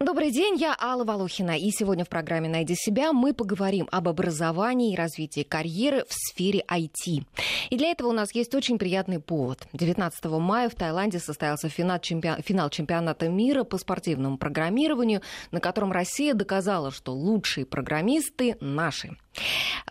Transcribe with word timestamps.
Добрый 0.00 0.30
день, 0.30 0.54
я 0.54 0.76
Алла 0.80 1.02
Волохина, 1.02 1.58
и 1.58 1.72
сегодня 1.72 2.04
в 2.04 2.08
программе 2.08 2.48
«Найди 2.48 2.76
себя» 2.76 3.12
мы 3.12 3.34
поговорим 3.34 3.88
об 3.90 4.06
образовании 4.06 4.92
и 4.92 4.96
развитии 4.96 5.42
карьеры 5.42 6.04
в 6.08 6.12
сфере 6.12 6.64
IT. 6.68 7.24
И 7.70 7.76
для 7.76 7.88
этого 7.88 8.10
у 8.10 8.12
нас 8.12 8.32
есть 8.32 8.54
очень 8.54 8.78
приятный 8.78 9.18
повод. 9.18 9.66
19 9.72 10.24
мая 10.26 10.68
в 10.68 10.76
Таиланде 10.76 11.18
состоялся 11.18 11.68
финал, 11.68 11.98
чемпион... 11.98 12.40
финал 12.42 12.70
чемпионата 12.70 13.28
мира 13.28 13.64
по 13.64 13.76
спортивному 13.76 14.38
программированию, 14.38 15.20
на 15.50 15.58
котором 15.58 15.90
Россия 15.90 16.32
доказала, 16.32 16.92
что 16.92 17.12
лучшие 17.12 17.66
программисты 17.66 18.56
наши. 18.60 19.16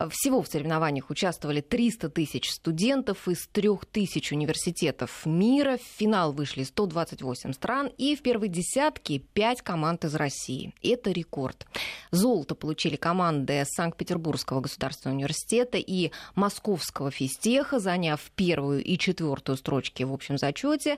Всего 0.09 0.41
в 0.41 0.47
соревнованиях 0.47 1.09
участвовали 1.09 1.61
300 1.61 2.09
тысяч 2.09 2.51
студентов 2.51 3.27
из 3.27 3.47
3000 3.47 4.33
университетов 4.33 5.25
мира. 5.25 5.77
В 5.77 5.99
финал 5.99 6.33
вышли 6.33 6.63
128 6.63 7.53
стран, 7.53 7.91
и 7.97 8.15
в 8.15 8.21
первой 8.21 8.49
десятке 8.49 9.19
5 9.19 9.61
команд 9.61 10.05
из 10.05 10.15
России. 10.15 10.73
Это 10.83 11.11
рекорд. 11.11 11.65
Золото 12.11 12.55
получили 12.55 12.95
команды 12.95 13.63
Санкт-Петербургского 13.65 14.61
государственного 14.61 15.17
университета 15.17 15.77
и 15.77 16.11
Московского 16.35 17.11
физтеха, 17.11 17.79
заняв 17.79 18.21
первую 18.35 18.83
и 18.83 18.97
четвертую 18.97 19.57
строчки 19.57 20.03
в 20.03 20.13
общем 20.13 20.37
зачете. 20.37 20.97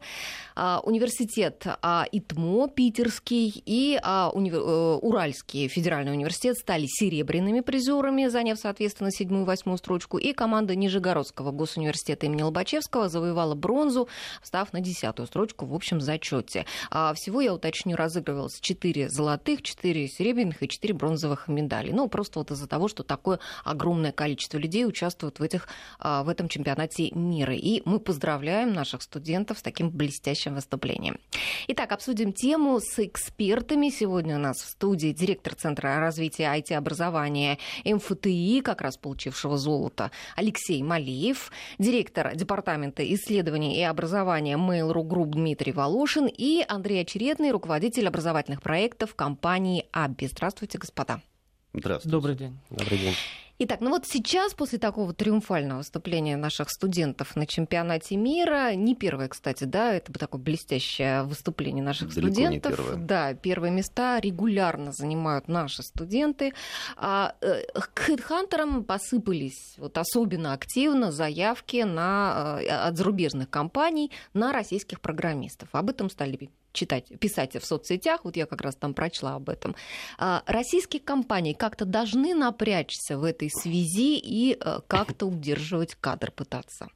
А, 0.55 0.81
университет 0.83 1.65
а, 1.81 2.05
ИТМО 2.11 2.69
питерский 2.69 3.63
и 3.65 3.99
а, 4.01 4.31
э, 4.33 4.99
Уральский 5.01 5.67
федеральный 5.67 6.11
университет 6.11 6.57
стали 6.57 6.85
серебряными 6.87 7.61
призерами, 7.61 8.27
заняв, 8.39 8.57
соответственно, 8.57 9.11
седьмую 9.11 9.43
и 9.43 9.45
восьмую 9.45 9.77
строчку. 9.77 10.17
И 10.17 10.31
команда 10.31 10.73
Нижегородского 10.73 11.51
госуниверситета 11.51 12.27
имени 12.27 12.41
Лобачевского 12.41 13.09
завоевала 13.09 13.53
бронзу, 13.53 14.07
встав 14.41 14.71
на 14.71 14.79
десятую 14.79 15.27
строчку 15.27 15.65
в 15.65 15.75
общем 15.75 15.99
зачете. 15.99 16.65
Всего, 17.15 17.41
я 17.41 17.53
уточню, 17.53 17.97
разыгрывалось 17.97 18.61
4 18.61 19.09
золотых, 19.09 19.61
4 19.61 20.07
серебряных 20.07 20.63
и 20.63 20.69
4 20.69 20.93
бронзовых 20.93 21.49
медалей. 21.49 21.91
Ну, 21.91 22.07
просто 22.07 22.39
вот 22.39 22.51
из-за 22.51 22.65
того, 22.65 22.87
что 22.87 23.03
такое 23.03 23.39
огромное 23.65 24.13
количество 24.13 24.57
людей 24.57 24.85
участвует 24.85 25.39
в, 25.39 25.43
этих, 25.43 25.67
а, 25.99 26.23
в 26.23 26.29
этом 26.29 26.47
чемпионате 26.47 27.11
мира. 27.11 27.53
И 27.53 27.81
мы 27.83 27.99
поздравляем 27.99 28.71
наших 28.71 29.01
студентов 29.01 29.59
с 29.59 29.61
таким 29.61 29.89
блестящим 29.89 30.55
выступлением. 30.55 31.19
Итак, 31.67 31.91
обсудим 31.91 32.31
тему 32.31 32.79
с 32.79 32.99
экспертами. 32.99 33.89
Сегодня 33.89 34.37
у 34.37 34.39
нас 34.39 34.59
в 34.59 34.69
студии 34.69 35.09
директор 35.09 35.55
Центра 35.55 35.99
развития 35.99 36.45
IT-образования 36.57 37.57
МФТИ, 38.19 38.61
как 38.61 38.81
раз 38.81 38.97
получившего 38.97 39.57
золото, 39.57 40.11
Алексей 40.35 40.81
Малиев, 40.83 41.51
директор 41.77 42.35
Департамента 42.35 43.03
исследований 43.13 43.77
и 43.77 43.83
образования 43.83 44.57
Mail.ru 44.57 45.03
Group 45.03 45.31
Дмитрий 45.31 45.71
Волошин 45.71 46.27
и 46.27 46.63
Андрей 46.67 47.01
Очередный, 47.01 47.51
руководитель 47.51 48.07
образовательных 48.07 48.61
проектов 48.61 49.15
компании 49.15 49.85
Абби. 49.91 50.27
Здравствуйте, 50.27 50.77
господа. 50.77 51.21
Здравствуйте. 51.73 52.09
Добрый 52.09 52.35
день. 52.35 52.57
Добрый 52.69 52.97
день. 52.97 53.15
Итак, 53.61 53.81
ну 53.81 53.89
вот 53.89 54.05
сейчас, 54.07 54.53
после 54.53 54.79
такого 54.79 55.13
триумфального 55.13 55.79
выступления 55.79 56.37
наших 56.37 56.69
студентов 56.69 57.35
на 57.35 57.45
чемпионате 57.45 58.15
мира, 58.15 58.73
не 58.73 58.95
первое, 58.95 59.27
кстати, 59.27 59.65
да, 59.65 59.93
это 59.93 60.13
такое 60.13 60.39
блестящее 60.41 61.23
выступление 61.23 61.83
наших 61.83 62.15
Далеко 62.15 62.31
студентов. 62.31 62.71
Не 62.71 62.77
первое. 62.77 62.95
Да, 62.95 63.33
первые 63.33 63.71
места 63.73 64.21
регулярно 64.21 64.93
занимают 64.93 65.49
наши 65.49 65.83
студенты. 65.83 66.53
А, 66.95 67.35
э, 67.41 67.63
к 67.73 67.99
хедхантерам 67.99 68.85
посыпались 68.85 69.75
вот 69.77 69.97
особенно 69.97 70.53
активно 70.53 71.11
заявки 71.11 71.83
на, 71.83 72.59
э, 72.61 72.67
от 72.67 72.95
зарубежных 72.95 73.49
компаний 73.49 74.09
на 74.33 74.53
российских 74.53 75.01
программистов. 75.01 75.67
Об 75.73 75.89
этом 75.89 76.09
стали 76.09 76.49
читать, 76.79 77.19
писать 77.19 77.55
в 77.55 77.65
соцсетях, 77.65 78.21
вот 78.23 78.37
я 78.37 78.45
как 78.45 78.61
раз 78.61 78.75
там 78.75 78.93
прочла 78.93 79.35
об 79.35 79.49
этом. 79.49 79.75
А, 80.17 80.43
российские 80.45 81.01
компании 81.01 81.53
как-то 81.53 81.85
должны 81.85 82.33
напрячься 82.33 83.17
в 83.17 83.23
этой 83.23 83.49
связи 83.49 84.17
и 84.17 84.57
э, 84.59 84.79
как-то 84.87 85.25
удерживать 85.25 85.95
кадр 85.95 86.31
пытаться. 86.31 86.87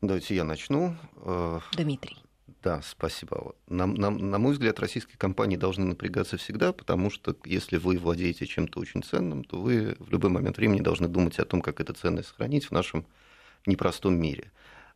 Давайте 0.00 0.34
я 0.36 0.44
начну. 0.44 0.94
Э, 1.16 1.60
Дмитрий. 1.76 2.16
Да, 2.62 2.80
спасибо. 2.84 3.56
На, 3.68 3.86
на, 3.86 4.10
на 4.10 4.38
мой 4.38 4.52
взгляд, 4.52 4.78
российские 4.78 5.16
компании 5.18 5.56
должны 5.56 5.84
напрягаться 5.84 6.36
всегда, 6.36 6.72
потому 6.72 7.10
что 7.10 7.34
если 7.44 7.76
вы 7.76 7.98
владеете 7.98 8.46
чем-то 8.46 8.78
очень 8.78 9.02
ценным, 9.02 9.42
то 9.42 9.60
вы 9.60 9.96
в 9.98 10.10
любой 10.10 10.30
момент 10.30 10.58
времени 10.58 10.80
должны 10.80 11.08
думать 11.08 11.40
о 11.40 11.44
том, 11.44 11.60
как 11.60 11.80
эту 11.80 11.92
ценность 11.94 12.28
сохранить 12.28 12.66
в 12.66 12.70
нашем 12.70 13.04
непростом 13.66 14.14
мире. 14.14 14.52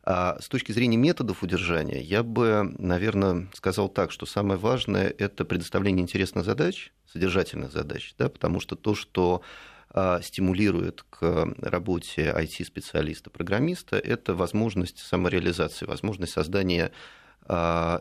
А 0.09 0.37
с 0.39 0.47
точки 0.47 0.71
зрения 0.71 0.95
методов 0.95 1.43
удержания, 1.43 2.01
я 2.01 2.23
бы, 2.23 2.73
наверное, 2.77 3.49
сказал 3.53 3.89
так, 3.89 4.09
что 4.13 4.25
самое 4.25 4.57
важное– 4.57 5.13
это 5.17 5.43
предоставление 5.43 6.01
интересных 6.01 6.45
задач, 6.45 6.93
содержательных 7.11 7.73
задач, 7.73 8.15
да, 8.17 8.29
потому 8.29 8.61
что 8.61 8.77
то, 8.77 8.95
что 8.95 9.41
а, 9.89 10.21
стимулирует 10.21 11.03
к 11.09 11.53
работе 11.59 12.33
IT-специалиста, 12.33 13.29
программиста, 13.29 13.97
это 13.97 14.33
возможность 14.33 14.99
самореализации, 14.99 15.85
возможность 15.85 16.31
создания 16.31 16.93
а, 17.41 17.99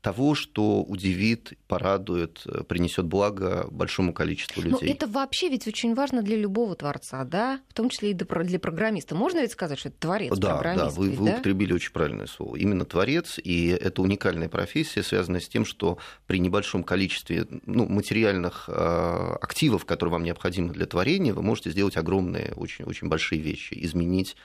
того, 0.00 0.34
что 0.34 0.82
удивит, 0.82 1.54
порадует, 1.66 2.44
принесет 2.68 3.06
благо 3.06 3.66
большому 3.70 4.12
количеству 4.12 4.62
людей. 4.62 4.88
Но 4.88 4.94
это 4.94 5.06
вообще 5.06 5.48
ведь 5.48 5.66
очень 5.66 5.94
важно 5.94 6.22
для 6.22 6.36
любого 6.36 6.76
творца, 6.76 7.24
да, 7.24 7.60
в 7.68 7.74
том 7.74 7.88
числе 7.88 8.12
и 8.12 8.14
для 8.14 8.58
программиста. 8.58 9.14
Можно 9.14 9.40
ведь 9.40 9.52
сказать, 9.52 9.78
что 9.78 9.88
это 9.88 9.98
творец, 9.98 10.36
да, 10.38 10.54
программист? 10.54 10.96
Да, 10.96 11.00
вы, 11.00 11.08
ведь, 11.08 11.18
вы 11.18 11.26
да? 11.26 11.32
употребили 11.34 11.72
очень 11.72 11.92
правильное 11.92 12.26
слово. 12.26 12.56
Именно 12.56 12.84
творец, 12.84 13.38
и 13.42 13.68
это 13.68 14.02
уникальная 14.02 14.48
профессия, 14.48 15.02
связанная 15.02 15.40
с 15.40 15.48
тем, 15.48 15.64
что 15.64 15.98
при 16.26 16.38
небольшом 16.38 16.84
количестве 16.84 17.46
ну, 17.66 17.86
материальных 17.88 18.68
э, 18.68 19.36
активов, 19.40 19.84
которые 19.84 20.12
вам 20.12 20.22
необходимы 20.22 20.72
для 20.72 20.86
творения, 20.86 21.34
вы 21.34 21.42
можете 21.42 21.70
сделать 21.70 21.96
огромные, 21.96 22.52
очень, 22.54 22.84
очень 22.84 23.08
большие 23.08 23.40
вещи, 23.40 23.76
изменить 23.82 24.36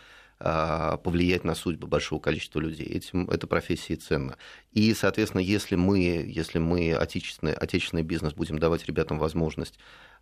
повлиять 0.43 1.43
на 1.43 1.55
судьбу 1.55 1.87
большого 1.87 2.19
количества 2.19 2.59
людей. 2.59 2.85
Этим 2.85 3.29
эта 3.29 3.47
профессия 3.47 3.95
ценна. 3.95 4.37
И, 4.73 4.93
соответственно, 4.93 5.41
если 5.41 5.75
мы, 5.75 5.99
если 5.99 6.59
мы 6.59 6.93
отечественный, 6.93 7.53
отечественный 7.53 8.03
бизнес 8.03 8.33
будем 8.33 8.59
давать 8.59 8.85
ребятам 8.85 9.19
возможность 9.19 9.79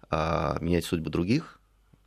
а, 0.09 0.57
менять 0.61 0.85
судьбы 0.85 1.09
других, 1.09 1.60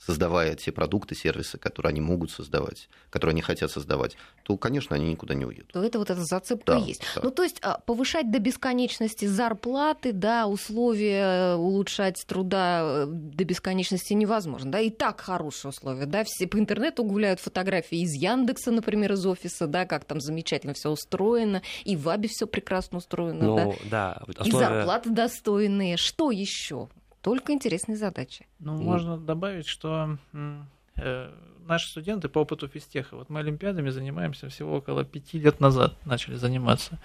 создавая 0.05 0.55
те 0.55 0.73
продукты, 0.73 1.15
сервисы, 1.15 1.59
которые 1.59 1.91
они 1.91 2.01
могут 2.01 2.31
создавать, 2.31 2.89
которые 3.11 3.33
они 3.33 3.43
хотят 3.43 3.71
создавать, 3.71 4.17
то, 4.43 4.57
конечно, 4.57 4.95
они 4.97 5.11
никуда 5.11 5.35
не 5.35 5.45
уедут. 5.45 5.73
То 5.73 5.83
это 5.83 5.99
вот 5.99 6.11
эта 6.11 6.23
зацепка 6.23 6.73
да, 6.73 6.79
есть. 6.79 7.03
Да. 7.15 7.23
Ну, 7.25 7.31
то 7.31 7.43
есть 7.43 7.59
а, 7.63 7.79
повышать 7.79 8.31
до 8.31 8.39
бесконечности 8.39 9.25
зарплаты, 9.25 10.13
да, 10.13 10.47
условия 10.47 11.55
улучшать 11.55 12.23
труда 12.27 12.81
э, 12.83 13.07
до 13.09 13.45
бесконечности 13.45 14.13
невозможно, 14.13 14.71
да, 14.73 14.81
и 14.81 14.91
так 14.91 15.21
хорошие 15.21 15.71
условия, 15.71 16.07
да, 16.07 16.25
все 16.25 16.47
по 16.47 16.59
интернету 16.59 17.05
гуляют 17.05 17.41
фотографии 17.41 18.03
из 18.03 18.13
Яндекса, 18.13 18.71
например, 18.71 19.13
из 19.13 19.25
офиса, 19.25 19.67
да, 19.67 19.87
как 19.87 20.05
там 20.05 20.21
замечательно 20.21 20.75
все 20.75 20.91
устроено, 20.91 21.63
и 21.85 21.97
в 21.97 22.09
Абе 22.09 22.29
все 22.29 22.47
прекрасно 22.47 22.99
устроено, 22.99 23.45
ну, 23.45 23.57
да, 23.57 24.17
да 24.17 24.23
условия... 24.27 24.49
и 24.49 24.53
зарплаты 24.53 25.11
достойные. 25.11 25.97
Что 25.97 26.31
еще? 26.31 26.89
Только 27.25 27.55
интересные 27.55 27.97
задачи. 27.97 28.47
Ну, 28.59 28.77
можно 28.77 29.17
добавить, 29.17 29.67
что 29.67 30.19
э, 30.35 31.31
наши 31.67 31.89
студенты 31.89 32.29
по 32.29 32.41
опыту 32.41 32.69
физтеха, 32.69 33.17
вот 33.17 33.31
мы 33.31 33.41
олимпиадами 33.41 33.89
занимаемся 33.89 34.51
всего 34.51 34.77
около 34.77 35.05
пяти 35.05 35.39
лет 35.39 35.59
назад, 35.59 35.97
начали 36.05 36.35
заниматься. 36.35 36.99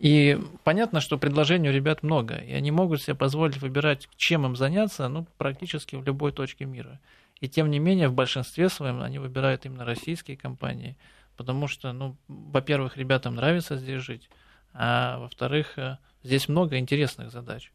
И 0.00 0.36
понятно, 0.64 1.00
что 1.00 1.16
предложений 1.16 1.68
у 1.68 1.72
ребят 1.72 2.02
много, 2.02 2.34
и 2.38 2.52
они 2.52 2.72
могут 2.72 3.02
себе 3.02 3.14
позволить 3.14 3.58
выбирать, 3.58 4.08
чем 4.16 4.44
им 4.46 4.56
заняться, 4.56 5.06
ну, 5.06 5.28
практически 5.38 5.94
в 5.94 6.04
любой 6.04 6.32
точке 6.32 6.64
мира. 6.64 6.98
И 7.40 7.48
тем 7.48 7.70
не 7.70 7.78
менее, 7.78 8.08
в 8.08 8.14
большинстве 8.14 8.68
своем 8.68 9.00
они 9.00 9.20
выбирают 9.20 9.64
именно 9.64 9.84
российские 9.84 10.36
компании, 10.36 10.96
потому 11.36 11.68
что, 11.68 11.92
ну, 11.92 12.16
во-первых, 12.26 12.96
ребятам 12.96 13.36
нравится 13.36 13.76
здесь 13.76 14.02
жить, 14.02 14.28
а 14.74 15.20
во-вторых, 15.20 15.78
э, 15.78 15.98
здесь 16.24 16.48
много 16.48 16.78
интересных 16.78 17.30
задач. 17.30 17.70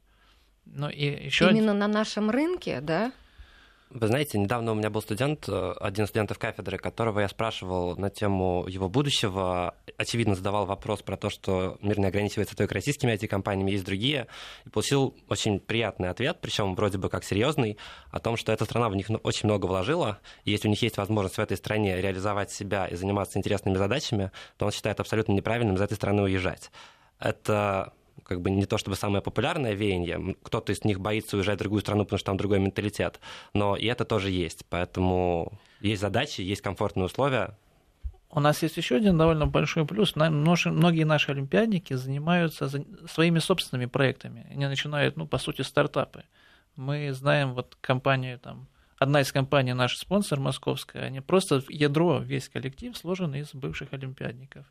Ну, 0.73 0.89
и 0.89 1.25
еще 1.25 1.45
Именно 1.45 1.71
один... 1.71 1.79
на 1.79 1.87
нашем 1.87 2.29
рынке, 2.29 2.81
да? 2.81 3.11
Вы 3.89 4.07
знаете, 4.07 4.37
недавно 4.37 4.73
у 4.73 4.75
меня 4.75 4.89
был 4.89 5.01
студент, 5.01 5.47
э, 5.47 5.73
один 5.79 6.03
из 6.03 6.09
студентов 6.09 6.37
кафедры, 6.37 6.77
которого 6.77 7.21
я 7.21 7.29
спрашивал 7.29 7.95
на 7.95 8.09
тему 8.09 8.65
его 8.67 8.89
будущего. 8.89 9.75
Очевидно, 9.95 10.35
задавал 10.35 10.65
вопрос 10.65 11.01
про 11.01 11.15
то, 11.15 11.29
что 11.29 11.77
мир 11.81 11.97
не 11.97 12.07
ограничивается 12.07 12.55
только 12.57 12.73
российскими 12.73 13.13
IT-компаниями, 13.13 13.71
есть 13.71 13.85
другие. 13.85 14.27
И 14.65 14.69
получил 14.69 15.15
очень 15.29 15.61
приятный 15.61 16.09
ответ, 16.09 16.39
причем 16.41 16.75
вроде 16.75 16.97
бы 16.97 17.07
как 17.07 17.23
серьезный, 17.23 17.77
о 18.11 18.19
том, 18.19 18.35
что 18.35 18.51
эта 18.51 18.65
страна 18.65 18.89
в 18.89 18.95
них 18.95 19.07
ну, 19.07 19.19
очень 19.23 19.45
много 19.45 19.67
вложила. 19.67 20.19
И 20.43 20.51
если 20.51 20.67
у 20.67 20.71
них 20.71 20.81
есть 20.81 20.97
возможность 20.97 21.37
в 21.37 21.41
этой 21.41 21.55
стране 21.55 22.01
реализовать 22.01 22.51
себя 22.51 22.87
и 22.87 22.95
заниматься 22.95 23.39
интересными 23.39 23.77
задачами, 23.77 24.31
то 24.57 24.65
он 24.65 24.73
считает 24.73 24.99
абсолютно 24.99 25.31
неправильным 25.31 25.75
из 25.75 25.81
этой 25.81 25.93
страны 25.93 26.23
уезжать. 26.23 26.71
Это 27.19 27.93
как 28.23 28.41
бы 28.41 28.49
не 28.49 28.65
то 28.65 28.77
чтобы 28.77 28.95
самое 28.95 29.21
популярное 29.21 29.73
веяние. 29.73 30.35
Кто-то 30.43 30.71
из 30.71 30.83
них 30.83 30.99
боится 30.99 31.37
уезжать 31.37 31.55
в 31.55 31.59
другую 31.59 31.81
страну, 31.81 32.03
потому 32.03 32.17
что 32.19 32.25
там 32.25 32.37
другой 32.37 32.59
менталитет. 32.59 33.19
Но 33.53 33.75
и 33.75 33.85
это 33.85 34.05
тоже 34.05 34.29
есть. 34.31 34.65
Поэтому 34.69 35.51
есть 35.81 36.01
задачи, 36.01 36.41
есть 36.41 36.61
комфортные 36.61 37.05
условия. 37.05 37.57
у 38.29 38.39
нас 38.39 38.61
есть 38.63 38.77
еще 38.77 38.97
один 38.97 39.17
довольно 39.17 39.47
большой 39.47 39.85
плюс. 39.85 40.15
Многие 40.15 41.05
наши 41.05 41.31
олимпиадники 41.31 41.93
занимаются 41.93 42.69
своими 43.07 43.39
собственными 43.39 43.87
проектами. 43.87 44.45
Они 44.51 44.67
начинают, 44.67 45.17
ну, 45.17 45.25
по 45.27 45.37
сути, 45.37 45.61
стартапы. 45.61 46.23
Мы 46.75 47.13
знаем 47.13 47.53
вот 47.53 47.77
компанию 47.81 48.37
там, 48.39 48.67
одна 48.99 49.21
из 49.21 49.31
компаний 49.31 49.73
наш 49.73 49.97
спонсор 49.97 50.39
московская, 50.39 51.03
они 51.03 51.21
просто 51.21 51.63
ядро, 51.69 52.19
весь 52.19 52.49
коллектив 52.49 52.95
сложен 52.97 53.33
из 53.33 53.53
бывших 53.53 53.93
олимпиадников. 53.93 54.65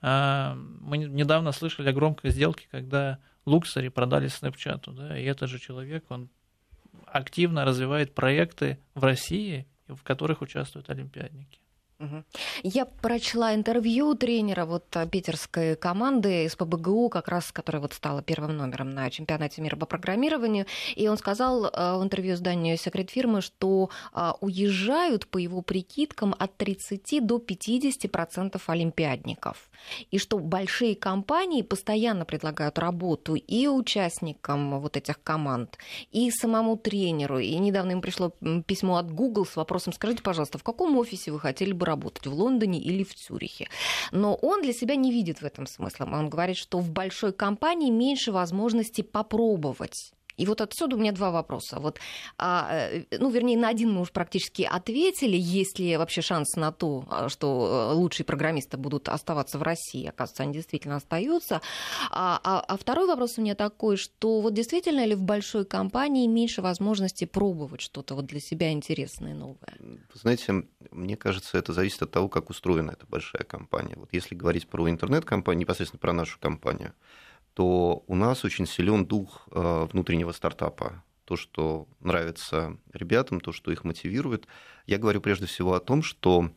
А, 0.00 0.54
мы 0.54 0.98
недавно 0.98 1.52
слышали 1.52 1.88
о 1.88 1.92
громкой 1.92 2.30
сделке, 2.30 2.68
когда 2.70 3.18
Луксари 3.46 3.88
продали 3.88 4.28
Снэпчату, 4.28 4.92
да, 4.92 5.18
и 5.18 5.24
этот 5.24 5.50
же 5.50 5.58
человек, 5.58 6.04
он 6.10 6.28
активно 7.06 7.64
развивает 7.64 8.14
проекты 8.14 8.78
в 8.94 9.04
России, 9.04 9.66
в 9.86 10.02
которых 10.02 10.42
участвуют 10.42 10.90
олимпиадники. 10.90 11.60
Я 12.62 12.84
прочла 12.84 13.54
интервью 13.54 14.14
тренера 14.14 14.66
вот 14.66 14.84
а, 14.96 15.04
питерской 15.06 15.74
команды 15.74 16.44
из 16.44 16.54
ПБГУ, 16.54 17.08
как 17.08 17.26
раз, 17.26 17.50
которая 17.50 17.82
вот 17.82 17.92
стала 17.92 18.22
первым 18.22 18.56
номером 18.56 18.90
на 18.90 19.10
чемпионате 19.10 19.62
мира 19.62 19.74
по 19.74 19.84
программированию, 19.84 20.66
и 20.94 21.08
он 21.08 21.18
сказал 21.18 21.68
а, 21.72 21.98
в 21.98 22.04
интервью 22.04 22.34
изданию 22.34 22.76
«Секрет 22.76 23.10
фирмы», 23.10 23.40
что 23.40 23.90
а, 24.12 24.36
уезжают, 24.40 25.26
по 25.26 25.38
его 25.38 25.60
прикидкам, 25.60 26.36
от 26.38 26.56
30 26.56 27.26
до 27.26 27.40
50 27.40 28.10
процентов 28.12 28.70
олимпиадников, 28.70 29.68
и 30.12 30.18
что 30.18 30.38
большие 30.38 30.94
компании 30.94 31.62
постоянно 31.62 32.24
предлагают 32.24 32.78
работу 32.78 33.34
и 33.34 33.66
участникам 33.66 34.78
вот 34.80 34.96
этих 34.96 35.20
команд, 35.22 35.78
и 36.12 36.30
самому 36.30 36.76
тренеру, 36.76 37.40
и 37.40 37.56
недавно 37.56 37.92
им 37.92 38.00
пришло 38.02 38.32
письмо 38.66 38.98
от 38.98 39.10
Google 39.10 39.46
с 39.46 39.56
вопросом 39.56 39.92
«Скажите, 39.92 40.22
пожалуйста, 40.22 40.58
в 40.58 40.62
каком 40.62 40.96
офисе 40.96 41.32
вы 41.32 41.40
хотели 41.40 41.72
бы 41.72 41.87
работать, 41.88 42.26
в 42.26 42.32
Лондоне 42.32 42.80
или 42.80 43.02
в 43.02 43.14
Цюрихе. 43.14 43.68
Но 44.12 44.34
он 44.34 44.62
для 44.62 44.72
себя 44.72 44.94
не 44.94 45.10
видит 45.10 45.40
в 45.40 45.44
этом 45.44 45.66
смысла. 45.66 46.04
Он 46.04 46.28
говорит, 46.28 46.56
что 46.56 46.78
в 46.78 46.90
большой 46.90 47.32
компании 47.32 47.90
меньше 47.90 48.30
возможностей 48.30 49.02
попробовать 49.02 50.12
и 50.38 50.46
вот 50.46 50.60
отсюда 50.60 50.96
у 50.96 50.98
меня 50.98 51.12
два 51.12 51.30
вопроса. 51.30 51.78
Вот, 51.80 51.98
а, 52.38 52.68
э, 52.70 53.04
ну, 53.18 53.28
вернее, 53.28 53.58
на 53.58 53.68
один 53.68 53.92
мы 53.92 54.00
уже 54.00 54.12
практически 54.12 54.62
ответили, 54.62 55.36
есть 55.36 55.78
ли 55.78 55.96
вообще 55.96 56.22
шанс 56.22 56.56
на 56.56 56.72
то, 56.72 57.04
а, 57.10 57.28
что 57.28 57.90
э, 57.92 57.94
лучшие 57.94 58.24
программисты 58.24 58.76
будут 58.76 59.08
оставаться 59.08 59.58
в 59.58 59.62
России. 59.62 60.06
Оказывается, 60.06 60.44
они 60.44 60.52
действительно 60.52 60.96
остаются. 60.96 61.60
А, 62.10 62.40
а, 62.42 62.64
а 62.66 62.76
второй 62.76 63.06
вопрос 63.06 63.38
у 63.38 63.42
меня 63.42 63.54
такой, 63.54 63.96
что 63.96 64.40
вот 64.40 64.54
действительно 64.54 65.04
ли 65.04 65.14
в 65.14 65.22
большой 65.22 65.64
компании 65.64 66.26
меньше 66.26 66.62
возможности 66.62 67.24
пробовать 67.24 67.80
что-то 67.80 68.14
вот 68.14 68.26
для 68.26 68.40
себя 68.40 68.70
интересное, 68.70 69.34
новое? 69.34 69.56
знаете, 70.14 70.64
мне 70.90 71.16
кажется, 71.16 71.58
это 71.58 71.72
зависит 71.72 72.02
от 72.02 72.10
того, 72.10 72.28
как 72.28 72.50
устроена 72.50 72.92
эта 72.92 73.06
большая 73.06 73.42
компания. 73.42 73.94
Вот 73.96 74.10
если 74.12 74.34
говорить 74.34 74.68
про 74.68 74.88
интернет-компанию, 74.88 75.60
непосредственно 75.60 75.98
про 75.98 76.12
нашу 76.12 76.38
компанию, 76.38 76.92
то 77.58 78.04
у 78.06 78.14
нас 78.14 78.44
очень 78.44 78.68
силен 78.68 79.04
дух 79.04 79.48
э, 79.50 79.88
внутреннего 79.90 80.30
стартапа. 80.30 81.02
То, 81.24 81.34
что 81.34 81.88
нравится 81.98 82.76
ребятам, 82.92 83.40
то, 83.40 83.50
что 83.50 83.72
их 83.72 83.82
мотивирует. 83.82 84.46
Я 84.86 84.98
говорю 84.98 85.20
прежде 85.20 85.46
всего 85.46 85.74
о 85.74 85.80
том, 85.80 86.04
что 86.04 86.52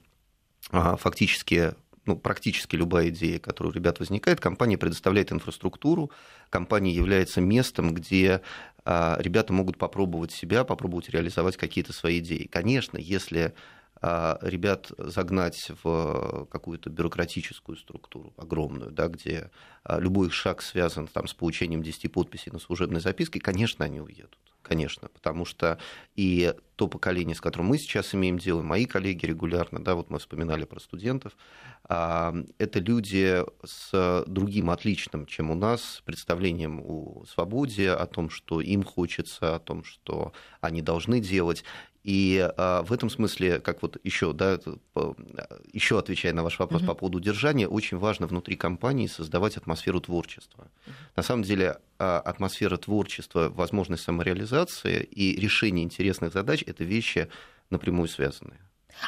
а, 0.69 0.97
фактически 0.97 1.73
ну, 2.05 2.15
практически 2.15 2.75
любая 2.75 3.09
идея, 3.09 3.39
которая 3.39 3.71
у 3.71 3.75
ребят 3.75 3.97
возникает, 3.97 4.39
компания 4.39 4.77
предоставляет 4.77 5.31
инфраструктуру, 5.31 6.11
компания 6.51 6.93
является 6.93 7.41
местом, 7.41 7.95
где 7.95 8.41
а, 8.85 9.17
ребята 9.19 9.53
могут 9.53 9.79
попробовать 9.79 10.31
себя, 10.31 10.63
попробовать 10.63 11.09
реализовать 11.09 11.57
какие-то 11.57 11.93
свои 11.93 12.19
идеи. 12.19 12.45
Конечно, 12.45 12.99
если 12.99 13.55
ребят 14.01 14.91
загнать 14.97 15.71
в 15.83 16.47
какую-то 16.51 16.89
бюрократическую 16.89 17.77
структуру 17.77 18.33
огромную, 18.35 18.91
да, 18.91 19.07
где 19.07 19.51
а, 19.83 19.99
любой 19.99 20.29
шаг 20.31 20.61
связан 20.61 21.07
там, 21.07 21.27
с 21.27 21.33
получением 21.33 21.83
10 21.83 22.11
подписей 22.11 22.51
на 22.51 22.59
служебной 22.59 22.99
записке, 22.99 23.39
конечно, 23.39 23.85
они 23.85 24.01
уедут. 24.01 24.37
Конечно, 24.61 25.09
потому 25.09 25.43
что 25.43 25.79
и 26.15 26.53
то 26.75 26.87
поколение, 26.87 27.35
с 27.35 27.41
которым 27.41 27.67
мы 27.67 27.77
сейчас 27.77 28.13
имеем 28.13 28.37
дело, 28.37 28.61
мои 28.61 28.85
коллеги 28.85 29.25
регулярно, 29.25 29.83
да, 29.83 29.95
вот 29.95 30.09
мы 30.09 30.19
вспоминали 30.19 30.65
про 30.65 30.79
студентов, 30.79 31.35
а, 31.89 32.33
это 32.59 32.79
люди 32.79 33.43
с 33.65 34.23
другим 34.27 34.69
отличным, 34.69 35.25
чем 35.25 35.49
у 35.51 35.55
нас, 35.55 36.01
представлением 36.05 36.79
о 36.85 37.25
свободе, 37.25 37.91
о 37.91 38.05
том, 38.05 38.29
что 38.29 38.61
им 38.61 38.83
хочется, 38.83 39.55
о 39.55 39.59
том, 39.59 39.83
что 39.83 40.31
они 40.61 40.81
должны 40.81 41.19
делать. 41.19 41.63
И 42.03 42.51
а, 42.57 42.81
в 42.83 42.91
этом 42.91 43.09
смысле, 43.09 43.59
как 43.59 43.81
вот 43.81 43.97
еще, 44.03 44.33
да, 44.33 44.59
еще 45.71 45.99
отвечая 45.99 46.33
на 46.33 46.43
ваш 46.43 46.57
вопрос 46.57 46.81
mm-hmm. 46.81 46.87
по 46.87 46.95
поводу 46.95 47.19
удержания, 47.19 47.67
очень 47.67 47.97
важно 47.97 48.27
внутри 48.27 48.55
компании 48.55 49.07
создавать 49.07 49.57
атмосферу 49.57 50.01
творчества. 50.01 50.63
Mm-hmm. 50.63 50.91
На 51.17 51.23
самом 51.23 51.43
деле 51.43 51.77
а, 51.99 52.19
атмосфера 52.19 52.77
творчества, 52.77 53.49
возможность 53.49 54.03
самореализации 54.03 55.03
и 55.03 55.39
решение 55.39 55.83
интересных 55.83 56.33
задач– 56.33 56.63
это 56.67 56.83
вещи 56.83 57.29
напрямую 57.69 58.07
связанные. 58.07 58.59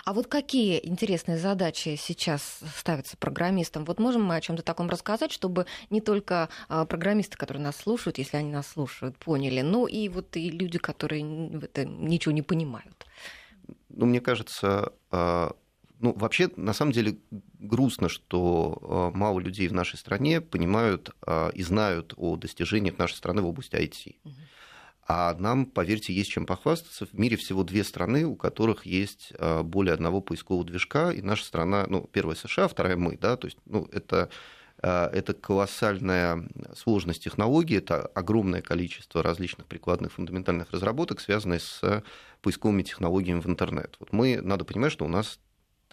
А 0.06 0.14
вот 0.14 0.28
какие 0.28 0.80
интересные 0.86 1.38
задачи 1.38 1.96
сейчас 2.00 2.60
ставятся 2.78 3.18
программистам? 3.18 3.86
Вот 3.86 4.00
можем 4.00 4.24
мы 4.24 4.36
о 4.36 4.42
чем-то 4.42 4.64
таком 4.64 4.90
рассказать, 4.90 5.32
чтобы 5.32 5.66
не 5.90 6.02
только 6.02 6.50
а, 6.70 6.86
программисты, 6.86 7.38
которые 7.38 7.64
нас 7.64 7.78
слушают, 7.78 8.18
если 8.18 8.38
они 8.38 8.52
нас 8.52 8.68
слушают, 8.68 9.18
поняли, 9.18 9.62
но 9.62 9.88
и 9.88 10.10
вот 10.10 10.36
и 10.36 10.50
люди, 10.50 10.78
которые 10.78 11.24
в 11.24 11.64
это 11.64 11.86
ничего 11.86 12.32
не 12.32 12.42
понимают. 12.42 13.06
Ну, 13.90 14.06
мне 14.06 14.22
кажется, 14.22 14.94
а, 15.12 15.56
ну, 16.00 16.14
вообще, 16.14 16.50
на 16.56 16.74
самом 16.74 16.92
деле, 16.92 17.18
грустно, 17.60 18.10
что 18.10 18.78
а, 18.82 19.12
мало 19.18 19.40
людей 19.40 19.68
в 19.68 19.74
нашей 19.74 19.98
стране 19.98 20.42
понимают 20.42 21.12
и 21.54 21.64
знают 21.64 22.14
о 22.18 22.36
достижениях 22.36 22.98
нашей 22.98 23.16
страны 23.16 23.42
в 23.42 23.48
области 23.48 23.76
IT. 23.76 24.16
А 25.08 25.36
нам, 25.38 25.66
поверьте, 25.66 26.14
есть 26.14 26.32
чем 26.32 26.46
похвастаться. 26.46 27.06
В 27.06 27.14
мире 27.14 27.36
всего 27.38 27.64
две 27.64 27.84
страны, 27.84 28.26
у 28.26 28.36
которых 28.36 28.86
есть 28.86 29.34
а, 29.38 29.64
более 29.64 29.94
одного 29.94 30.22
поискового 30.22 30.66
движка, 30.66 31.12
и 31.12 31.22
наша 31.22 31.44
страна, 31.44 31.86
ну, 31.88 32.10
первая 32.12 32.36
США, 32.36 32.68
вторая 32.68 32.96
мы, 32.96 33.18
да, 33.18 33.36
то 33.36 33.48
есть, 33.48 33.58
ну, 33.66 33.88
это 33.92 34.30
а, 34.82 35.10
это 35.14 35.34
колоссальная 35.34 36.48
сложность 36.76 37.24
технологий, 37.24 37.78
это 37.78 38.06
огромное 38.08 38.62
количество 38.62 39.24
различных 39.24 39.68
прикладных 39.68 40.14
фундаментальных 40.14 40.72
разработок, 40.72 41.22
связанных 41.22 41.62
с 41.62 42.04
поисковыми 42.42 42.84
технологиями 42.84 43.40
в 43.40 43.48
интернет. 43.48 43.96
Вот 44.00 44.12
мы, 44.14 44.42
надо 44.42 44.66
понимать, 44.66 44.92
что 44.92 45.06
у 45.06 45.10
нас 45.10 45.40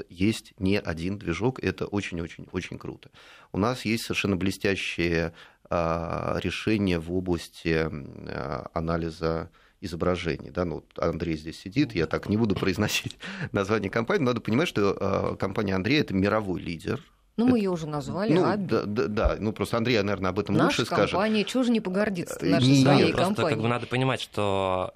есть 0.09 0.55
не 0.59 0.79
один 0.79 1.19
движок, 1.19 1.62
это 1.62 1.87
очень-очень-очень 1.87 2.79
круто. 2.79 3.11
У 3.53 3.59
нас 3.59 3.85
есть 3.85 4.05
совершенно 4.05 4.37
блестящие 4.37 5.35
решения 5.70 6.99
в 6.99 7.12
области 7.12 7.88
а, 7.88 8.70
анализа 8.75 9.50
изображений. 9.81 10.50
Да, 10.50 10.64
ну, 10.64 10.85
Андрей 10.97 11.37
здесь 11.37 11.61
сидит, 11.61 11.95
я 11.95 12.06
так 12.06 12.28
не 12.28 12.37
буду 12.37 12.54
произносить 12.54 13.18
название 13.52 13.90
компании, 13.90 14.25
но 14.25 14.30
надо 14.30 14.40
понимать, 14.40 14.68
что 14.68 14.97
а, 15.00 15.37
компания 15.37 15.75
Андрей 15.75 16.00
это 16.00 16.14
мировой 16.14 16.61
лидер 16.61 17.00
ну, 17.37 17.47
мы 17.49 17.59
ее 17.59 17.71
уже 17.71 17.87
назвали. 17.87 18.35
Ну, 18.35 18.42
да, 18.42 18.83
да, 18.85 19.06
да, 19.06 19.37
ну 19.38 19.54
просто 19.54 19.78
Андрей, 19.78 20.02
наверное, 20.02 20.30
об 20.30 20.38
этом 20.38 20.56
Наша 20.56 20.66
лучше 20.66 20.85
скажет. 20.85 21.12
компания, 21.12 21.45
чего 21.45 21.62
же 21.62 21.71
не 21.71 21.80
погордиться 21.80 22.45
нашей 22.45 22.68
не, 22.68 22.83
своей 22.83 23.06
нет, 23.06 23.16
компанией? 23.16 23.35
Просто 23.35 23.49
как 23.49 23.62
бы 23.62 23.68
надо 23.68 23.87
понимать, 23.87 24.21
что 24.21 24.92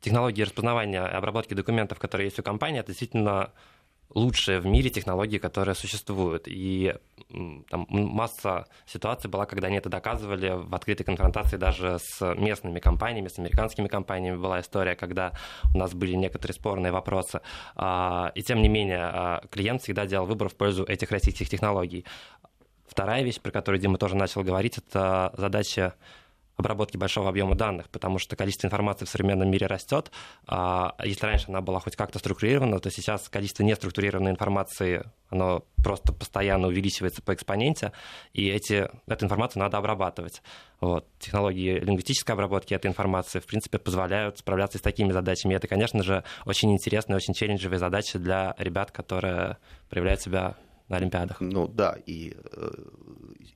технологии 0.00 0.42
распознавания 0.42 1.04
и 1.04 1.10
обработки 1.10 1.52
документов, 1.52 1.98
которые 1.98 2.28
есть 2.28 2.38
у 2.38 2.42
компании, 2.42 2.80
это 2.80 2.88
действительно 2.88 3.50
лучшая 4.10 4.60
в 4.60 4.66
мире 4.66 4.90
технология, 4.90 5.38
которая 5.38 5.74
существует. 5.74 6.44
И 6.46 6.94
там 7.68 7.86
масса 7.88 8.66
ситуаций 8.86 9.28
была, 9.28 9.46
когда 9.46 9.68
они 9.68 9.76
это 9.76 9.88
доказывали 9.88 10.52
в 10.54 10.74
открытой 10.74 11.04
конфронтации 11.04 11.56
даже 11.56 11.98
с 12.00 12.34
местными 12.34 12.80
компаниями, 12.80 13.28
с 13.28 13.38
американскими 13.38 13.88
компаниями. 13.88 14.36
Была 14.36 14.60
история, 14.60 14.94
когда 14.94 15.32
у 15.74 15.78
нас 15.78 15.94
были 15.94 16.14
некоторые 16.14 16.54
спорные 16.54 16.92
вопросы. 16.92 17.40
А, 17.74 18.32
и 18.34 18.42
тем 18.42 18.62
не 18.62 18.68
менее, 18.68 19.00
а, 19.02 19.42
клиент 19.50 19.82
всегда 19.82 20.06
делал 20.06 20.26
выбор 20.26 20.48
в 20.48 20.54
пользу 20.54 20.84
этих 20.84 21.10
российских 21.10 21.48
технологий. 21.48 22.04
Вторая 22.86 23.22
вещь, 23.22 23.40
про 23.40 23.50
которую 23.50 23.80
Дима 23.80 23.98
тоже 23.98 24.14
начал 24.14 24.42
говорить, 24.42 24.78
это 24.78 25.34
задача 25.36 25.94
обработки 26.56 26.96
большого 26.96 27.28
объема 27.28 27.54
данных, 27.54 27.88
потому 27.90 28.18
что 28.18 28.36
количество 28.36 28.66
информации 28.66 29.04
в 29.04 29.08
современном 29.08 29.50
мире 29.50 29.66
растет. 29.66 30.10
А 30.46 30.94
если 31.04 31.26
раньше 31.26 31.46
она 31.48 31.60
была 31.60 31.80
хоть 31.80 31.96
как-то 31.96 32.18
структурирована, 32.18 32.78
то 32.78 32.90
сейчас 32.90 33.28
количество 33.28 33.64
неструктурированной 33.64 34.30
информации 34.30 35.04
оно 35.30 35.64
просто 35.82 36.12
постоянно 36.12 36.68
увеличивается 36.68 37.22
по 37.22 37.34
экспоненте, 37.34 37.92
и 38.32 38.48
эти, 38.48 38.88
эту 39.06 39.24
информацию 39.24 39.62
надо 39.62 39.78
обрабатывать. 39.78 40.42
Вот. 40.80 41.08
Технологии 41.18 41.78
лингвистической 41.80 42.34
обработки 42.34 42.72
этой 42.74 42.86
информации, 42.86 43.40
в 43.40 43.46
принципе, 43.46 43.78
позволяют 43.78 44.38
справляться 44.38 44.78
с 44.78 44.80
такими 44.80 45.12
задачами. 45.12 45.54
И 45.54 45.56
это, 45.56 45.66
конечно 45.66 46.02
же, 46.02 46.24
очень 46.46 46.72
интересные, 46.72 47.16
очень 47.16 47.34
челленджевые 47.34 47.78
задачи 47.78 48.18
для 48.18 48.54
ребят, 48.58 48.92
которые 48.92 49.58
проявляют 49.88 50.20
себя 50.20 50.56
на 50.88 50.98
Олимпиадах. 50.98 51.40
Ну 51.40 51.66
да, 51.66 51.96
и 52.06 52.36
э, 52.36 52.70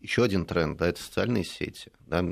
еще 0.01 0.25
один 0.25 0.47
тренд, 0.47 0.79
да, 0.79 0.89
это 0.89 1.01
социальные 1.01 1.45
сети. 1.45 1.93
Да, 2.07 2.25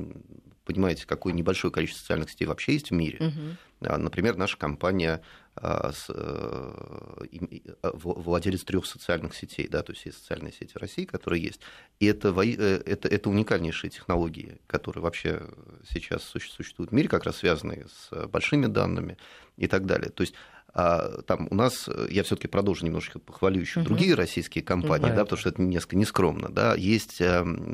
понимаете, 0.66 1.06
какое 1.06 1.32
небольшое 1.32 1.72
количество 1.72 2.02
социальных 2.02 2.30
сетей 2.30 2.46
вообще 2.46 2.74
есть 2.74 2.90
в 2.90 2.94
мире. 2.94 3.18
Угу. 3.26 3.98
Например, 3.98 4.36
наша 4.36 4.56
компания 4.56 5.22
а, 5.54 5.92
э, 6.08 7.72
а, 7.82 7.90
владелец 7.94 8.64
трех 8.64 8.84
социальных 8.84 9.34
сетей, 9.34 9.68
да, 9.68 9.82
то 9.82 9.92
есть 9.92 10.04
есть 10.04 10.18
социальные 10.18 10.52
сети 10.52 10.76
России, 10.76 11.04
которые 11.04 11.42
есть. 11.42 11.60
И 12.00 12.06
это, 12.06 12.34
э, 12.42 12.82
это, 12.84 13.08
это 13.08 13.30
уникальнейшие 13.30 13.90
технологии, 13.90 14.58
которые 14.66 15.02
вообще 15.02 15.42
сейчас 15.88 16.24
существуют 16.24 16.90
в 16.90 16.94
мире, 16.94 17.08
как 17.08 17.24
раз 17.24 17.36
связанные 17.36 17.86
с 17.88 18.26
большими 18.26 18.66
данными 18.66 19.16
и 19.56 19.66
так 19.66 19.86
далее. 19.86 20.10
То 20.10 20.22
есть 20.22 20.34
а, 20.78 21.22
там 21.22 21.48
у 21.50 21.54
нас, 21.54 21.88
я 22.10 22.22
все-таки 22.22 22.48
продолжу 22.48 22.84
немножечко 22.84 23.18
похвалю 23.18 23.62
еще 23.62 23.80
угу. 23.80 23.88
другие 23.88 24.14
российские 24.14 24.62
компании, 24.62 25.08
да, 25.08 25.24
потому 25.24 25.38
что 25.38 25.48
это 25.48 25.62
несколько 25.62 25.96
нескромно, 25.96 26.50
да, 26.50 26.74
есть 26.74 27.18
эм, 27.22 27.72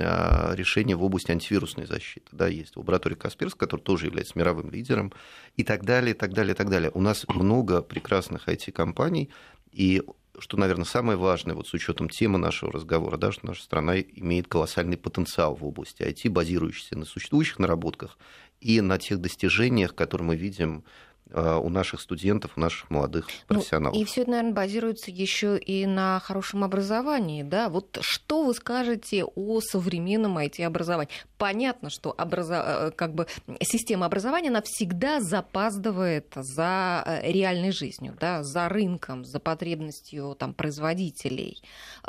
решения 0.52 0.94
в 0.94 1.02
области 1.02 1.32
антивирусной 1.32 1.86
защиты, 1.86 2.28
да, 2.30 2.46
есть 2.46 2.76
лаборатория 2.76 3.16
Касперск, 3.16 3.56
который 3.56 3.80
тоже 3.80 4.06
является 4.06 4.38
мировым 4.38 4.70
лидером, 4.70 5.12
и 5.56 5.64
так 5.64 5.84
далее, 5.84 6.14
и 6.14 6.16
так 6.16 6.32
далее, 6.32 6.54
и 6.54 6.56
так 6.56 6.70
далее. 6.70 6.92
У 6.94 7.00
нас 7.00 7.26
много 7.26 7.82
прекрасных 7.82 8.48
IT-компаний, 8.48 9.30
и 9.72 10.04
что, 10.38 10.56
наверное, 10.56 10.84
самое 10.84 11.18
важное, 11.18 11.56
вот 11.56 11.66
с 11.66 11.74
учетом 11.74 12.08
темы 12.08 12.38
нашего 12.38 12.70
разговора, 12.70 13.16
да, 13.16 13.32
что 13.32 13.48
наша 13.48 13.64
страна 13.64 13.98
имеет 13.98 14.46
колоссальный 14.46 14.96
потенциал 14.96 15.56
в 15.56 15.64
области 15.64 16.02
IT, 16.02 16.30
базирующийся 16.30 16.96
на 16.96 17.04
существующих 17.04 17.58
наработках 17.58 18.16
и 18.60 18.80
на 18.80 18.96
тех 18.98 19.20
достижениях, 19.20 19.96
которые 19.96 20.28
мы 20.28 20.36
видим 20.36 20.84
Э, 20.84 21.11
у 21.34 21.68
наших 21.68 22.00
студентов, 22.00 22.52
у 22.56 22.60
наших 22.60 22.90
молодых 22.90 23.26
ну, 23.48 23.56
профессионалов. 23.56 23.94
Ну, 23.94 24.02
и 24.02 24.04
все 24.04 24.22
это, 24.22 24.30
наверное, 24.30 24.52
базируется 24.52 25.10
еще 25.10 25.58
и 25.58 25.86
на 25.86 26.20
хорошем 26.20 26.64
образовании, 26.64 27.42
да? 27.42 27.68
Вот 27.68 27.98
что 28.00 28.44
вы 28.44 28.54
скажете 28.54 29.24
о 29.24 29.60
современном 29.60 30.38
IT-образовании? 30.38 31.12
Понятно, 31.38 31.90
что 31.90 32.10
образо... 32.10 32.54
Э, 32.54 32.90
как 32.90 33.14
бы 33.14 33.26
система 33.62 34.06
образования, 34.06 34.48
она 34.48 34.62
всегда 34.62 35.20
запаздывает 35.20 36.32
за 36.34 37.02
э, 37.06 37.32
реальной 37.32 37.72
жизнью, 37.72 38.16
да, 38.20 38.42
за 38.42 38.68
рынком, 38.68 39.24
за 39.24 39.40
потребностью 39.40 40.36
там, 40.38 40.54
производителей. 40.54 41.62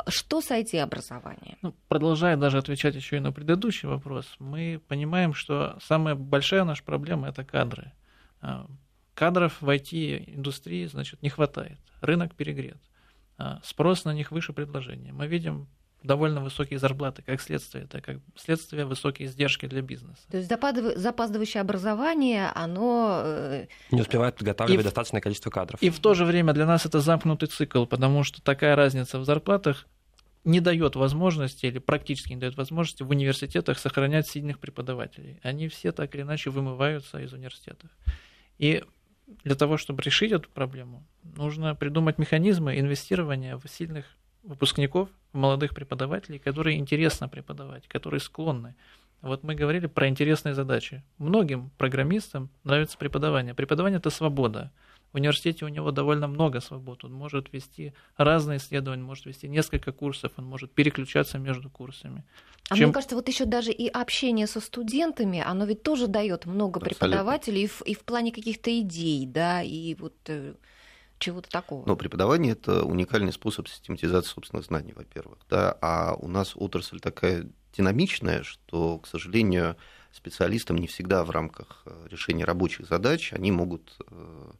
Что 0.08 0.40
с 0.40 0.50
IT-образованием? 0.50 1.56
Ну, 1.62 1.74
продолжая 1.88 2.36
даже 2.36 2.58
отвечать 2.58 2.94
еще 2.94 3.16
и 3.16 3.20
на 3.20 3.32
предыдущий 3.32 3.88
вопрос, 3.88 4.26
мы 4.38 4.80
понимаем, 4.86 5.34
что 5.34 5.78
самая 5.82 6.14
большая 6.14 6.64
наша 6.64 6.84
проблема– 6.84 7.28
это 7.30 7.44
кадры 7.44 7.92
Кадров 9.14 9.60
в 9.60 9.68
IT-индустрии, 9.68 10.86
значит, 10.86 11.22
не 11.22 11.28
хватает. 11.28 11.78
Рынок 12.00 12.34
перегрет. 12.34 12.78
А, 13.38 13.60
спрос 13.64 14.04
на 14.04 14.12
них 14.12 14.30
выше 14.30 14.52
предложения. 14.52 15.12
Мы 15.12 15.26
видим 15.26 15.68
довольно 16.04 16.40
высокие 16.40 16.78
зарплаты, 16.78 17.22
как 17.22 17.40
следствие, 17.40 17.84
это 17.84 18.00
как 18.00 18.18
следствие 18.36 18.84
высокие 18.84 19.26
издержки 19.26 19.66
для 19.66 19.80
бизнеса. 19.80 20.20
То 20.30 20.36
есть 20.36 20.48
запаздывающее 20.48 21.60
образование, 21.60 22.50
оно... 22.54 23.22
Э, 23.24 23.66
не 23.90 24.02
успевает 24.02 24.36
подготавливать 24.36 24.82
и 24.82 24.84
достаточное 24.84 25.22
количество 25.22 25.50
кадров. 25.50 25.82
И 25.82 25.88
в 25.88 25.98
то 25.98 26.14
же 26.14 26.26
время 26.26 26.52
для 26.52 26.66
нас 26.66 26.84
это 26.84 27.00
замкнутый 27.00 27.48
цикл, 27.48 27.86
потому 27.86 28.22
что 28.22 28.42
такая 28.42 28.76
разница 28.76 29.18
в 29.18 29.24
зарплатах 29.24 29.86
не 30.44 30.60
дает 30.60 30.94
возможности 30.94 31.66
или 31.66 31.78
практически 31.78 32.34
не 32.34 32.36
дает 32.36 32.56
возможности 32.56 33.02
в 33.02 33.08
университетах 33.08 33.78
сохранять 33.78 34.28
сильных 34.28 34.58
преподавателей. 34.58 35.40
Они 35.42 35.68
все 35.68 35.90
так 35.90 36.14
или 36.14 36.20
иначе 36.20 36.50
вымываются 36.50 37.18
из 37.18 37.32
университетов. 37.32 37.90
И 38.58 38.84
для 39.26 39.54
того, 39.54 39.76
чтобы 39.76 40.02
решить 40.02 40.32
эту 40.32 40.48
проблему, 40.50 41.04
нужно 41.22 41.74
придумать 41.74 42.18
механизмы 42.18 42.78
инвестирования 42.78 43.56
в 43.56 43.66
сильных 43.68 44.04
выпускников, 44.42 45.08
в 45.32 45.36
молодых 45.36 45.74
преподавателей, 45.74 46.38
которые 46.38 46.78
интересно 46.78 47.28
преподавать, 47.28 47.88
которые 47.88 48.20
склонны. 48.20 48.74
Вот 49.22 49.42
мы 49.42 49.54
говорили 49.54 49.86
про 49.86 50.08
интересные 50.08 50.54
задачи. 50.54 51.02
Многим 51.16 51.70
программистам 51.78 52.50
нравится 52.62 52.98
преподавание. 52.98 53.54
Преподавание– 53.54 53.98
это 53.98 54.10
свобода. 54.10 54.70
В 55.14 55.16
университете 55.16 55.64
у 55.64 55.68
него 55.68 55.92
довольно 55.92 56.26
много 56.26 56.60
свобод. 56.60 57.04
Он 57.04 57.12
может 57.12 57.52
вести 57.52 57.92
разные 58.16 58.58
исследования, 58.58 59.04
может 59.04 59.26
вести 59.26 59.48
несколько 59.48 59.92
курсов, 59.92 60.32
он 60.38 60.44
может 60.44 60.72
переключаться 60.72 61.38
между 61.38 61.70
курсами. 61.70 62.24
А 62.68 62.74
Чем... 62.74 62.86
мне 62.86 62.92
кажется, 62.92 63.14
вот 63.14 63.28
еще 63.28 63.44
даже 63.44 63.70
и 63.70 63.86
общение 63.86 64.48
со 64.48 64.58
студентами, 64.58 65.40
оно 65.40 65.66
ведь 65.66 65.84
тоже 65.84 66.08
дает 66.08 66.46
много 66.46 66.80
Абсолютно. 66.80 67.06
преподавателей 67.06 67.62
и 67.62 67.66
в, 67.68 67.82
и 67.82 67.94
в 67.94 68.00
плане 68.00 68.32
каких-то 68.32 68.76
идей, 68.80 69.24
да, 69.24 69.62
и 69.62 69.94
вот 69.94 70.16
э, 70.26 70.54
чего-то 71.20 71.48
такого. 71.48 71.86
Но 71.86 71.94
преподавание 71.94 72.54
это 72.54 72.82
уникальный 72.82 73.32
способ 73.32 73.68
систематизации 73.68 74.30
собственных 74.30 74.66
знаний, 74.66 74.94
во-первых, 74.96 75.38
да, 75.48 75.78
а 75.80 76.16
у 76.18 76.26
нас 76.26 76.54
отрасль 76.56 76.98
такая 76.98 77.46
динамичная, 77.72 78.42
что, 78.42 78.98
к 78.98 79.06
сожалению, 79.06 79.76
специалистам 80.10 80.78
не 80.78 80.86
всегда 80.86 81.24
в 81.24 81.30
рамках 81.30 81.82
э, 81.86 82.08
решения 82.10 82.44
рабочих 82.44 82.86
задач 82.86 83.32
они 83.32 83.50
могут 83.52 83.96
э, 84.10 84.50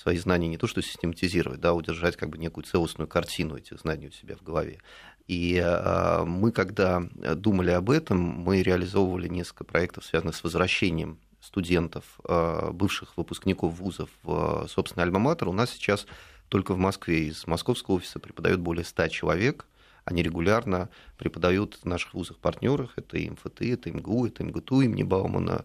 свои 0.00 0.16
знания 0.16 0.48
не 0.48 0.58
то 0.58 0.66
что 0.66 0.80
систематизировать, 0.80 1.60
да, 1.60 1.74
удержать 1.74 2.16
как 2.16 2.28
бы 2.28 2.38
некую 2.38 2.64
целостную 2.64 3.08
картину 3.08 3.56
этих 3.56 3.80
знаний 3.80 4.08
у 4.08 4.12
себя 4.12 4.36
в 4.36 4.42
голове. 4.42 4.78
И 5.26 5.60
а, 5.62 6.24
мы, 6.24 6.52
когда 6.52 7.02
думали 7.34 7.72
об 7.72 7.90
этом, 7.90 8.18
мы 8.18 8.62
реализовывали 8.62 9.28
несколько 9.28 9.64
проектов, 9.64 10.04
связанных 10.04 10.36
с 10.36 10.44
возвращением 10.44 11.18
студентов, 11.40 12.04
а, 12.24 12.70
бывших 12.70 13.16
выпускников 13.16 13.74
вузов 13.74 14.08
в, 14.22 14.66
собственно, 14.68 15.02
Альма-Матер. 15.04 15.48
У 15.48 15.52
нас 15.52 15.70
сейчас 15.70 16.06
только 16.48 16.74
в 16.74 16.78
Москве 16.78 17.28
из 17.28 17.46
московского 17.46 17.96
офиса 17.96 18.20
преподают 18.20 18.60
более 18.60 18.84
100 18.84 19.08
человек– 19.08 19.66
они 20.08 20.22
регулярно 20.22 20.88
преподают 21.18 21.78
в 21.82 21.84
наших 21.84 22.14
вузах-партнерах. 22.14 22.92
Это 22.96 23.18
и 23.18 23.28
МФТ, 23.28 23.62
это 23.62 23.90
МГУ, 23.90 24.26
это 24.26 24.44
МГТУ 24.44 24.80
имени 24.82 25.02
Баумана. 25.02 25.64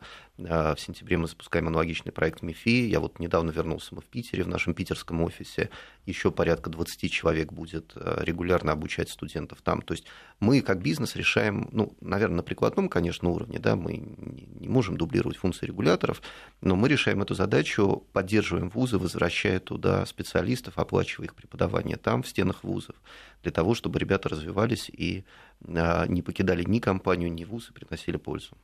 А, 0.49 0.73
в 0.73 0.79
сентябре 0.79 1.17
мы 1.17 1.27
запускаем 1.27 1.67
аналогичный 1.67 2.11
проект 2.11 2.41
МИФИ. 2.41 2.89
Я 2.89 2.99
вот 2.99 3.19
недавно 3.19 3.51
вернулся 3.51 3.93
мы 3.93 4.01
в 4.01 4.05
Питере, 4.05 4.43
в 4.43 4.47
нашем 4.47 4.73
питерском 4.73 5.21
офисе. 5.21 5.69
Еще 6.05 6.31
порядка 6.31 6.71
20 6.71 7.11
человек 7.11 7.53
будет 7.53 7.93
а, 7.95 8.23
регулярно 8.23 8.71
обучать 8.71 9.09
студентов 9.09 9.61
там. 9.61 9.83
То 9.83 9.93
есть 9.93 10.05
мы 10.39 10.61
как 10.61 10.81
бизнес 10.81 11.15
решаем, 11.15 11.69
ну, 11.71 11.95
наверное, 12.01 12.37
на 12.37 12.43
прикладном, 12.43 12.89
конечно, 12.89 13.29
уровне, 13.29 13.59
да, 13.59 13.75
мы 13.75 13.97
не 13.97 14.67
можем 14.67 14.97
дублировать 14.97 15.37
функции 15.37 15.67
регуляторов, 15.67 16.21
но 16.61 16.75
мы 16.75 16.89
решаем 16.89 17.21
эту 17.21 17.35
задачу, 17.35 18.07
поддерживаем 18.11 18.69
вузы, 18.69 18.97
возвращая 18.97 19.59
туда 19.59 20.05
специалистов, 20.07 20.79
оплачивая 20.79 21.27
их 21.27 21.35
преподавание 21.35 21.97
там, 21.97 22.23
в 22.23 22.27
стенах 22.27 22.63
вузов 22.63 22.95
для 23.43 23.51
того, 23.51 23.75
чтобы 23.75 23.99
ребята 23.99 24.29
развивались 24.29 24.89
и 24.89 25.25
не 25.65 26.21
покидали 26.21 26.63
ни 26.63 26.79
компанию, 26.79 27.31
ни 27.31 27.43
вуз 27.43 27.69
и 27.69 27.73
приносили 27.73 28.17
пользу. 28.17 28.55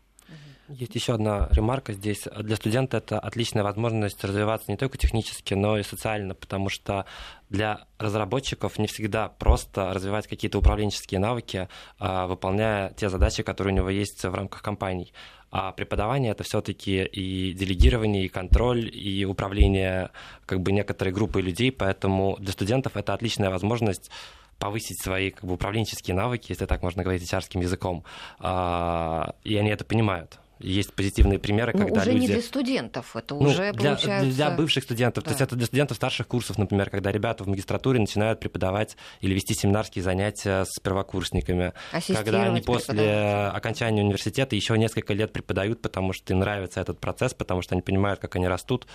Есть 0.69 0.93
еще 0.93 1.15
одна 1.15 1.47
ремарка 1.51 1.93
здесь. 1.93 2.27
Для 2.39 2.55
студента 2.55 2.97
это 2.97 3.19
отличная 3.19 3.63
возможность 3.63 4.23
развиваться 4.23 4.69
не 4.69 4.77
только 4.77 4.99
технически, 4.99 5.55
но 5.55 5.79
и 5.79 5.83
социально, 5.83 6.35
потому 6.35 6.69
что 6.69 7.05
для 7.49 7.87
разработчиков 7.97 8.77
не 8.77 8.85
всегда 8.85 9.29
просто 9.29 9.91
развивать 9.93 10.27
какие-то 10.27 10.59
управленческие 10.59 11.19
навыки, 11.19 11.69
а, 11.97 12.27
выполняя 12.27 12.93
те 12.93 13.09
задачи, 13.09 13.41
которые 13.41 13.73
у 13.73 13.77
него 13.77 13.89
есть 13.89 14.23
в 14.23 14.31
рамках 14.31 14.61
компаний. 14.61 15.11
А 15.49 15.71
преподавание 15.71 16.33
это 16.33 16.43
все-таки 16.43 17.03
и 17.03 17.53
делегирование, 17.53 18.25
и 18.25 18.29
контроль, 18.29 18.95
и 18.95 19.25
управление 19.25 20.11
как 20.45 20.61
бы 20.61 20.71
некоторой 20.71 21.11
группой 21.11 21.41
людей, 21.41 21.71
поэтому 21.71 22.37
для 22.39 22.51
студентов 22.51 22.95
это 22.95 23.15
отличная 23.15 23.49
возможность 23.49 24.11
повысить 24.59 25.01
свои 25.01 25.31
как 25.31 25.45
бы, 25.45 25.53
управленческие 25.53 26.15
навыки, 26.15 26.47
если 26.49 26.65
так 26.65 26.83
можно 26.83 27.03
говорить 27.03 27.23
hr 27.31 27.59
языком, 27.59 28.03
а, 28.39 29.33
и 29.43 29.55
они 29.55 29.69
это 29.69 29.85
понимают. 29.85 30.39
Есть 30.59 30.93
позитивные 30.93 31.39
примеры, 31.39 31.71
ну, 31.73 31.85
когда 31.85 32.01
уже 32.01 32.11
люди... 32.11 32.21
не 32.21 32.27
для 32.27 32.41
студентов, 32.41 33.15
это 33.15 33.33
ну, 33.33 33.47
уже 33.47 33.71
для, 33.71 33.91
получается... 33.91 34.35
Для 34.35 34.51
бывших 34.51 34.83
студентов, 34.83 35.23
да. 35.23 35.29
то 35.29 35.31
есть 35.31 35.41
это 35.41 35.55
для 35.55 35.65
студентов 35.65 35.95
старших 35.95 36.27
курсов, 36.27 36.57
например, 36.57 36.89
когда 36.89 37.13
ребята 37.13 37.45
в 37.45 37.47
магистратуре 37.47 37.97
начинают 37.97 38.41
преподавать 38.41 38.97
или 39.21 39.33
вести 39.33 39.53
семинарские 39.53 40.03
занятия 40.03 40.65
с 40.65 40.79
первокурсниками, 40.81 41.71
когда 42.13 42.43
они 42.43 42.59
после 42.59 43.47
окончания 43.53 44.03
университета 44.03 44.57
еще 44.57 44.77
несколько 44.77 45.13
лет 45.13 45.31
преподают, 45.31 45.81
потому 45.81 46.11
что 46.11 46.33
им 46.33 46.39
нравится 46.39 46.81
этот 46.81 46.99
процесс, 46.99 47.33
потому 47.33 47.61
что 47.61 47.75
они 47.75 47.81
понимают, 47.81 48.19
как 48.19 48.35
они 48.35 48.49
растут, 48.49 48.85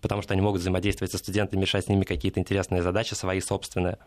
потому 0.00 0.22
что 0.22 0.32
они 0.34 0.42
могут 0.42 0.60
взаимодействовать 0.60 1.12
со 1.12 1.18
студентами, 1.18 1.60
решать 1.60 1.84
с 1.84 1.88
ними 1.88 2.02
какие-то 2.02 2.40
интересные 2.40 2.82
задачи, 2.82 3.14
свои 3.14 3.40
собственные. 3.40 3.98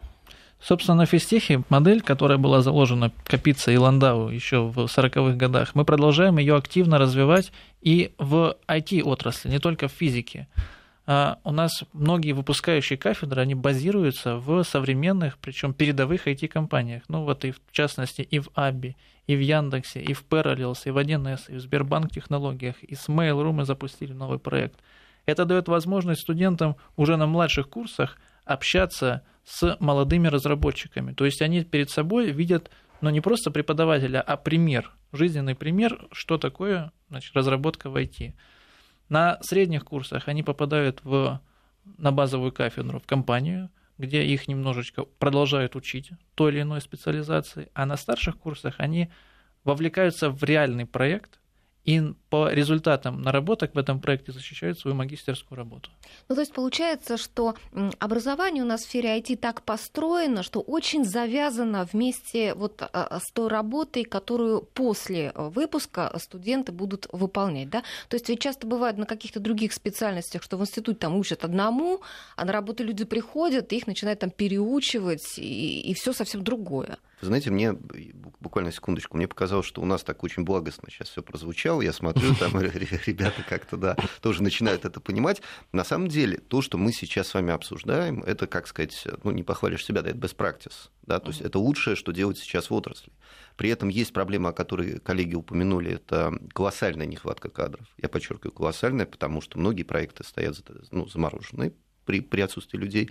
Собственно, 0.59 0.97
на 0.97 1.05
физтехе 1.05 1.63
модель, 1.69 2.01
которая 2.01 2.37
была 2.37 2.61
заложена 2.61 3.11
Капица 3.25 3.71
и 3.71 3.77
Ландау 3.77 4.29
еще 4.29 4.61
в 4.63 4.85
40-х 4.85 5.35
годах, 5.35 5.75
мы 5.75 5.85
продолжаем 5.85 6.37
ее 6.37 6.55
активно 6.55 6.97
развивать 6.97 7.51
и 7.81 8.13
в 8.17 8.57
IT-отрасли, 8.67 9.49
не 9.49 9.59
только 9.59 9.87
в 9.87 9.91
физике. 9.91 10.47
А 11.07 11.37
у 11.43 11.51
нас 11.51 11.83
многие 11.93 12.31
выпускающие 12.31 12.97
кафедры, 12.97 13.41
они 13.41 13.53
базируются 13.53 14.37
в 14.37 14.63
современных, 14.63 15.37
причем 15.37 15.73
передовых 15.73 16.27
IT-компаниях. 16.27 17.03
Ну 17.09 17.23
вот 17.23 17.45
и 17.45 17.51
в 17.51 17.59
частности 17.71 18.21
и 18.21 18.39
в 18.39 18.49
Аби, 18.55 18.97
и 19.27 19.35
в 19.35 19.39
Яндексе, 19.39 20.01
и 20.01 20.13
в 20.13 20.25
Parallels, 20.27 20.79
и 20.85 20.89
в 20.89 20.97
1С, 20.97 21.41
и 21.49 21.55
в 21.57 21.59
Сбербанк 21.59 22.11
технологиях, 22.11 22.81
и 22.81 22.95
с 22.95 23.07
Mail.ru 23.07 23.51
мы 23.51 23.65
запустили 23.65 24.13
новый 24.13 24.39
проект. 24.39 24.79
Это 25.27 25.45
дает 25.45 25.67
возможность 25.67 26.21
студентам 26.21 26.75
уже 26.95 27.17
на 27.17 27.27
младших 27.27 27.69
курсах 27.69 28.17
общаться 28.45 29.21
молодыми 29.79 30.27
разработчиками. 30.27 31.13
То 31.13 31.25
есть 31.25 31.41
они 31.41 31.63
перед 31.63 31.89
собой 31.89 32.31
видят 32.31 32.71
но 33.01 33.09
не 33.09 33.21
просто 33.21 33.51
преподавателя, 33.51 34.21
а 34.21 34.37
пример, 34.37 34.91
жизненный 35.11 35.55
пример, 35.55 36.07
что 36.11 36.37
такое 36.37 36.91
значит, 37.09 37.35
разработка 37.35 37.89
в 37.89 37.95
IT. 37.95 38.33
На 39.09 39.37
средних 39.41 39.85
курсах 39.85 40.27
они 40.27 40.43
попадают 40.43 41.01
в, 41.03 41.39
на 41.97 42.11
базовую 42.11 42.51
кафедру 42.51 42.99
в 42.99 43.05
компанию, 43.05 43.69
где 43.97 44.23
их 44.23 44.47
немножечко 44.47 45.03
продолжают 45.03 45.75
учить 45.75 46.09
той 46.35 46.51
или 46.51 46.61
иной 46.61 46.81
специализации, 46.81 47.69
а 47.73 47.85
на 47.85 47.97
старших 47.97 48.37
курсах 48.37 48.75
они 48.79 49.11
вовлекаются 49.63 50.29
в 50.29 50.43
реальный 50.43 50.85
проект– 50.85 51.39
и 51.85 52.01
по 52.29 52.49
результатам 52.49 53.21
наработок 53.21 53.75
в 53.75 53.77
этом 53.77 54.01
проекте 54.01 54.31
защищают 54.31 54.79
свою 54.79 54.95
магистерскую 54.95 55.57
работу. 55.57 55.89
Ну, 56.27 56.35
то 56.35 56.41
есть 56.41 56.53
получается, 56.53 57.17
что 57.17 57.55
образование 57.99 58.63
у 58.63 58.67
нас 58.67 58.81
в 58.81 58.85
сфере 58.85 59.17
IT 59.19 59.37
так 59.37 59.61
построено, 59.61 60.43
что 60.43 60.61
очень 60.61 61.05
завязано 61.05 61.87
вместе 61.91 62.55
вот 62.55 62.81
а, 62.81 62.89
а, 62.93 63.19
с 63.19 63.31
той 63.31 63.47
работой, 63.47 64.03
которую 64.03 64.61
после 64.61 65.31
выпуска 65.35 66.11
студенты 66.17 66.71
будут 66.71 67.07
выполнять, 67.11 67.69
да? 67.69 67.83
То 68.09 68.15
есть 68.15 68.29
ведь 68.29 68.41
часто 68.41 68.65
бывает 68.65 68.97
на 68.97 69.05
каких-то 69.05 69.39
других 69.39 69.71
специальностях, 69.71 70.41
что 70.41 70.57
в 70.57 70.61
институте 70.61 70.97
там 70.99 71.15
учат 71.15 71.43
одному, 71.43 72.01
а 72.35 72.45
на 72.45 72.51
работу 72.51 72.83
люди 72.83 73.05
приходят, 73.05 73.71
и 73.71 73.77
их 73.77 73.87
начинают 73.87 74.19
там 74.19 74.31
переучивать, 74.31 75.37
и, 75.37 75.81
и 75.81 75.93
все 75.93 76.13
совсем 76.13 76.43
другое. 76.43 76.97
Знаете, 77.27 77.51
мне 77.51 77.73
буквально 77.73 78.71
секундочку, 78.71 79.17
мне 79.17 79.27
показалось, 79.27 79.65
что 79.65 79.81
у 79.81 79.85
нас 79.85 80.03
так 80.03 80.23
очень 80.23 80.43
благостно 80.43 80.89
сейчас 80.89 81.09
все 81.09 81.21
прозвучало. 81.21 81.81
Я 81.81 81.93
смотрю, 81.93 82.35
там 82.35 82.59
ребята 82.61 83.43
как-то, 83.47 83.77
да, 83.77 83.97
тоже 84.21 84.43
начинают 84.43 84.85
это 84.85 84.99
понимать. 84.99 85.41
На 85.71 85.83
самом 85.83 86.07
деле, 86.07 86.37
то, 86.37 86.61
что 86.61 86.77
мы 86.77 86.91
сейчас 86.91 87.27
с 87.27 87.33
вами 87.33 87.53
обсуждаем, 87.53 88.23
это, 88.23 88.47
как 88.47 88.67
сказать, 88.67 89.07
ну, 89.23 89.31
не 89.31 89.43
похвалишь 89.43 89.85
себя, 89.85 90.01
да, 90.01 90.09
это 90.09 90.19
best 90.19 90.35
practice. 90.35 90.89
Да, 91.03 91.19
то 91.19 91.29
есть 91.29 91.41
это 91.41 91.59
лучшее, 91.59 91.95
что 91.95 92.11
делать 92.11 92.37
сейчас 92.37 92.69
в 92.69 92.73
отрасли. 92.73 93.11
При 93.57 93.69
этом 93.69 93.89
есть 93.89 94.11
проблема, 94.11 94.49
о 94.49 94.53
которой 94.53 94.99
коллеги 94.99 95.35
упомянули, 95.35 95.93
это 95.93 96.33
колоссальная 96.53 97.05
нехватка 97.05 97.49
кадров. 97.49 97.85
Я 98.01 98.09
подчеркиваю, 98.09 98.51
колоссальная, 98.51 99.05
потому 99.05 99.41
что 99.41 99.59
многие 99.59 99.83
проекты 99.83 100.23
стоят 100.23 100.57
ну, 100.91 101.07
замороженные 101.07 101.73
при, 102.05 102.21
при 102.21 102.41
отсутствии 102.41 102.77
людей 102.77 103.09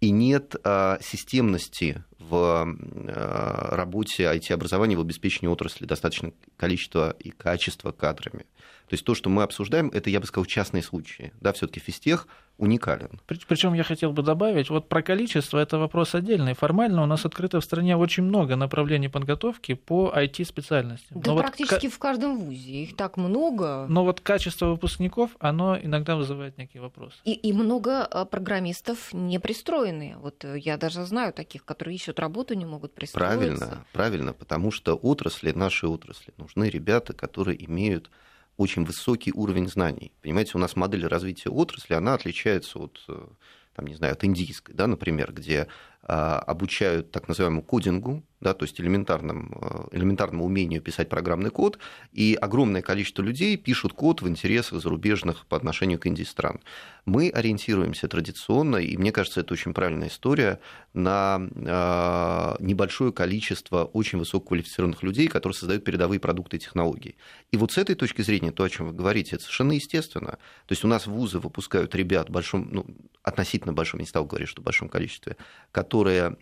и 0.00 0.10
нет 0.10 0.54
а, 0.64 0.98
системности 1.00 2.04
в 2.18 2.66
а, 2.66 3.76
работе 3.76 4.24
IT-образования 4.24 4.96
в 4.96 5.00
обеспечении 5.00 5.50
отрасли 5.50 5.86
достаточное 5.86 6.32
количество 6.56 7.10
и 7.18 7.30
качество 7.30 7.92
кадрами. 7.92 8.46
То 8.88 8.94
есть 8.94 9.04
то, 9.04 9.14
что 9.14 9.28
мы 9.28 9.42
обсуждаем, 9.42 9.90
это, 9.90 10.08
я 10.08 10.18
бы 10.18 10.26
сказал, 10.26 10.46
частные 10.46 10.82
случаи. 10.82 11.32
Да, 11.40 11.52
все-таки 11.52 11.78
физтех 11.78 12.26
уникален. 12.56 13.20
Причем 13.26 13.74
я 13.74 13.84
хотел 13.84 14.12
бы 14.12 14.22
добавить, 14.22 14.70
вот 14.70 14.88
про 14.88 15.02
количество 15.02 15.58
это 15.58 15.78
вопрос 15.78 16.14
отдельный. 16.14 16.54
Формально 16.54 17.02
у 17.02 17.06
нас 17.06 17.24
открыто 17.24 17.60
в 17.60 17.64
стране 17.64 17.96
очень 17.96 18.24
много 18.24 18.56
направлений 18.56 19.08
подготовки 19.08 19.74
по 19.74 20.12
IT-специальностям. 20.14 21.20
Да 21.20 21.32
Но 21.32 21.38
практически 21.38 21.86
вот, 21.86 21.94
в 21.94 21.98
каждом 21.98 22.38
вузе, 22.38 22.82
их 22.82 22.96
так 22.96 23.16
много. 23.16 23.86
Но 23.88 24.04
вот 24.04 24.20
качество 24.20 24.66
выпускников, 24.66 25.30
оно 25.38 25.78
иногда 25.78 26.16
вызывает 26.16 26.58
некие 26.58 26.82
вопросы. 26.82 27.16
И, 27.24 27.32
и 27.32 27.52
много 27.52 28.04
а, 28.04 28.24
программистов 28.24 29.12
не 29.12 29.38
пристроенные. 29.38 30.16
Вот 30.16 30.44
э, 30.44 30.58
я 30.58 30.78
даже 30.78 31.04
знаю 31.04 31.32
таких, 31.32 31.64
которые 31.64 31.94
ищут 31.94 32.18
работу, 32.18 32.54
не 32.54 32.66
могут 32.66 32.94
пристроиться. 32.94 33.38
Правильно, 33.38 33.84
правильно, 33.92 34.32
потому 34.32 34.72
что 34.72 34.96
отрасли, 34.96 35.52
наши 35.52 35.86
отрасли, 35.86 36.32
нужны 36.38 36.70
ребята, 36.70 37.12
которые 37.12 37.64
имеют 37.66 38.10
очень 38.58 38.84
высокий 38.84 39.32
уровень 39.32 39.68
знаний. 39.68 40.12
Понимаете, 40.20 40.52
у 40.54 40.58
нас 40.58 40.76
модель 40.76 41.06
развития 41.06 41.48
отрасли, 41.48 41.94
она 41.94 42.14
отличается 42.14 42.78
от, 42.80 43.02
э, 43.08 43.26
там, 43.74 43.86
не 43.86 43.94
знаю, 43.94 44.12
от 44.12 44.24
индийской, 44.24 44.74
да, 44.74 44.86
например, 44.86 45.32
где 45.32 45.68
обучают 46.02 47.10
так 47.10 47.28
называемому 47.28 47.62
кодингу, 47.62 48.22
да, 48.40 48.54
то 48.54 48.64
есть 48.64 48.80
элементарным, 48.80 49.52
э, 49.60 49.96
элементарному 49.96 50.44
умению 50.44 50.80
писать 50.80 51.08
программный 51.08 51.50
код, 51.50 51.78
и 52.12 52.38
огромное 52.40 52.82
количество 52.82 53.22
людей 53.22 53.56
пишут 53.56 53.92
код 53.92 54.22
в 54.22 54.28
интересах 54.28 54.80
зарубежных 54.80 55.46
по 55.46 55.56
отношению 55.56 55.98
к 55.98 56.06
Индии 56.06 56.22
стран. 56.22 56.60
Мы 57.04 57.30
ориентируемся 57.30 58.06
традиционно, 58.06 58.76
и 58.76 58.96
мне 58.96 59.12
кажется, 59.12 59.40
это 59.40 59.54
очень 59.54 59.74
правильная 59.74 60.08
история, 60.08 60.60
на 60.94 61.40
э, 61.40 62.56
небольшое 62.62 63.12
количество 63.12 63.84
очень 63.84 64.18
высококвалифицированных 64.18 65.02
людей, 65.02 65.26
которые 65.28 65.56
создают 65.56 65.84
передовые 65.84 66.20
продукты 66.20 66.58
и 66.58 66.60
технологии. 66.60 67.16
И 67.50 67.56
вот 67.56 67.72
с 67.72 67.78
этой 67.78 67.96
точки 67.96 68.22
зрения, 68.22 68.52
то, 68.52 68.62
о 68.62 68.70
чем 68.70 68.86
вы 68.88 68.92
говорите, 68.92 69.36
это 69.36 69.42
совершенно 69.44 69.72
естественно. 69.72 70.32
То 70.66 70.72
есть 70.72 70.84
у 70.84 70.88
нас 70.88 71.06
вузы 71.06 71.38
выпускают 71.40 71.94
ребят 71.94 72.28
в 72.28 72.32
большом, 72.32 72.68
ну, 72.70 72.86
относительно 73.22 73.72
большом, 73.72 74.00
не 74.00 74.06
стал 74.06 74.24
говорить, 74.24 74.48
что 74.48 74.60
в 74.60 74.64
большом 74.64 74.88
количестве, 74.88 75.36
которые 75.72 75.87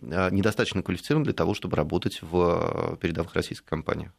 э, 0.01 0.29
недостаточно 0.31 0.81
квалифицированы 0.81 1.25
для 1.25 1.33
того, 1.33 1.53
чтобы 1.53 1.75
работать 1.75 2.19
в 2.21 2.97
передовых 3.01 3.33
российских 3.33 3.65
компаниях. 3.65 4.11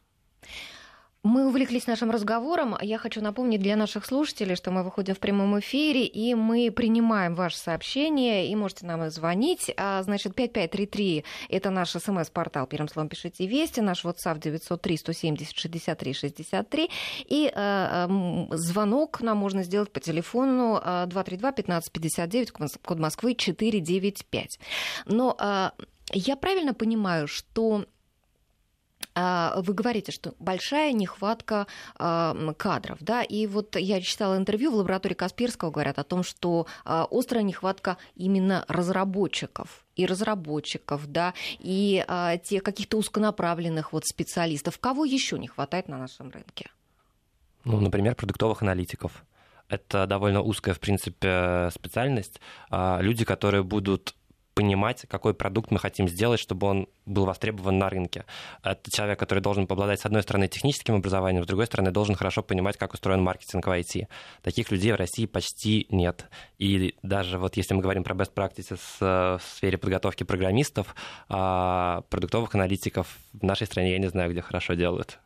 Мы 1.21 1.47
увлеклись 1.47 1.85
нашим 1.85 2.11
разговором. 2.11 2.77
Я 2.81 2.97
хочу 2.97 3.21
напомнить 3.21 3.59
для 3.59 3.75
наших 3.75 4.05
слушателей, 4.05 4.55
что 4.55 4.71
мы 4.71 4.83
выходим 4.83 5.15
в 5.15 5.19
прямом 5.19 5.59
эфире, 5.59 6.05
и 6.05 6.33
мы 6.33 6.71
принимаем 6.71 7.35
ваши 7.35 7.57
сообщения, 7.57 8.49
и 8.49 8.55
можете 8.55 8.85
нам 8.85 9.09
звонить. 9.09 9.69
А, 9.75 10.01
значит, 10.01 10.33
5533– 10.33 11.25
это 11.49 11.71
наш 11.71 11.91
смс-портал. 11.91 12.67
Первым 12.67 12.87
словом 12.87 13.09
пишите 13.09 13.45
«Вести». 13.47 13.81
Наш 13.81 14.05
WhatsApp 14.05 14.39
903-170-63-63. 14.39 16.89
И 17.25 17.51
а, 17.53 18.07
звонок 18.51 19.19
нам 19.19 19.37
можно 19.37 19.63
сделать 19.63 19.91
по 19.91 19.99
телефону 19.99 20.81
232-1559, 20.81 22.79
код 22.81 22.97
Москвы 22.97 23.35
495. 23.35 24.57
Но 25.05 25.35
а, 25.37 25.73
я 26.13 26.37
правильно 26.37 26.73
понимаю, 26.73 27.27
что 27.27 27.83
а, 27.83 27.85
вы 29.15 29.73
говорите, 29.73 30.11
что 30.11 30.33
большая 30.39 30.93
нехватка 30.93 31.67
а, 31.95 32.35
кадров, 32.57 32.97
да, 33.01 33.23
и 33.23 33.47
вот 33.47 33.75
я 33.75 34.01
читала 34.01 34.37
интервью 34.37 34.71
в 34.71 34.75
лаборатории 34.75 35.15
Касперского, 35.15 35.71
говорят 35.71 35.99
о 35.99 36.03
том, 36.03 36.23
что 36.23 36.67
а, 36.85 37.07
острая 37.11 37.43
нехватка 37.43 37.97
именно 38.15 38.65
разработчиков 38.67 39.85
и 39.95 40.05
разработчиков, 40.05 41.07
да, 41.07 41.33
и 41.59 42.05
тех 42.43 42.63
каких-то 42.63 42.97
узконаправленных 42.97 43.91
вот 43.91 44.05
специалистов. 44.05 44.79
Кого 44.79 45.03
еще 45.03 45.37
не 45.37 45.47
хватает 45.47 45.89
на 45.89 45.97
нашем 45.97 46.29
рынке? 46.29 46.71
Ну, 47.65 47.79
например, 47.81 48.15
продуктовых 48.15 48.61
аналитиков. 48.61 49.25
Это 49.67 50.07
довольно 50.07 50.41
узкая, 50.41 50.73
в 50.73 50.79
принципе, 50.79 51.69
специальность. 51.73 52.39
Люди, 52.71 53.25
которые 53.25 53.63
будут 53.63 54.15
понимать, 54.59 55.05
какой 55.07 55.33
продукт 55.33 55.71
мы 55.71 55.79
хотим 55.79 56.09
сделать, 56.09 56.37
чтобы 56.37 56.67
он 56.67 56.87
был 57.05 57.23
востребован 57.23 57.77
на 57.77 57.89
рынке. 57.89 58.25
Это 58.61 58.91
человек, 58.91 59.17
который 59.17 59.39
должен 59.39 59.63
обладать, 59.63 60.01
с 60.01 60.05
одной 60.05 60.21
стороны, 60.21 60.49
техническим 60.49 60.95
образованием, 60.95 61.45
с 61.45 61.47
другой 61.47 61.65
стороны, 61.65 61.91
должен 61.91 62.13
хорошо 62.13 62.43
понимать, 62.43 62.75
как 62.75 62.93
устроен 62.93 63.23
маркетинг 63.23 63.65
в 63.65 63.69
IT. 63.69 64.07
Таких 64.41 64.69
людей 64.69 64.91
в 64.91 64.97
России 64.97 65.27
почти 65.27 65.87
нет. 65.91 66.29
И 66.57 66.93
даже 67.03 67.39
вот 67.39 67.55
если 67.55 67.73
мы 67.73 67.81
говорим 67.81 68.03
про 68.03 68.15
best 68.15 68.33
practices 68.33 68.81
в 68.99 69.41
сфере 69.41 69.77
подготовки 69.77 70.25
программистов, 70.25 70.93
а, 71.29 72.01
продуктовых 72.09 72.53
аналитиков 72.53 73.07
в 73.31 73.41
нашей 73.41 73.65
стране 73.65 73.93
я 73.93 73.99
не 73.99 74.09
знаю, 74.09 74.29
где 74.31 74.41
хорошо 74.41 74.73
делают. 74.73 75.19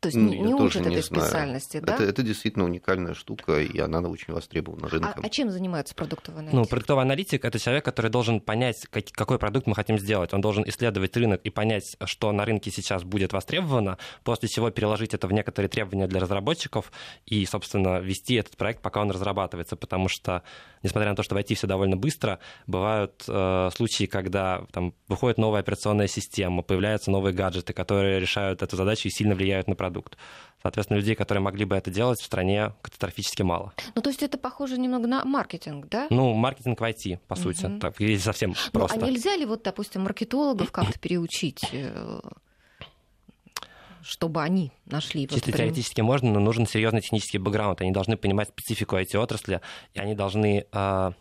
То 0.00 0.08
есть 0.08 0.16
не, 0.16 0.38
не 0.38 0.54
учат 0.54 0.82
этой 0.82 0.96
не 0.96 1.02
специальности, 1.02 1.80
да? 1.80 1.94
Это, 1.94 2.04
это 2.04 2.22
действительно 2.22 2.66
уникальная 2.66 3.14
штука, 3.14 3.60
и 3.60 3.78
она 3.78 4.00
очень 4.00 4.34
востребована 4.34 4.88
рынком. 4.88 5.22
А, 5.24 5.26
а 5.26 5.28
чем 5.30 5.50
занимается 5.50 5.94
продуктовый 5.94 6.42
аналитик? 6.42 6.58
Ну, 6.58 6.66
продуктовый 6.66 7.02
аналитик— 7.02 7.44
это 7.46 7.58
человек, 7.58 7.84
который 7.84 8.10
должен 8.10 8.40
понять, 8.40 8.86
как, 8.90 9.04
какой 9.12 9.38
продукт 9.38 9.66
мы 9.66 9.74
хотим 9.74 9.98
сделать. 9.98 10.34
Он 10.34 10.42
должен 10.42 10.68
исследовать 10.68 11.16
рынок 11.16 11.40
и 11.44 11.50
понять, 11.50 11.96
что 12.04 12.30
на 12.32 12.44
рынке 12.44 12.70
сейчас 12.70 13.04
будет 13.04 13.32
востребовано, 13.32 13.96
после 14.22 14.50
чего 14.50 14.70
переложить 14.70 15.14
это 15.14 15.26
в 15.26 15.32
некоторые 15.32 15.70
требования 15.70 16.06
для 16.06 16.20
разработчиков 16.20 16.92
и, 17.24 17.46
собственно, 17.46 17.98
вести 17.98 18.34
этот 18.34 18.56
проект, 18.58 18.82
пока 18.82 19.00
он 19.00 19.10
разрабатывается, 19.10 19.76
потому 19.76 20.08
что, 20.08 20.42
несмотря 20.82 21.10
на 21.10 21.16
то, 21.16 21.22
что 21.22 21.34
в 21.34 21.38
IT 21.38 21.54
все 21.54 21.66
довольно 21.66 21.96
быстро, 21.96 22.38
бывают 22.66 23.24
э, 23.26 23.70
случаи, 23.74 24.04
когда 24.04 24.66
там 24.72 24.94
выходит 25.08 25.38
новая 25.38 25.60
операционная 25.60 26.06
система, 26.06 26.62
появляются 26.62 27.10
новые 27.10 27.32
гаджеты, 27.32 27.72
которые 27.72 28.20
решают 28.20 28.62
эту 28.62 28.76
задачу 28.76 29.08
и 29.08 29.10
сильно 29.10 29.34
влияют 29.34 29.68
на 29.68 29.74
продукт 29.74 29.85
продукт. 29.86 30.16
Соответственно, 30.62 30.98
людей, 30.98 31.14
которые 31.14 31.42
могли 31.42 31.64
бы 31.64 31.76
это 31.76 31.90
делать, 31.90 32.20
в 32.20 32.24
стране 32.24 32.72
катастрофически 32.82 33.42
мало. 33.42 33.72
Ну, 33.94 34.02
то 34.02 34.10
есть 34.10 34.22
это 34.22 34.36
похоже 34.36 34.78
немного 34.78 35.06
на 35.06 35.24
маркетинг, 35.24 35.86
да? 35.88 36.08
Ну, 36.10 36.34
маркетинг 36.34 36.80
в 36.80 36.82
IT, 36.82 37.20
по 37.28 37.36
сути. 37.36 37.66
Угу. 37.66 37.78
Так, 37.78 38.00
если 38.00 38.16
совсем 38.16 38.54
просто. 38.72 38.98
Ну, 38.98 39.06
а 39.06 39.10
нельзя 39.10 39.36
ли 39.36 39.44
вот, 39.44 39.62
допустим, 39.62 40.02
маркетологов 40.02 40.72
как-то 40.72 40.98
переучить? 40.98 41.64
Э, 41.72 42.20
чтобы 44.02 44.42
они 44.42 44.72
нашли... 44.86 45.28
Чисто 45.28 45.50
вот 45.50 45.56
теоретически 45.56 46.00
можно, 46.00 46.32
но 46.32 46.40
нужен 46.40 46.66
серьезный 46.66 47.00
технический 47.00 47.38
бэкграунд. 47.38 47.80
Они 47.80 47.92
должны 47.92 48.16
понимать 48.16 48.48
специфику 48.48 48.96
IT-отрасли, 48.96 49.60
и 49.94 50.00
они 50.00 50.14
должны 50.14 50.66
а, 50.72 51.12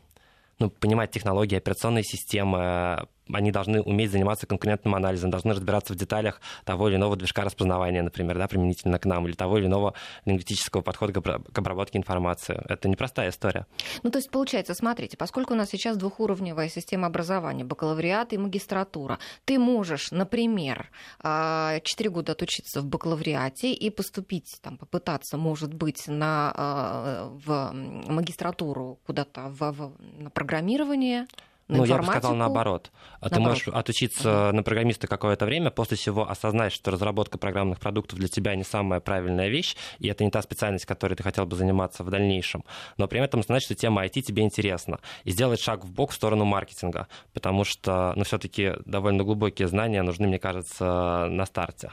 ну, 0.60 0.70
понимать 0.70 1.12
технологии, 1.12 1.58
операционные 1.58 2.04
системы, 2.04 3.08
они 3.32 3.52
должны 3.52 3.82
уметь 3.82 4.12
заниматься 4.12 4.48
конкурентным 4.48 4.96
анализом, 4.96 5.32
должны 5.32 5.54
разбираться 5.54 5.94
в 5.94 5.96
деталях 5.96 6.42
того 6.64 6.90
или 6.90 6.96
иного 6.96 7.16
движка 7.16 7.44
распознавания, 7.44 8.02
например, 8.02 8.38
да, 8.38 8.48
применительно 8.48 9.00
к 9.00 9.06
нам, 9.06 9.28
или 9.28 9.34
того 9.34 9.58
или 9.58 9.66
иного 9.66 9.94
лингвистического 10.26 10.82
подхода 10.82 11.22
к 11.22 11.58
обработке 11.58 11.98
информации. 11.98 12.62
Это 12.68 12.88
непростая 12.88 13.30
история. 13.30 13.66
Ну, 14.04 14.12
то 14.12 14.20
есть, 14.20 14.30
получается, 14.30 14.74
смотрите, 14.74 15.18
поскольку 15.18 15.54
у 15.54 15.58
нас 15.58 15.70
сейчас 15.70 15.98
двухуровневая 15.98 16.70
система 16.70 17.08
образования, 17.08 17.64
бакалавриат 17.64 18.34
и 18.34 18.38
магистратура, 18.38 19.20
ты 19.46 19.58
можешь, 19.60 20.12
например, 20.12 20.90
4 21.22 21.24
а, 21.24 21.80
года 22.10 22.34
отучиться 22.34 22.82
в 22.82 22.86
бакалавриате 22.86 23.74
и 23.74 23.90
поступить, 23.90 24.60
там, 24.62 24.78
попытаться, 24.78 25.38
может 25.38 25.74
быть, 25.74 26.08
на, 26.08 26.54
а, 26.56 27.30
в 27.46 27.72
магистратуру 28.12 29.00
куда-то 29.06 29.50
в, 29.50 29.72
в, 29.72 29.94
на 30.20 30.30
программирование, 30.30 31.28
на 31.68 31.78
ну, 31.78 31.86
я 31.86 31.98
бы 31.98 32.06
сказал 32.06 32.36
наоборот. 32.36 32.92
наоборот. 33.22 33.34
Ты 33.34 33.40
можешь 33.40 33.68
отучиться 33.68 34.30
uh-huh. 34.30 34.52
на 34.52 34.62
программиста 34.62 35.08
какое-то 35.08 35.46
время, 35.46 35.72
после 35.72 35.98
чего 35.98 36.30
осознать, 36.30 36.72
что 36.72 36.92
разработка 36.92 37.40
программных 37.40 37.80
продуктов 37.80 38.20
для 38.20 38.28
тебя 38.28 38.56
не 38.56 38.64
самая 38.64 39.00
правильная 39.00 39.48
вещь, 39.48 39.76
и 39.98 40.08
это 40.08 40.24
не 40.24 40.30
та 40.30 40.42
специальность, 40.44 40.86
которой 40.86 41.16
ты 41.16 41.24
хотел 41.24 41.46
бы 41.46 41.56
заниматься 41.56 42.04
в 42.04 42.10
дальнейшем. 42.12 42.64
Но 42.98 43.08
при 43.08 43.20
этом 43.20 43.42
знать, 43.42 43.64
что 43.64 43.74
тема 43.74 44.06
IT 44.06 44.22
тебе 44.22 44.44
интересна. 44.44 45.00
И 45.24 45.32
сделать 45.32 45.60
шаг 45.60 45.84
в 45.86 45.92
бок 45.92 46.12
в 46.12 46.14
сторону 46.14 46.46
маркетинга, 46.46 47.08
потому 47.34 47.64
что, 47.64 48.14
ну, 48.16 48.24
все-таки 48.26 48.74
довольно 48.86 49.24
глубокие 49.24 49.68
знания 49.68 50.04
нужны, 50.04 50.28
мне 50.28 50.40
кажется, 50.40 51.28
на 51.32 51.46
старте. 51.46 51.92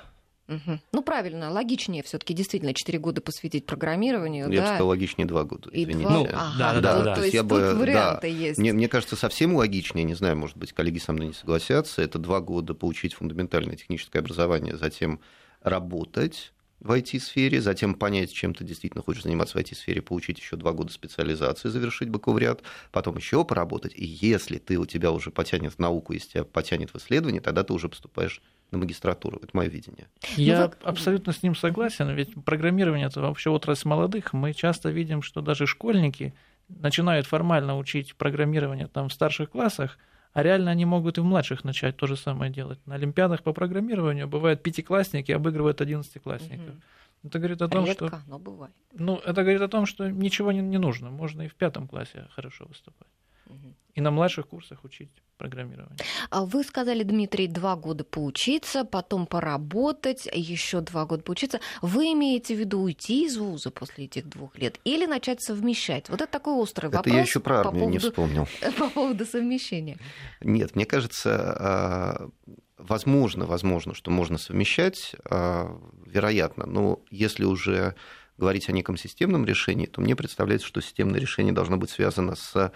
Угу. 0.52 0.78
Ну, 0.92 1.02
правильно, 1.02 1.50
логичнее 1.50 2.02
все-таки 2.02 2.34
действительно 2.34 2.74
4 2.74 2.98
года 2.98 3.20
посвятить 3.20 3.66
программированию. 3.66 4.50
Я 4.50 4.56
да? 4.56 4.62
бы 4.62 4.68
сказал, 4.68 4.88
логичнее 4.88 5.26
2 5.26 5.44
года. 5.44 5.70
Извините. 5.72 6.08
Ну, 6.08 6.28
ага, 6.32 6.58
да, 6.58 6.74
да, 6.74 6.80
да, 6.80 7.02
да. 7.02 7.14
То 7.14 7.22
есть 7.22 7.34
я 7.34 7.42
бы, 7.42 7.74
варианты 7.74 8.20
да, 8.22 8.26
есть. 8.26 8.58
Мне, 8.58 8.72
мне 8.72 8.88
кажется, 8.88 9.16
совсем 9.16 9.54
логичнее, 9.54 10.04
не 10.04 10.14
знаю, 10.14 10.36
может 10.36 10.56
быть, 10.56 10.72
коллеги 10.72 10.98
со 10.98 11.12
мной 11.12 11.28
не 11.28 11.34
согласятся, 11.34 12.02
это 12.02 12.18
2 12.18 12.40
года 12.40 12.74
получить 12.74 13.14
фундаментальное 13.14 13.76
техническое 13.76 14.18
образование, 14.18 14.76
затем 14.76 15.20
работать 15.62 16.52
в 16.80 16.90
IT-сфере, 16.90 17.60
затем 17.60 17.94
понять, 17.94 18.32
чем 18.32 18.54
ты 18.54 18.64
действительно 18.64 19.04
хочешь 19.04 19.22
заниматься 19.22 19.56
в 19.56 19.60
IT-сфере, 19.60 20.02
получить 20.02 20.40
еще 20.40 20.56
два 20.56 20.72
года 20.72 20.92
специализации, 20.92 21.68
завершить 21.68 22.08
бакалавриат, 22.08 22.62
потом 22.90 23.16
еще 23.16 23.44
поработать. 23.44 23.92
И 23.94 24.04
если 24.04 24.58
ты 24.58 24.78
у 24.78 24.84
тебя 24.84 25.12
уже 25.12 25.30
потянет 25.30 25.74
в 25.74 25.78
науку, 25.78 26.12
если 26.12 26.30
тебя 26.30 26.44
потянет 26.44 26.92
в 26.92 26.96
исследование, 26.96 27.40
тогда 27.40 27.62
ты 27.62 27.72
уже 27.72 27.88
поступаешь 27.88 28.42
на 28.72 28.78
магистратуру. 28.78 29.38
Это 29.42 29.50
мое 29.52 29.68
видение. 29.68 30.08
Я 30.36 30.66
ну, 30.66 30.88
абсолютно 30.88 31.32
с 31.32 31.42
ним 31.42 31.54
согласен, 31.54 32.10
ведь 32.10 32.34
программирование 32.44 33.06
это 33.06 33.20
вообще 33.20 33.50
отрасль 33.50 33.86
молодых. 33.86 34.32
Мы 34.32 34.54
часто 34.54 34.90
видим, 34.90 35.22
что 35.22 35.42
даже 35.42 35.66
школьники 35.66 36.34
начинают 36.68 37.26
формально 37.26 37.76
учить 37.76 38.16
программирование 38.16 38.88
там 38.88 39.08
в 39.08 39.12
старших 39.12 39.50
классах, 39.50 39.98
а 40.32 40.42
реально 40.42 40.70
они 40.70 40.86
могут 40.86 41.18
и 41.18 41.20
в 41.20 41.24
младших 41.24 41.64
начать 41.64 41.96
то 41.96 42.06
же 42.06 42.16
самое 42.16 42.50
делать. 42.50 42.84
На 42.86 42.94
Олимпиадах 42.94 43.42
по 43.42 43.52
программированию 43.52 44.26
бывают 44.26 44.62
пятиклассники 44.62 45.30
обыгрывают 45.30 45.80
одиннадцатиклассников. 45.80 46.70
Угу. 46.70 46.82
Это 47.24 47.38
говорит 47.38 47.62
о 47.62 47.68
том, 47.68 47.84
Редко, 47.84 48.08
что... 48.08 48.20
но 48.26 48.38
бывает. 48.38 48.74
Ну, 48.94 49.16
это 49.16 49.42
говорит 49.42 49.60
о 49.60 49.68
том, 49.68 49.86
что 49.86 50.10
ничего 50.10 50.50
не, 50.50 50.60
не 50.60 50.78
нужно. 50.78 51.10
Можно 51.10 51.42
и 51.42 51.48
в 51.48 51.54
пятом 51.54 51.86
классе 51.86 52.26
хорошо 52.34 52.64
выступать. 52.64 53.08
Угу. 53.46 53.74
И 53.94 54.00
на 54.00 54.10
младших 54.10 54.48
курсах 54.48 54.84
учить 54.84 55.10
программирование. 55.36 55.98
А 56.30 56.46
вы 56.46 56.64
сказали, 56.64 57.02
Дмитрий, 57.02 57.46
два 57.46 57.76
года 57.76 58.04
поучиться, 58.04 58.84
потом 58.84 59.26
поработать, 59.26 60.26
еще 60.32 60.80
два 60.80 61.04
года 61.04 61.22
поучиться. 61.22 61.60
Вы 61.82 62.12
имеете 62.12 62.54
в 62.54 62.58
виду 62.58 62.80
уйти 62.80 63.26
из 63.26 63.36
вуза 63.36 63.70
после 63.70 64.06
этих 64.06 64.28
двух 64.28 64.56
лет 64.56 64.78
или 64.84 65.04
начать 65.04 65.42
совмещать? 65.42 66.08
Вот 66.08 66.22
это 66.22 66.30
такой 66.30 66.54
острый 66.54 66.86
это 66.86 66.98
вопрос. 66.98 67.12
Это 67.12 67.16
я 67.16 67.22
еще 67.22 67.40
про 67.40 67.60
армию 67.60 67.72
по 67.72 67.78
поводу, 67.80 67.92
не 67.92 67.98
вспомнил. 67.98 68.48
По 68.78 68.88
поводу 68.88 69.26
совмещения. 69.26 69.98
Нет, 70.40 70.74
мне 70.74 70.86
кажется, 70.86 71.56
а, 71.58 72.30
возможно, 72.78 73.44
возможно, 73.44 73.94
что 73.94 74.10
можно 74.10 74.38
совмещать, 74.38 75.14
а, 75.28 75.78
вероятно, 76.06 76.64
но 76.66 77.00
если 77.10 77.44
уже 77.44 77.94
говорить 78.38 78.68
о 78.68 78.72
неком 78.72 78.96
системном 78.96 79.44
решении, 79.44 79.86
то 79.86 80.00
мне 80.00 80.16
представляется, 80.16 80.66
что 80.66 80.80
системное 80.80 81.20
решение 81.20 81.52
должно 81.52 81.76
быть 81.76 81.90
связано 81.90 82.34
с 82.34 82.72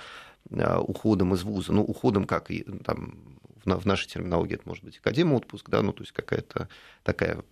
уходом 0.51 1.35
из 1.35 1.43
вуза, 1.43 1.73
ну, 1.73 1.83
уходом 1.83 2.25
как 2.25 2.51
и 2.51 2.63
там 2.85 3.37
в 3.65 3.87
нашей 3.87 4.09
терминологии 4.09 4.55
это 4.55 4.63
может 4.67 4.85
быть 4.85 4.99
академия 4.99 5.35
отпуск, 5.35 5.69
да, 5.69 5.83
ну, 5.83 5.93
то 5.93 6.03
есть 6.03 6.13
какая-то 6.13 6.69
такая 7.03 7.43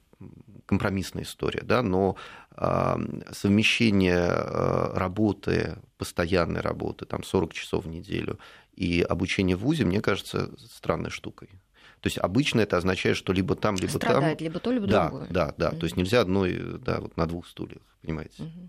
компромиссная 0.66 1.24
история, 1.24 1.62
да, 1.62 1.82
но 1.82 2.16
э, 2.56 2.96
совмещение 3.32 4.28
э, 4.28 4.92
работы, 4.94 5.78
постоянной 5.98 6.60
работы, 6.60 7.04
там 7.04 7.22
40 7.22 7.52
часов 7.52 7.84
в 7.84 7.88
неделю 7.88 8.38
и 8.74 9.02
обучение 9.02 9.56
в 9.56 9.60
ВУЗе, 9.60 9.84
мне 9.84 10.00
кажется, 10.00 10.50
странной 10.58 11.10
штукой. 11.10 11.48
То 12.00 12.08
есть 12.08 12.18
обычно 12.18 12.60
это 12.60 12.76
означает, 12.76 13.16
что 13.16 13.32
либо 13.32 13.54
там, 13.54 13.76
либо 13.76 13.90
Страдает, 13.90 14.38
там. 14.38 14.44
либо 14.44 14.60
то, 14.60 14.72
либо 14.72 14.86
да, 14.86 15.08
другое. 15.08 15.28
Да, 15.30 15.54
да, 15.56 15.70
mm-hmm. 15.70 15.78
то 15.78 15.84
есть 15.84 15.96
нельзя 15.96 16.20
одной, 16.20 16.78
да, 16.78 17.00
вот 17.00 17.16
на 17.16 17.26
двух 17.26 17.46
стульях, 17.46 17.82
понимаете. 18.02 18.42
Mm-hmm. 18.42 18.68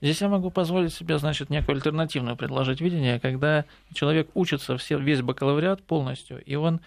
Здесь 0.00 0.20
я 0.20 0.28
могу 0.28 0.50
позволить 0.50 0.92
себе, 0.92 1.18
значит, 1.18 1.50
некое 1.50 1.72
альтернативное 1.72 2.34
предложить 2.34 2.80
видение, 2.80 3.20
когда 3.20 3.64
человек 3.92 4.28
учится 4.34 4.76
все, 4.76 4.98
весь 4.98 5.22
бакалавриат 5.22 5.82
полностью, 5.82 6.42
и 6.44 6.54
он 6.56 6.80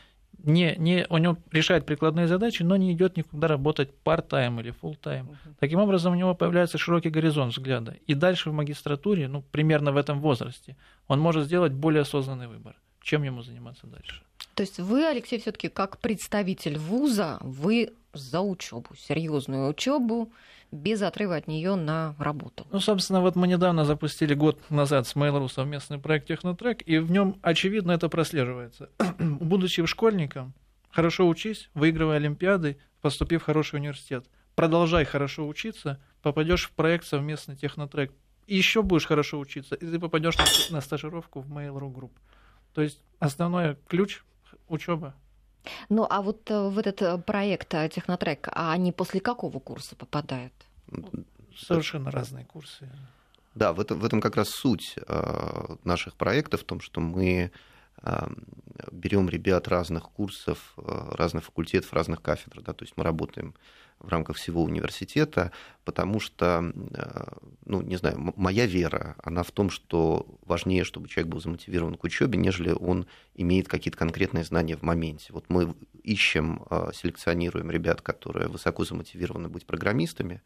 не, 0.44 0.76
не, 0.78 1.06
у 1.10 1.18
него 1.18 1.38
решает 1.52 1.86
прикладные 1.86 2.28
задачи, 2.28 2.64
но 2.64 2.78
не 2.78 2.94
идет 2.94 3.18
никуда 3.18 3.48
работать 3.48 3.90
part-time 4.06 4.60
или 4.62 4.72
full-time. 4.72 5.26
Uh-huh. 5.26 5.54
Таким 5.60 5.80
образом, 5.80 6.14
у 6.14 6.16
него 6.16 6.36
появляется 6.36 6.78
широкий 6.78 7.10
горизонт 7.10 7.54
взгляда. 7.54 7.96
И 8.06 8.14
дальше 8.14 8.52
в 8.52 8.54
магистратуре, 8.54 9.28
ну, 9.28 9.42
примерно 9.52 9.92
в 9.92 9.98
этом 9.98 10.22
возрасте, 10.22 10.76
он 11.08 11.20
может 11.20 11.46
сделать 11.46 11.74
более 11.74 12.02
осознанный 12.02 12.48
выбор, 12.48 12.76
чем 13.02 13.24
ему 13.24 13.42
заниматься 13.42 13.88
дальше. 13.88 14.22
То 14.54 14.62
есть 14.62 14.80
вы, 14.80 15.06
Алексей, 15.06 15.40
все-таки 15.40 15.70
как 15.70 15.98
представитель 16.00 16.78
вуза, 16.78 17.40
вы 17.42 17.94
за 18.14 18.42
учебу, 18.42 18.96
серьезную 18.96 19.70
учебу, 19.70 20.32
без 20.72 21.02
отрыва 21.02 21.36
от 21.36 21.48
нее 21.48 21.76
на 21.76 22.16
работу. 22.20 22.68
Ну, 22.72 22.80
собственно, 22.80 23.22
вот 23.22 23.36
мы 23.36 23.48
недавно 23.48 23.86
запустили 23.86 24.34
год 24.34 24.60
назад 24.70 25.08
с 25.08 25.16
Mail.ru 25.16 25.50
совместный 25.50 26.00
проект 26.00 26.28
Технотрек, 26.28 26.82
и 26.86 26.98
в 26.98 27.12
нем 27.12 27.38
очевидно 27.42 27.92
это 27.92 28.10
прослеживается. 28.10 28.90
Будучи 29.20 29.86
школьником, 29.86 30.54
хорошо 30.90 31.28
учись, 31.28 31.70
выигрывай 31.74 32.18
Олимпиады, 32.18 32.78
поступив 33.02 33.44
в 33.44 33.46
хороший 33.46 33.76
университет. 33.76 34.26
Продолжай 34.56 35.06
хорошо 35.06 35.48
учиться, 35.48 36.02
попадешь 36.22 36.66
в 36.66 36.72
проект 36.72 37.06
совместный 37.06 37.56
Технотрек, 37.56 38.12
еще 38.48 38.82
будешь 38.82 39.06
хорошо 39.06 39.40
учиться, 39.40 39.76
и 39.76 39.86
ты 39.86 40.00
попадешь 40.00 40.36
на 40.70 40.82
стажировку 40.82 41.42
в 41.42 41.52
Mail.ru 41.52 41.94
Group. 41.94 42.12
То 42.74 42.82
есть 42.82 43.02
основной 43.20 43.78
ключ 43.88 44.24
учеба. 44.68 45.16
Ну, 45.90 46.08
а 46.10 46.22
вот 46.22 46.50
э, 46.52 46.70
в 46.70 46.78
этот 46.78 47.02
э, 47.02 47.18
проект 47.18 47.74
э, 47.74 47.90
Технотрек, 47.90 48.48
а 48.52 48.72
они 48.72 48.92
после 48.92 49.20
какого 49.20 49.60
курса 49.60 49.96
попадают? 49.96 50.54
Совершенно 51.56 52.12
разные 52.12 52.46
курсы. 52.46 52.90
Да, 53.56 53.74
в 53.74 53.80
этом, 53.80 54.00
в 54.00 54.06
этом 54.06 54.22
как 54.22 54.36
раз 54.36 54.50
суть 54.50 54.96
наших 55.84 56.14
проектов, 56.14 56.62
в 56.62 56.64
том, 56.64 56.80
что 56.80 57.02
мы 57.02 57.52
берем 58.92 59.28
ребят 59.28 59.68
разных 59.68 60.04
курсов, 60.04 60.74
разных 60.78 61.46
факультетов, 61.46 61.94
разных 61.94 62.22
кафедр. 62.22 62.62
Да, 62.62 62.74
то 62.74 62.84
есть 62.84 62.96
мы 62.96 63.04
работаем 63.04 63.54
в 64.00 64.10
рамках 64.10 64.38
всего 64.38 64.64
университета, 64.64 65.52
потому 65.84 66.20
что, 66.20 66.72
э, 66.94 67.24
ну, 67.66 67.82
не 67.82 67.96
знаю, 67.96 68.34
моя 68.36 68.66
вера, 68.66 69.16
она 69.24 69.44
в 69.44 69.52
том, 69.52 69.70
что 69.70 70.38
важнее, 70.46 70.84
чтобы 70.84 71.08
человек 71.08 71.32
был 71.32 71.42
замотивирован 71.42 71.96
к 71.96 72.04
учебе, 72.04 72.38
нежели 72.38 72.72
он 72.72 73.08
имеет 73.36 73.68
какие-то 73.68 73.98
конкретные 73.98 74.44
знания 74.44 74.78
в 74.78 74.84
моменте. 74.84 75.34
Вот 75.34 75.46
мы 75.50 75.74
ищем, 76.04 76.64
э, 76.70 76.92
селекционируем 76.94 77.72
ребят, 77.72 78.02
которые 78.02 78.48
высоко 78.50 78.86
замотивированы 78.86 79.50
быть 79.50 79.66
программистами, 79.66 80.42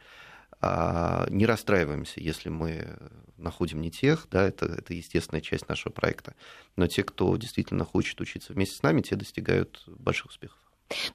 не 0.61 1.45
расстраиваемся, 1.45 2.19
если 2.19 2.49
мы 2.49 2.97
находим 3.37 3.81
не 3.81 3.91
тех, 3.91 4.27
да, 4.29 4.47
это, 4.47 4.65
это 4.65 4.93
естественная 4.93 5.41
часть 5.41 5.67
нашего 5.67 5.91
проекта. 5.91 6.35
Но 6.75 6.87
те, 6.87 7.03
кто 7.03 7.35
действительно 7.37 7.85
хочет 7.85 8.21
учиться 8.21 8.53
вместе 8.53 8.75
с 8.75 8.83
нами, 8.83 9.01
те 9.01 9.15
достигают 9.15 9.83
больших 9.87 10.27
успехов. 10.27 10.59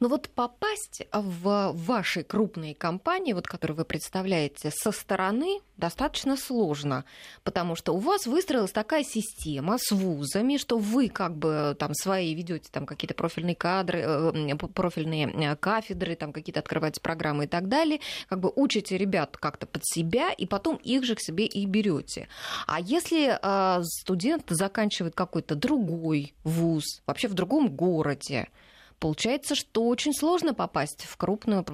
Ну 0.01 0.09
вот 0.09 0.29
попасть 0.31 1.07
в 1.13 1.73
ваши 1.75 2.23
крупные 2.23 2.75
компании, 2.75 3.33
вот 3.33 3.47
которые 3.47 3.77
вы 3.77 3.85
представляете, 3.85 4.71
со 4.75 4.93
стороны 4.93 5.61
достаточно 5.77 6.37
сложно, 6.37 7.05
потому 7.45 7.77
что 7.77 7.93
у 7.93 7.99
вас 7.99 8.27
выстроилась 8.27 8.73
такая 8.73 9.05
система 9.05 9.77
с 9.79 9.93
вузами, 9.93 10.57
что 10.57 10.79
вы 10.79 11.09
как 11.09 11.37
бы 11.37 11.77
там 11.79 11.95
свои 11.95 12.35
ведете 12.35 12.69
там 12.73 12.87
какие-то 12.87 13.15
профильные 13.15 13.55
кадры, 13.55 14.01
э, 14.01 14.57
профильные 14.57 15.27
э, 15.27 15.57
кафедры, 15.57 16.17
там 16.17 16.33
какие-то 16.33 16.61
открываете 16.61 17.01
программы 17.01 17.45
и 17.45 17.47
так 17.49 17.69
далее, 17.69 18.01
как 18.29 18.41
бы 18.41 18.53
учите 18.55 18.97
ребят 18.97 19.37
как-то 19.37 19.67
под 19.67 19.83
себя, 19.85 20.33
и 20.33 20.47
потом 20.47 20.77
их 20.77 21.05
же 21.05 21.15
к 21.15 21.21
себе 21.21 21.47
и 21.47 21.67
берете. 21.67 22.29
А 22.67 22.81
если 22.81 23.39
э, 23.41 23.83
студент 23.85 24.45
заканчивает 24.49 25.15
какой-то 25.15 25.55
другой 25.55 26.35
вуз, 26.45 27.03
вообще 27.07 27.29
в 27.29 27.35
другом 27.35 27.69
городе, 27.69 28.49
Получается, 28.99 29.55
что 29.55 29.87
очень 29.87 30.13
сложно 30.15 30.55
попасть 30.55 31.05
в 31.05 31.17
крупную, 31.17 31.65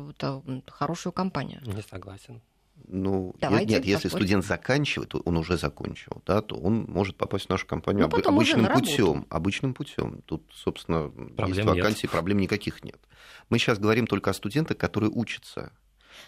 хорошую 0.68 1.12
компанию. 1.12 1.60
Не 1.64 1.82
согласен. 1.82 2.40
Ну, 2.88 3.34
Давайте, 3.40 3.74
нет, 3.74 3.84
если 3.84 4.08
поспорим. 4.08 4.24
студент 4.26 4.44
заканчивает, 4.44 5.14
он 5.24 5.36
уже 5.36 5.56
закончил, 5.56 6.20
да, 6.26 6.42
то 6.42 6.56
он 6.56 6.84
может 6.88 7.16
попасть 7.16 7.46
в 7.46 7.48
нашу 7.48 7.66
компанию 7.66 8.08
Ну, 8.10 8.18
обычным 8.28 8.66
путем. 8.66 9.26
Обычным 9.30 9.72
путем. 9.72 10.20
Тут, 10.26 10.42
собственно, 10.52 11.08
Проблем 11.08 11.46
есть 11.48 11.58
нет. 11.58 11.66
вакансии, 11.66 12.06
проблем 12.08 12.38
никаких 12.38 12.82
нет. 12.82 12.98
Мы 13.50 13.58
сейчас 13.58 13.78
говорим 13.78 14.06
только 14.08 14.30
о 14.30 14.34
студентах, 14.34 14.78
которые 14.78 15.10
учатся. 15.10 15.72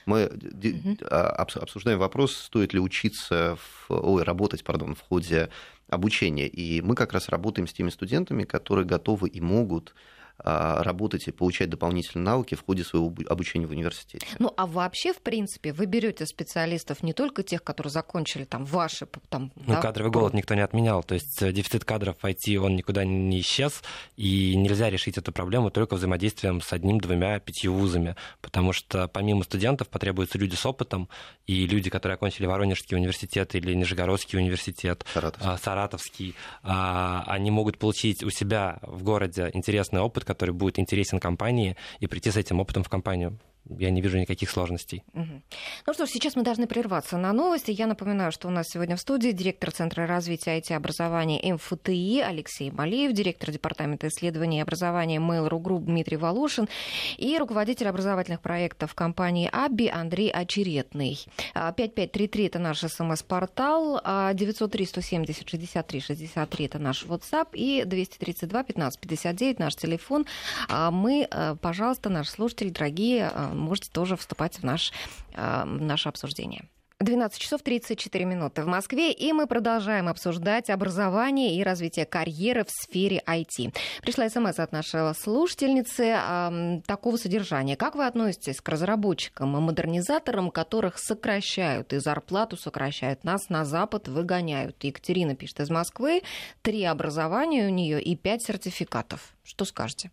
Мы 0.07 0.25
обс- 0.27 1.59
обсуждаем 1.59 1.99
вопрос, 1.99 2.37
стоит 2.37 2.73
ли 2.73 2.79
учиться, 2.81 3.57
в, 3.57 3.91
ой, 3.91 4.23
работать, 4.23 4.63
пардон, 4.65 4.95
в 4.95 5.01
ходе 5.01 5.51
обучения. 5.89 6.47
И 6.47 6.81
мы 6.81 6.95
как 6.95 7.13
раз 7.13 7.29
работаем 7.29 7.67
с 7.67 7.73
теми 7.73 7.91
студентами, 7.91 8.45
которые 8.45 8.87
готовы 8.87 9.29
и 9.29 9.41
могут 9.41 9.95
работать 10.39 11.29
и 11.29 11.33
получать 11.33 11.71
дополнительные 11.71 12.25
навыки 12.25 12.55
в 12.55 12.65
ходе 12.65 12.85
своего 12.85 13.09
обу- 13.09 13.27
обучения 13.27 13.67
в 13.67 13.71
университете. 13.71 14.27
Ну, 14.39 14.53
а 14.57 14.67
вообще, 14.67 15.13
в 15.13 15.21
принципе, 15.21 15.73
вы 15.73 15.87
берете 15.87 16.27
специалистов 16.27 17.03
не 17.03 17.13
только 17.13 17.43
тех, 17.43 17.63
которые 17.63 17.91
закончили 17.91 18.45
там 18.45 18.65
ваши 18.65 19.07
там, 19.29 19.53
Ну, 19.55 19.75
да, 19.75 19.81
кадровый 19.81 20.11
голод 20.13 20.35
никто 20.35 20.55
не 20.55 20.61
отменял. 20.61 21.03
То 21.03 21.15
есть 21.15 21.41
э, 21.43 21.53
дефицит 21.53 21.85
кадров 21.85 22.17
в 22.21 22.25
IT, 22.25 22.57
он 22.57 22.77
никуда 22.77 23.05
не 23.05 23.41
исчез, 23.41 23.83
и 24.17 24.55
нельзя 24.57 24.91
решить 24.91 25.19
эту 25.19 25.33
проблему 25.33 25.71
только 25.71 25.95
взаимодействием 25.95 26.61
с 26.61 26.73
одним, 26.73 27.01
двумя, 27.01 27.39
пятью 27.41 27.73
вузами, 27.73 28.17
потому 28.41 28.73
что 28.73 29.09
помимо 29.09 29.45
студентов 29.45 29.89
потребуются 29.89 30.39
люди 30.39 30.55
с 30.57 30.67
опытом, 30.67 31.09
и 31.47 31.67
люди, 31.67 31.91
которые 31.91 32.15
окончили 32.17 32.47
Воронежский 32.47 32.97
университет 32.97 33.55
или 33.55 33.75
Нижегородский 33.75 34.39
университет, 34.39 35.05
Саратов. 35.13 35.43
а, 35.45 35.59
Саратовский, 35.59 36.35
а, 36.63 37.25
они 37.27 37.51
могут 37.51 37.79
получить 37.79 38.23
у 38.23 38.31
себя 38.31 38.79
в 38.83 39.03
городе 39.03 39.51
интересный 39.55 40.01
опыт, 40.01 40.24
который 40.25 40.55
будет 40.55 40.79
интересен 40.79 41.21
компании, 41.21 41.77
и 42.01 42.07
прийти 42.07 42.31
с 42.31 42.37
этим 42.37 42.61
опытом 42.61 42.83
в 42.83 42.89
компанию. 42.89 43.39
Я 43.71 43.91
не 43.91 44.03
вижу 44.03 44.19
никаких 44.19 44.51
сложностей. 44.51 45.03
Ну 45.15 45.93
что 45.95 46.07
ж, 46.07 46.11
сейчас 46.11 46.37
мы 46.37 46.43
должны 46.43 46.67
прерваться 46.67 47.17
на 47.17 47.33
новости. 47.33 47.71
Я 47.71 47.87
напоминаю, 47.87 48.31
что 48.31 48.49
у 48.49 48.51
нас 48.51 48.67
сегодня 48.69 48.97
в 48.97 49.01
студии 49.01 49.31
директор 49.31 49.71
Центра 49.71 50.07
развития 50.07 50.59
IT-образования 50.59 51.55
МФТИ 51.55 52.21
Алексей 52.21 52.71
Малиев, 52.71 53.13
директор 53.13 53.51
Департамента 53.51 54.09
исследований 54.09 54.59
и 54.59 54.61
образования 54.61 55.17
Mail.ru 55.19 55.63
Group 55.63 55.85
Дмитрий 55.85 56.19
Волошин 56.19 56.69
и 57.17 57.39
руководитель 57.39 57.89
образовательных 57.89 58.43
проектов 58.43 58.95
компании 58.95 59.49
АБИ 59.51 59.89
Андрей 59.89 60.31
Очеретный. 60.31 61.19
А, 61.55 61.73
5533– 61.73 62.47
это 62.49 62.59
наш 62.59 62.81
смс-портал, 62.81 63.99
а 64.05 64.35
903-170-63-63– 64.35 66.65
это 66.67 66.79
наш 66.79 67.07
WhatsApp 67.07 67.49
и 67.55 67.83
232-1559– 67.87 69.57
наш 69.59 69.75
телефон. 69.75 70.27
А 70.69 70.91
Мы, 70.91 71.27
э, 71.31 71.57
пожалуйста, 71.61 72.11
наши 72.11 72.31
слушатели, 72.31 72.69
дорогие, 72.69 73.31
э, 73.33 73.54
можете 73.55 73.91
тоже 73.91 74.17
вступать 74.17 74.59
в, 74.59 74.63
наш, 74.63 74.93
э, 75.35 75.65
в 75.65 75.83
наше 75.83 76.09
обсуждение. 76.09 76.69
12 77.01 77.39
часов 77.39 77.63
34 77.63 78.25
минуты 78.25 78.63
в 78.63 78.67
Москве, 78.67 79.13
и 79.13 79.33
мы 79.33 79.47
продолжаем 79.47 80.09
обсуждать 80.09 80.71
образование 80.71 81.57
и 81.57 81.63
развитие 81.63 82.07
карьеры 82.07 82.65
в 82.65 82.71
сфере 82.71 83.23
IT. 83.27 83.75
Пришла 84.03 84.29
смс 84.29 84.59
от 84.59 84.73
нашей 84.73 85.15
слушательницы 85.15 86.15
ам, 86.17 86.83
такого 86.83 87.17
содержания. 87.17 87.77
Как 87.77 87.95
вы 87.95 88.07
относитесь 88.07 88.61
к 88.61 88.69
разработчикам 88.69 89.57
и 89.57 89.61
модернизаторам, 89.61 90.51
которых 90.51 90.99
сокращают 90.99 91.93
и 91.93 91.99
зарплату 91.99 92.57
сокращают, 92.57 93.25
нас 93.25 93.49
на 93.49 93.65
Запад 93.65 94.09
выгоняют? 94.09 94.83
Екатерина 94.83 95.35
пишет 95.35 95.61
из 95.61 95.71
Москвы, 95.71 96.23
три 96.63 96.85
образования 96.85 97.67
у 97.67 97.71
нее 97.71 98.01
и 98.01 98.17
пять 98.17 98.43
сертификатов. 98.43 99.35
Что 99.43 99.65
скажете? 99.65 100.11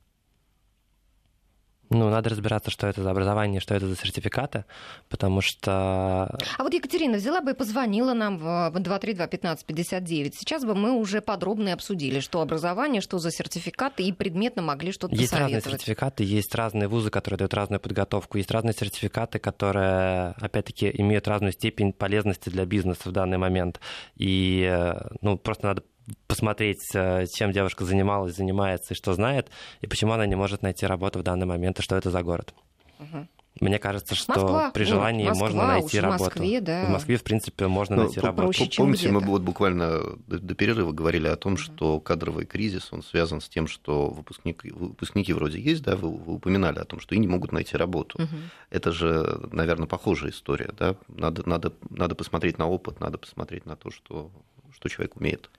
Ну, 1.92 2.10
надо 2.10 2.30
разбираться, 2.30 2.72
что 2.72 2.88
это 2.88 3.04
за 3.04 3.12
образование, 3.12 3.60
что 3.60 3.76
это 3.76 3.86
за 3.86 3.98
сертификаты, 3.98 4.64
потому 5.10 5.42
что 5.42 5.72
А 5.72 6.64
вот 6.64 6.74
Екатерина 6.74 7.18
взяла 7.18 7.42
бы 7.42 7.52
и 7.52 7.54
позвонила 7.54 8.14
нам 8.14 8.38
в 8.38 8.46
232-1559. 8.46 10.34
Сейчас 10.34 10.64
бы 10.64 10.74
мы 10.74 10.94
уже 10.94 11.20
подробно 11.20 11.74
обсудили, 11.74 12.22
что 12.22 12.42
образование, 12.42 13.02
что 13.02 13.20
за 13.20 13.30
сертификаты, 13.30 14.04
и 14.04 14.14
предметно 14.14 14.62
могли 14.62 14.94
что-то 14.94 15.14
Есть 15.16 15.34
разные 15.34 15.60
сертификаты, 15.60 16.24
есть 16.24 16.56
разные 16.56 16.88
вузы, 16.88 17.10
которые 17.10 17.40
дают 17.40 17.54
разную 17.54 17.82
подготовку, 17.82 18.38
есть 18.38 18.52
разные 18.52 18.74
сертификаты, 18.74 19.40
которые, 19.40 20.34
опять-таки, 20.40 20.90
имеют 20.98 21.28
разную 21.28 21.52
степень 21.52 21.92
полезности 21.92 22.48
для 22.48 22.66
бизнеса 22.66 23.10
в 23.10 23.12
данный 23.12 23.38
момент. 23.38 23.82
И, 24.16 24.66
э, 24.66 25.10
ну, 25.20 25.38
просто 25.38 25.68
надо 25.68 25.84
посмотреть, 26.28 26.90
э, 26.94 27.26
чем 27.28 27.52
девушка 27.52 27.86
занималась, 27.86 28.36
занимается 28.36 28.94
и 28.94 28.98
что 28.98 29.14
знает, 29.14 29.50
и 29.82 29.88
почему 29.88 30.14
она 30.14 30.26
не 30.26 30.36
может 30.36 30.62
найти 30.62 30.86
работу 30.86 31.20
в 31.20 31.24
данный 31.24 31.46
момент, 31.46 31.80
и 31.80 31.82
что 31.82 31.96
это 31.96 32.10
за 32.10 32.22
город. 32.24 32.54
Мгм. 33.00 33.28
Мне 33.60 33.80
кажется, 33.80 34.16
что 34.16 34.32
Москва, 34.32 34.72
при 34.72 34.84
город 34.86 34.96
желании 34.96 35.28
Москва, 35.28 35.48
можно 35.50 35.68
найти 35.68 35.98
уж 35.98 36.04
в 36.04 36.06
работу. 36.06 36.24
Москве, 36.24 36.62
да. 36.62 36.86
В 36.86 36.90
Москве, 36.90 37.18
в 37.18 37.24
принципе, 37.24 37.68
можно 37.68 37.96
Ну, 37.98 38.04
найти 38.04 38.20
по- 38.22 38.28
работу. 38.28 38.44
проще, 38.44 38.68
чем 38.70 38.86
Помните, 38.86 39.12
мы 39.12 39.20
вот 39.20 39.42
буквально 39.42 40.16
до, 40.26 40.40
до 40.40 40.56
перерыва 40.56 40.94
говорили 40.94 41.28
о 41.28 41.36
том, 41.36 41.58
что 41.58 42.00
кадровый 42.00 42.46
кризис, 42.46 42.88
он 42.92 43.04
связан 43.04 43.42
с 43.42 43.50
тем, 43.50 43.68
что 43.68 44.10
выпускники, 44.10 44.72
выпускники 44.72 45.34
вроде 45.34 45.60
есть, 45.60 45.84
да, 45.84 45.96
вы, 45.98 46.10
вы 46.10 46.34
упоминали 46.36 46.80
о 46.80 46.86
том, 46.86 47.02
что 47.02 47.14
и 47.14 47.20
не 47.20 47.28
могут 47.28 47.52
найти 47.52 47.76
работу. 47.76 48.20
Мгм. 48.22 48.50
Это 48.70 48.92
же, 48.94 49.42
наверное, 49.52 49.86
похожая 49.86 50.32
история, 50.32 50.72
да. 50.78 50.96
Надо, 51.10 51.48
надо, 51.48 51.74
надо 51.90 52.16
посмотреть 52.16 52.58
на 52.58 52.68
опыт, 52.68 53.00
надо 53.02 53.18
посмотреть 53.18 53.66
на 53.66 53.76
то, 53.76 53.92
что, 53.92 54.32
что 54.74 54.88
человек 54.90 55.18
умеет. 55.18 55.52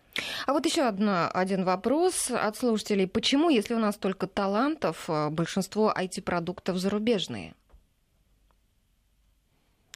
А 0.47 0.53
вот 0.53 0.67
еще 0.67 0.83
одна, 0.83 1.29
один 1.29 1.65
вопрос 1.65 2.31
от 2.31 2.57
слушателей. 2.57 3.07
Почему, 3.07 3.49
если 3.49 3.75
у 3.75 3.79
нас 3.79 3.97
только 3.97 4.27
талантов, 4.27 5.09
э, 5.09 5.31
большинство 5.31 5.93
IT-продуктов 5.97 6.77
зарубежные? 6.77 7.55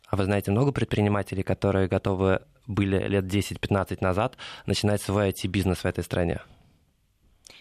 А 0.09 0.17
вы 0.17 0.25
знаете 0.25 0.51
много 0.51 0.73
предпринимателей, 0.73 1.43
которые 1.43 1.89
готовы 1.89 2.43
были 2.67 3.07
лет 3.09 3.25
10-15 3.25 3.99
назад 4.01 4.37
начинать 4.65 5.03
свой 5.03 5.31
IT-бизнес 5.31 5.79
в 5.79 5.85
этой 5.85 6.05
стране? 6.05 6.41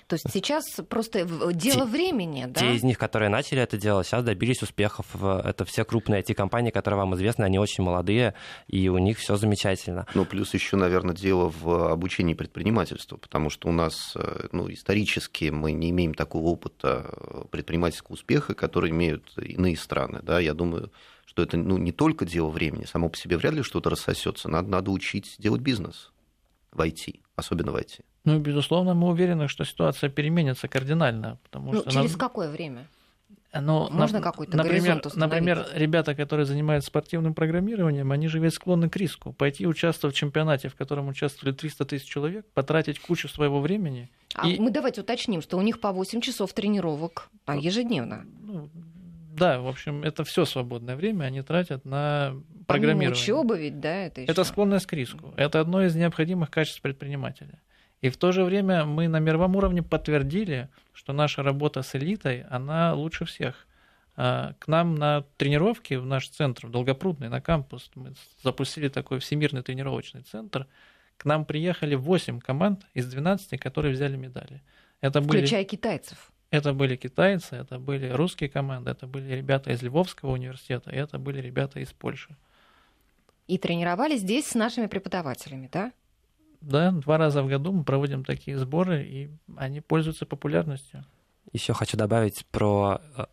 То 0.07 0.13
есть 0.15 0.25
сейчас 0.31 0.65
просто 0.87 1.25
в- 1.25 1.51
дело 1.53 1.85
времени, 1.85 2.45
да? 2.47 2.59
Те 2.59 2.75
из 2.75 2.83
них, 2.83 2.97
которые 2.99 3.29
начали 3.29 3.61
это 3.61 3.75
делать, 3.77 4.05
сейчас 4.05 4.23
добились 4.23 4.61
успехов. 4.61 5.07
Это 5.23 5.65
все 5.65 5.83
крупные 5.83 6.21
IT-компании, 6.21 6.69
которые 6.69 6.99
вам 6.99 7.15
известны, 7.15 7.43
они 7.43 7.57
очень 7.57 7.83
молодые, 7.83 8.35
и 8.67 8.87
у 8.89 8.97
них 8.99 9.17
все 9.17 9.35
замечательно. 9.35 10.05
Ну, 10.13 10.25
плюс 10.25 10.53
еще, 10.53 10.77
наверное, 10.77 11.15
дело 11.15 11.49
в 11.49 11.91
обучении 11.91 12.35
предпринимательству, 12.35 13.17
потому 13.17 13.49
что 13.49 13.67
у 13.67 13.71
нас, 13.71 14.13
э, 14.15 14.47
ну, 14.51 14.71
исторически 14.71 15.45
мы 15.45 15.71
не 15.71 15.89
имеем 15.89 16.13
такого 16.13 16.49
опыта 16.49 17.05
э, 17.11 17.43
предпринимательского 17.49 18.13
успеха, 18.13 18.53
который 18.53 18.91
имеют 18.91 19.35
иные 19.37 19.75
страны, 19.75 20.19
да, 20.21 20.39
я 20.39 20.53
думаю, 20.53 20.91
что 21.25 21.41
это, 21.41 21.57
ну, 21.57 21.77
не 21.77 21.91
только 21.91 22.25
дело 22.25 22.49
времени, 22.49 22.85
само 22.85 23.09
по 23.09 23.17
себе 23.17 23.37
вряд 23.37 23.53
ли 23.55 23.63
что-то 23.63 23.89
рассосется, 23.89 24.49
надо, 24.49 24.69
надо 24.69 24.91
учить 24.91 25.35
делать 25.39 25.61
бизнес 25.61 26.11
в 26.71 26.79
IT, 26.81 27.21
особенно 27.35 27.71
в 27.71 27.75
IT. 27.77 28.01
Ну, 28.25 28.39
безусловно, 28.39 28.93
мы 28.95 29.09
уверены, 29.09 29.47
что 29.47 29.63
ситуация 29.65 30.09
переменится 30.09 30.67
кардинально, 30.67 31.37
потому 31.43 31.71
Ну, 31.73 31.81
что 31.81 31.91
через 31.91 32.11
нам- 32.11 32.19
какое 32.19 32.49
время? 32.49 32.87
Ну, 33.53 33.87
Можно 33.89 34.17
нап- 34.17 34.21
какой-то 34.21 34.57
например, 34.57 35.01
например, 35.15 35.65
ребята, 35.73 36.13
которые 36.13 36.45
занимаются 36.45 36.87
спортивным 36.87 37.33
программированием, 37.33 38.11
они 38.11 38.27
же 38.27 38.39
ведь 38.39 38.53
склонны 38.53 38.89
к 38.89 38.97
риску. 38.97 39.31
Пойти 39.31 39.65
участвовать 39.65 40.13
в 40.15 40.19
чемпионате, 40.19 40.67
в 40.67 40.75
котором 40.75 41.07
участвовали 41.07 41.55
300 41.55 41.85
тысяч 41.85 42.05
человек, 42.05 42.45
потратить 42.53 42.99
кучу 42.99 43.29
своего 43.29 43.61
времени. 43.61 44.09
А 44.33 44.45
И- 44.49 44.59
мы 44.59 44.71
давайте 44.71 45.01
уточним, 45.01 45.41
что 45.41 45.57
у 45.57 45.61
них 45.61 45.79
по 45.79 45.93
8 45.93 46.19
часов 46.19 46.51
тренировок 46.51 47.29
а, 47.45 47.55
ежедневно. 47.55 48.25
Ну, 48.41 48.69
да, 49.37 49.61
в 49.61 49.67
общем, 49.67 50.03
это 50.03 50.25
все 50.25 50.43
свободное 50.43 50.97
время 50.97 51.25
они 51.25 51.41
тратят 51.41 51.85
на 51.85 52.31
Помимо 52.31 52.65
программирование. 52.67 53.11
учебы 53.23 53.57
ведь, 53.57 53.79
да, 53.79 53.95
это 54.07 54.21
еще. 54.21 54.31
Это 54.31 54.43
склонность 54.43 54.85
к 54.87 54.91
риску. 54.91 55.33
Это 55.37 55.61
одно 55.61 55.81
из 55.81 55.95
необходимых 55.95 56.49
качеств 56.51 56.81
предпринимателя. 56.81 57.61
И 58.01 58.09
в 58.09 58.17
то 58.17 58.31
же 58.31 58.43
время 58.43 58.85
мы 58.85 59.07
на 59.07 59.19
мировом 59.19 59.55
уровне 59.55 59.81
подтвердили, 59.81 60.69
что 60.93 61.13
наша 61.13 61.43
работа 61.43 61.81
с 61.81 61.95
элитой, 61.95 62.43
она 62.43 62.93
лучше 62.93 63.25
всех. 63.25 63.67
А, 64.17 64.53
К 64.59 64.67
нам 64.67 64.95
на 64.95 65.23
тренировки 65.37 65.95
в 65.95 66.05
наш 66.05 66.29
центр, 66.29 66.67
в 66.67 66.71
Долгопрудный, 66.71 67.29
на 67.29 67.41
кампус, 67.41 67.91
мы 67.95 68.13
запустили 68.43 68.87
такой 68.89 69.19
всемирный 69.19 69.61
тренировочный 69.63 70.21
центр. 70.21 70.67
К 71.17 71.25
нам 71.25 71.45
приехали 71.45 71.95
8 71.95 72.39
команд 72.39 72.85
из 72.93 73.07
12, 73.07 73.59
которые 73.59 73.93
взяли 73.93 74.17
медали. 74.17 74.61
Это 75.01 75.21
были, 75.21 75.39
Включая 75.39 75.63
китайцев. 75.63 76.31
это 76.51 76.73
были 76.73 76.95
китайцы, 76.95 77.55
это 77.55 77.79
были 77.79 78.09
русские 78.09 78.49
команды, 78.49 78.91
это 78.91 79.07
были 79.07 79.33
ребята 79.33 79.71
из 79.71 79.81
Львовского 79.81 80.31
университета, 80.31 80.91
и 80.91 80.95
это 80.95 81.17
были 81.19 81.39
ребята 81.41 81.79
из 81.79 81.91
Польши. 81.91 82.35
И 83.47 83.57
тренировались 83.57 84.21
здесь 84.21 84.47
с 84.47 84.55
нашими 84.55 84.87
преподавателями, 84.87 85.69
да? 85.71 85.91
Да, 86.61 86.91
два 86.91 87.17
раза 87.17 87.43
в 87.43 87.47
году 87.47 87.71
мы 87.71 87.83
проводим 87.83 88.23
такие 88.23 88.57
сборы, 88.57 89.03
и 89.03 89.29
они 89.57 89.81
пользуются 89.81 90.25
популярностью. 90.25 91.05
Еще 91.53 91.73
хочу 91.73 91.97
добавить 91.97 92.45
про 92.47 93.01
э, 93.17 93.25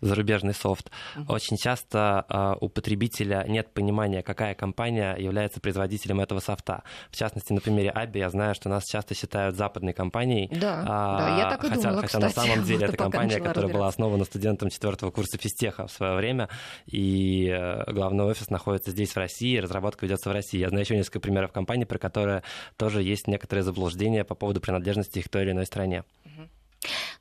зарубежный 0.00 0.54
софт. 0.54 0.90
Uh-huh. 1.16 1.24
Очень 1.28 1.56
часто 1.56 2.24
э, 2.28 2.54
у 2.60 2.68
потребителя 2.68 3.44
нет 3.48 3.72
понимания, 3.72 4.22
какая 4.22 4.54
компания 4.54 5.14
является 5.16 5.60
производителем 5.60 6.20
этого 6.20 6.40
софта. 6.40 6.82
В 7.10 7.16
частности, 7.16 7.52
на 7.52 7.60
примере 7.60 7.90
Аби 7.90 8.18
я 8.18 8.30
знаю, 8.30 8.54
что 8.54 8.68
нас 8.68 8.84
часто 8.84 9.14
считают 9.14 9.56
западной 9.56 9.92
компанией. 9.92 10.48
Да, 10.56 10.84
а, 10.86 11.18
да 11.18 11.38
я 11.38 11.50
так 11.50 11.64
и 11.64 11.68
хотя, 11.68 11.82
думала, 11.82 12.02
хотя 12.02 12.06
кстати, 12.06 12.24
на 12.24 12.30
самом 12.30 12.64
деле 12.66 12.86
это 12.86 12.96
компания, 12.96 13.40
которая 13.40 13.72
была 13.72 13.88
основана 13.88 14.24
студентом 14.24 14.70
четвертого 14.70 15.10
курса 15.10 15.38
физтеха 15.38 15.86
в 15.86 15.92
свое 15.92 16.16
время, 16.16 16.48
и 16.86 17.48
э, 17.48 17.92
главный 17.92 18.24
офис 18.24 18.50
находится 18.50 18.90
здесь, 18.90 19.12
в 19.12 19.16
России, 19.16 19.56
разработка 19.58 20.06
ведется 20.06 20.30
в 20.30 20.32
России. 20.32 20.58
Я 20.58 20.68
знаю 20.68 20.84
еще 20.84 20.96
несколько 20.96 21.20
примеров 21.20 21.52
компаний, 21.52 21.84
про 21.84 21.98
которые 21.98 22.42
тоже 22.76 23.02
есть 23.02 23.26
некоторые 23.26 23.62
заблуждения 23.62 24.24
по 24.24 24.34
поводу 24.34 24.60
принадлежности 24.60 25.18
их 25.18 25.26
к 25.26 25.28
той 25.28 25.42
или 25.42 25.52
иной 25.52 25.66
стране. 25.66 26.04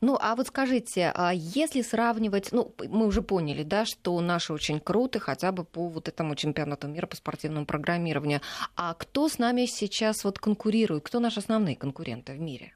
Ну, 0.01 0.17
а 0.19 0.36
вот 0.36 0.47
скажите, 0.47 1.12
а 1.13 1.32
если 1.34 1.82
сравнивать, 1.82 2.51
ну, 2.51 2.73
мы 2.89 3.06
уже 3.06 3.21
поняли, 3.21 3.63
да, 3.63 3.86
что 3.86 4.19
наши 4.21 4.54
очень 4.54 4.80
круты 4.80 5.19
хотя 5.19 5.51
бы 5.51 5.63
по 5.63 5.88
вот 5.88 6.08
этому 6.08 6.36
чемпионату 6.36 6.88
мира 6.88 7.08
по 7.08 7.15
спортивному 7.15 7.65
программированию, 7.65 8.41
а 8.75 8.93
кто 8.93 9.30
с 9.30 9.38
нами 9.38 9.65
сейчас 9.65 10.23
вот 10.23 10.39
конкурирует, 10.39 11.04
кто 11.04 11.19
наши 11.19 11.39
основные 11.39 11.75
конкуренты 11.75 12.34
в 12.34 12.39
мире? 12.39 12.73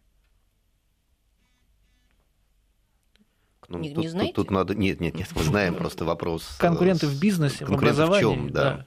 Ну, 3.68 3.78
не, 3.78 3.90
тут, 3.90 4.04
не 4.04 4.10
знаете? 4.10 4.34
Тут, 4.34 4.48
тут 4.48 4.52
надо... 4.52 4.74
Нет, 4.74 5.00
нет, 5.00 5.14
нет, 5.14 5.28
мы 5.36 5.44
знаем 5.44 5.76
просто 5.76 6.04
вопрос. 6.04 6.58
э, 6.58 6.62
Конкуренты 6.62 7.06
в 7.06 7.20
бизнесе, 7.20 7.66
в 7.66 7.72
образовании. 7.72 8.26
В 8.26 8.36
чем, 8.36 8.52
да. 8.52 8.64
да. 8.64 8.86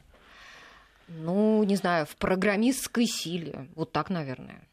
Ну, 1.07 1.63
не 1.63 1.77
знаю, 1.77 2.05
в 2.07 2.17
программистской 2.17 3.07
силе. 3.07 3.69
Вот 3.77 3.93
так, 3.93 4.11
наверное 4.11 4.67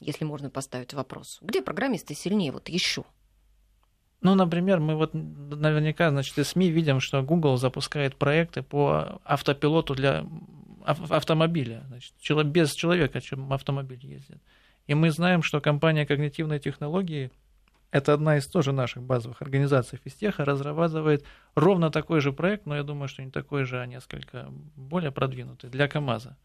если 0.00 0.24
можно 0.24 0.50
поставить 0.50 0.94
вопрос. 0.94 1.38
Где 1.40 1.62
программисты 1.62 2.14
сильнее 2.14 2.52
вот 2.52 2.68
еще? 2.68 3.04
Ну, 4.22 4.34
например, 4.34 4.80
мы 4.80 4.96
вот 4.96 5.14
наверняка, 5.14 6.10
значит, 6.10 6.36
из 6.38 6.48
СМИ 6.48 6.70
видим, 6.70 7.00
что 7.00 7.22
Google 7.22 7.56
запускает 7.56 8.16
проекты 8.16 8.62
по 8.62 9.20
автопилоту 9.24 9.94
для 9.94 10.26
автомобиля, 10.84 11.84
значит, 11.88 12.14
без 12.46 12.72
человека, 12.74 13.20
чем 13.20 13.52
автомобиль 13.52 14.04
ездит. 14.04 14.42
И 14.86 14.94
мы 14.94 15.10
знаем, 15.10 15.42
что 15.42 15.60
компания 15.60 16.04
когнитивной 16.04 16.58
технологии, 16.58 17.30
это 17.90 18.12
одна 18.12 18.36
из 18.36 18.46
тоже 18.46 18.72
наших 18.72 19.02
базовых 19.02 19.40
организаций 19.40 19.98
физтеха, 20.02 20.44
разрабатывает 20.44 21.24
ровно 21.54 21.90
такой 21.90 22.20
же 22.20 22.32
проект, 22.32 22.66
но 22.66 22.76
я 22.76 22.82
думаю, 22.82 23.08
что 23.08 23.22
не 23.22 23.30
такой 23.30 23.64
же, 23.64 23.80
а 23.80 23.86
несколько 23.86 24.48
более 24.76 25.12
продвинутый 25.12 25.70
для 25.70 25.88
КАМАЗа. 25.88 26.36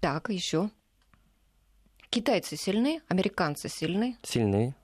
Так, 0.00 0.28
еще. 0.28 0.70
Китайцы 2.14 2.56
сильны, 2.56 3.02
американцы 3.08 3.68
сильны? 3.68 4.16
Сильны. 4.22 4.76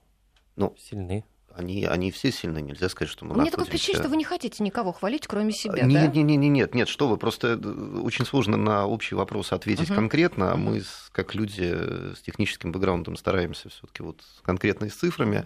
Ну, 0.57 0.75
сильны. 0.77 1.23
Они, 1.55 1.85
они 1.85 2.11
все 2.11 2.29
сильны, 2.29 2.61
нельзя 2.61 2.89
сказать, 2.89 3.09
что 3.09 3.23
мы 3.23 3.35
Мне 3.35 3.49
такое 3.49 3.67
впечатление, 3.67 4.01
что 4.01 4.09
вы 4.09 4.17
не 4.17 4.25
хотите 4.25 4.61
никого 4.61 4.91
хвалить, 4.91 5.27
кроме 5.27 5.53
себя, 5.53 5.83
нет, 5.83 5.93
да? 5.93 6.07
Нет, 6.07 6.25
нет, 6.25 6.39
нет, 6.39 6.51
нет, 6.51 6.75
нет, 6.75 6.89
что 6.89 7.07
вы, 7.07 7.15
просто 7.15 7.57
э, 7.61 7.99
очень 8.03 8.25
сложно 8.25 8.57
на 8.57 8.85
общий 8.85 9.15
вопрос 9.15 9.53
ответить 9.53 9.89
uh-huh. 9.89 9.95
конкретно. 9.95 10.57
Мы, 10.57 10.83
как 11.13 11.33
люди 11.33 11.73
с 12.15 12.21
техническим 12.21 12.73
бэкграундом, 12.73 13.15
стараемся 13.15 13.69
все 13.69 13.87
таки 13.87 14.03
вот 14.03 14.21
конкретно 14.43 14.89
с 14.89 14.95
цифрами. 14.95 15.45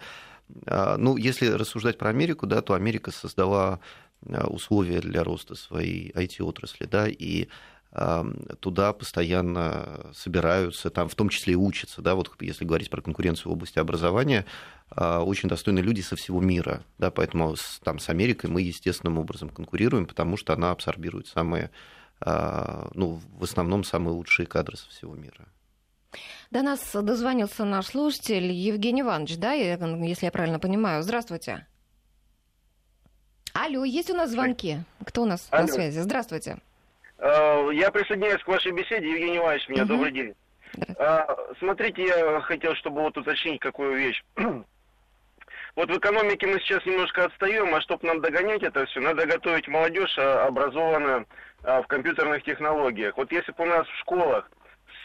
А, 0.66 0.96
ну, 0.96 1.16
если 1.16 1.46
рассуждать 1.46 1.98
про 1.98 2.08
Америку, 2.08 2.48
да, 2.48 2.62
то 2.62 2.74
Америка 2.74 3.12
создала 3.12 3.78
а, 4.28 4.48
условия 4.48 4.98
для 4.98 5.22
роста 5.22 5.54
своей 5.54 6.10
IT-отрасли, 6.10 6.86
да, 6.86 7.06
и 7.08 7.46
туда 8.60 8.92
постоянно 8.92 10.10
собираются, 10.12 10.90
там 10.90 11.08
в 11.08 11.14
том 11.14 11.30
числе 11.30 11.54
и 11.54 11.56
учатся, 11.56 12.02
да, 12.02 12.14
вот 12.14 12.30
если 12.40 12.64
говорить 12.64 12.90
про 12.90 13.00
конкуренцию 13.00 13.48
в 13.50 13.54
области 13.54 13.78
образования, 13.78 14.44
а, 14.90 15.22
очень 15.22 15.48
достойные 15.48 15.82
люди 15.82 16.02
со 16.02 16.14
всего 16.14 16.40
мира, 16.40 16.82
да, 16.98 17.10
поэтому 17.10 17.56
с, 17.56 17.80
там 17.82 17.98
с 17.98 18.08
Америкой 18.08 18.50
мы 18.50 18.60
естественным 18.60 19.18
образом 19.18 19.48
конкурируем, 19.48 20.06
потому 20.06 20.36
что 20.36 20.52
она 20.52 20.72
абсорбирует 20.72 21.26
самые, 21.26 21.70
а, 22.20 22.90
ну, 22.92 23.20
в 23.38 23.44
основном 23.44 23.82
самые 23.82 24.14
лучшие 24.14 24.46
кадры 24.46 24.76
со 24.76 24.88
всего 24.90 25.14
мира. 25.14 25.46
До 26.50 26.62
нас 26.62 26.80
дозвонился 26.92 27.64
наш 27.64 27.86
слушатель 27.86 28.52
Евгений 28.52 29.00
Иванович, 29.00 29.38
да, 29.38 29.52
если 29.52 30.26
я 30.26 30.32
правильно 30.32 30.58
понимаю. 30.58 31.02
Здравствуйте. 31.02 31.66
Алло, 33.54 33.84
есть 33.84 34.10
у 34.10 34.14
нас 34.14 34.30
звонки? 34.30 34.80
Кто 35.04 35.22
у 35.22 35.26
нас 35.26 35.46
Алло. 35.50 35.62
на 35.62 35.72
связи? 35.72 36.00
Здравствуйте. 36.00 36.58
Э, 37.18 37.70
я 37.72 37.90
присоединяюсь 37.90 38.42
к 38.42 38.48
вашей 38.48 38.72
беседе. 38.72 39.10
Евгений 39.10 39.38
Иванович, 39.38 39.68
меня 39.68 39.82
угу. 39.82 39.92
добрый 39.94 40.12
день. 40.12 40.34
Э, 40.98 41.20
смотрите, 41.58 42.04
я 42.04 42.40
хотел, 42.40 42.74
чтобы 42.76 43.00
вот 43.00 43.16
уточнить 43.16 43.60
какую 43.60 43.96
вещь. 43.96 44.22
Вот 45.76 45.90
в 45.90 45.98
экономике 45.98 46.46
мы 46.46 46.58
сейчас 46.60 46.86
немножко 46.86 47.26
отстаем, 47.26 47.74
а 47.74 47.82
чтобы 47.82 48.06
нам 48.06 48.22
догонять 48.22 48.62
это 48.62 48.86
все, 48.86 48.98
надо 48.98 49.26
готовить 49.26 49.68
молодежь, 49.68 50.16
а, 50.18 50.46
образованную 50.46 51.26
а, 51.64 51.82
в 51.82 51.86
компьютерных 51.86 52.44
технологиях. 52.44 53.14
Вот 53.18 53.30
если 53.30 53.52
бы 53.52 53.64
у 53.64 53.66
нас 53.66 53.86
в 53.86 53.98
школах 53.98 54.50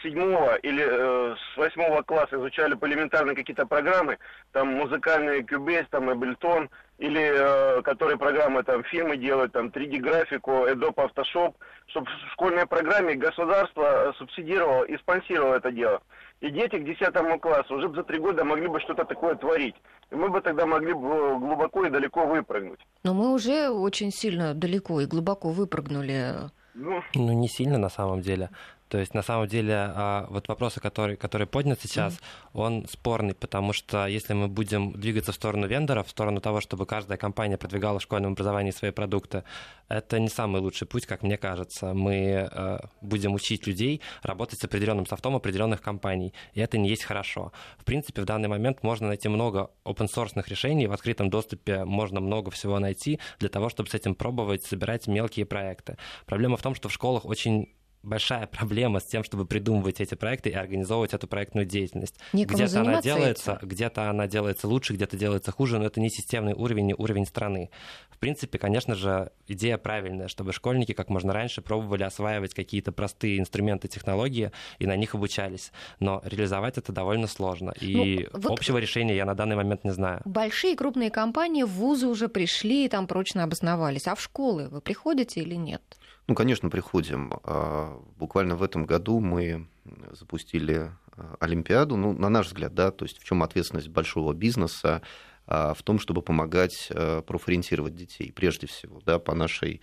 седьмого 0.02 0.56
или 0.56 0.84
э, 0.86 1.34
с 1.36 1.56
восьмого 1.56 2.02
класса 2.02 2.36
изучали 2.36 2.74
по 2.74 2.86
элементарно 2.86 3.34
какие-то 3.34 3.66
программы, 3.66 4.18
там 4.52 4.68
музыкальный 4.68 5.42
Cubase, 5.42 5.86
там 5.90 6.10
Ableton, 6.10 6.68
или 6.98 7.20
э, 7.20 7.82
которые 7.82 8.16
программы 8.16 8.62
там 8.62 8.84
фильмы 8.84 9.16
делают, 9.16 9.52
там 9.52 9.68
3D-графику, 9.68 10.50
Adobe 10.50 10.94
Photoshop, 10.94 11.54
чтобы 11.86 12.06
в 12.06 12.32
школьной 12.32 12.66
программе 12.66 13.14
государство 13.14 14.10
э, 14.10 14.12
субсидировало 14.18 14.84
и 14.84 14.96
спонсировало 14.98 15.54
это 15.54 15.72
дело. 15.72 16.00
И 16.40 16.50
дети 16.50 16.76
к 16.76 16.84
10 16.84 17.40
классу 17.40 17.74
уже 17.76 17.88
за 17.92 18.02
три 18.02 18.18
года 18.18 18.44
могли 18.44 18.66
бы 18.66 18.80
что-то 18.80 19.04
такое 19.04 19.36
творить. 19.36 19.76
И 20.10 20.14
мы 20.14 20.28
бы 20.28 20.40
тогда 20.40 20.66
могли 20.66 20.92
бы 20.92 21.38
глубоко 21.38 21.86
и 21.86 21.90
далеко 21.90 22.26
выпрыгнуть. 22.26 22.80
Но 23.04 23.14
мы 23.14 23.32
уже 23.32 23.70
очень 23.70 24.10
сильно 24.10 24.52
далеко 24.52 25.00
и 25.00 25.06
глубоко 25.06 25.50
выпрыгнули. 25.50 26.50
Ну, 26.74 27.02
ну 27.14 27.32
не 27.32 27.48
сильно 27.48 27.78
на 27.78 27.88
самом 27.88 28.22
деле. 28.22 28.50
То 28.92 28.98
есть, 28.98 29.14
на 29.14 29.22
самом 29.22 29.48
деле, 29.48 29.74
а, 29.74 30.26
вот 30.28 30.48
вопрос, 30.48 30.74
который, 30.74 31.16
который 31.16 31.46
поднят 31.46 31.80
сейчас, 31.80 32.12
mm-hmm. 32.12 32.50
он 32.52 32.86
спорный, 32.90 33.34
потому 33.34 33.72
что 33.72 34.06
если 34.06 34.34
мы 34.34 34.48
будем 34.48 34.92
двигаться 34.92 35.32
в 35.32 35.34
сторону 35.34 35.66
вендоров, 35.66 36.08
в 36.08 36.10
сторону 36.10 36.42
того, 36.42 36.60
чтобы 36.60 36.84
каждая 36.84 37.16
компания 37.16 37.56
продвигала 37.56 38.00
в 38.00 38.02
школьном 38.02 38.32
образовании 38.32 38.70
свои 38.70 38.90
продукты, 38.90 39.44
это 39.88 40.20
не 40.20 40.28
самый 40.28 40.60
лучший 40.60 40.86
путь, 40.86 41.06
как 41.06 41.22
мне 41.22 41.38
кажется. 41.38 41.94
Мы 41.94 42.50
э, 42.52 42.80
будем 43.00 43.32
учить 43.32 43.66
людей 43.66 44.02
работать 44.22 44.58
с 44.58 44.64
определенным 44.64 45.06
софтом 45.06 45.36
определенных 45.36 45.80
компаний, 45.80 46.34
и 46.52 46.60
это 46.60 46.76
не 46.76 46.90
есть 46.90 47.04
хорошо. 47.04 47.50
В 47.78 47.84
принципе, 47.86 48.20
в 48.20 48.26
данный 48.26 48.48
момент 48.48 48.82
можно 48.82 49.08
найти 49.08 49.30
много 49.30 49.70
open-source 49.86 50.34
решений, 50.48 50.86
в 50.86 50.92
открытом 50.92 51.30
доступе 51.30 51.86
можно 51.86 52.20
много 52.20 52.50
всего 52.50 52.78
найти 52.78 53.20
для 53.38 53.48
того, 53.48 53.70
чтобы 53.70 53.88
с 53.88 53.94
этим 53.94 54.14
пробовать, 54.14 54.64
собирать 54.64 55.06
мелкие 55.06 55.46
проекты. 55.46 55.96
Проблема 56.26 56.58
в 56.58 56.62
том, 56.62 56.74
что 56.74 56.90
в 56.90 56.92
школах 56.92 57.24
очень 57.24 57.70
большая 58.02 58.46
проблема 58.46 59.00
с 59.00 59.04
тем, 59.04 59.24
чтобы 59.24 59.46
придумывать 59.46 60.00
эти 60.00 60.14
проекты 60.14 60.50
и 60.50 60.54
организовывать 60.54 61.14
эту 61.14 61.26
проектную 61.26 61.66
деятельность. 61.66 62.16
где-то 62.32 62.80
она 62.80 63.00
делается, 63.00 63.52
этим. 63.52 63.68
где-то 63.68 64.10
она 64.10 64.26
делается 64.26 64.68
лучше, 64.68 64.94
где-то 64.94 65.16
делается 65.16 65.52
хуже, 65.52 65.78
но 65.78 65.86
это 65.86 66.00
не 66.00 66.10
системный 66.10 66.52
уровень, 66.54 66.86
не 66.86 66.94
уровень 66.94 67.26
страны. 67.26 67.70
В 68.10 68.18
принципе, 68.18 68.58
конечно 68.58 68.94
же, 68.94 69.30
идея 69.48 69.78
правильная, 69.78 70.28
чтобы 70.28 70.52
школьники 70.52 70.92
как 70.92 71.08
можно 71.08 71.32
раньше 71.32 71.62
пробовали 71.62 72.02
осваивать 72.02 72.54
какие-то 72.54 72.92
простые 72.92 73.38
инструменты, 73.38 73.88
технологии 73.88 74.52
и 74.78 74.86
на 74.86 74.96
них 74.96 75.14
обучались. 75.14 75.72
Но 75.98 76.20
реализовать 76.24 76.78
это 76.78 76.92
довольно 76.92 77.26
сложно. 77.26 77.72
И 77.80 78.28
ну, 78.32 78.40
вот 78.40 78.52
общего 78.52 78.78
решения 78.78 79.16
я 79.16 79.24
на 79.24 79.34
данный 79.34 79.56
момент 79.56 79.84
не 79.84 79.90
знаю. 79.90 80.22
Большие 80.24 80.76
крупные 80.76 81.10
компании 81.10 81.62
в 81.62 81.70
вузы 81.70 82.06
уже 82.06 82.28
пришли 82.28 82.84
и 82.84 82.88
там 82.88 83.06
прочно 83.06 83.44
обосновались. 83.44 84.06
А 84.06 84.14
в 84.14 84.20
школы 84.20 84.68
вы 84.68 84.80
приходите 84.80 85.40
или 85.40 85.54
нет? 85.54 85.82
Ну, 86.28 86.34
конечно, 86.34 86.70
приходим. 86.70 87.32
А, 87.44 88.00
буквально 88.16 88.56
в 88.56 88.62
этом 88.62 88.84
году 88.84 89.20
мы 89.20 89.66
запустили 90.12 90.92
а, 91.16 91.36
Олимпиаду. 91.40 91.96
Ну, 91.96 92.12
на 92.12 92.28
наш 92.28 92.46
взгляд, 92.46 92.74
да, 92.74 92.90
то 92.90 93.04
есть 93.04 93.18
в 93.18 93.24
чем 93.24 93.42
ответственность 93.42 93.88
большого 93.88 94.32
бизнеса 94.32 95.02
а, 95.46 95.74
в 95.74 95.82
том, 95.82 95.98
чтобы 95.98 96.22
помогать 96.22 96.90
профориентировать 97.26 97.96
детей, 97.96 98.32
прежде 98.32 98.66
всего, 98.66 99.00
да, 99.04 99.18
по 99.18 99.34
нашей 99.34 99.80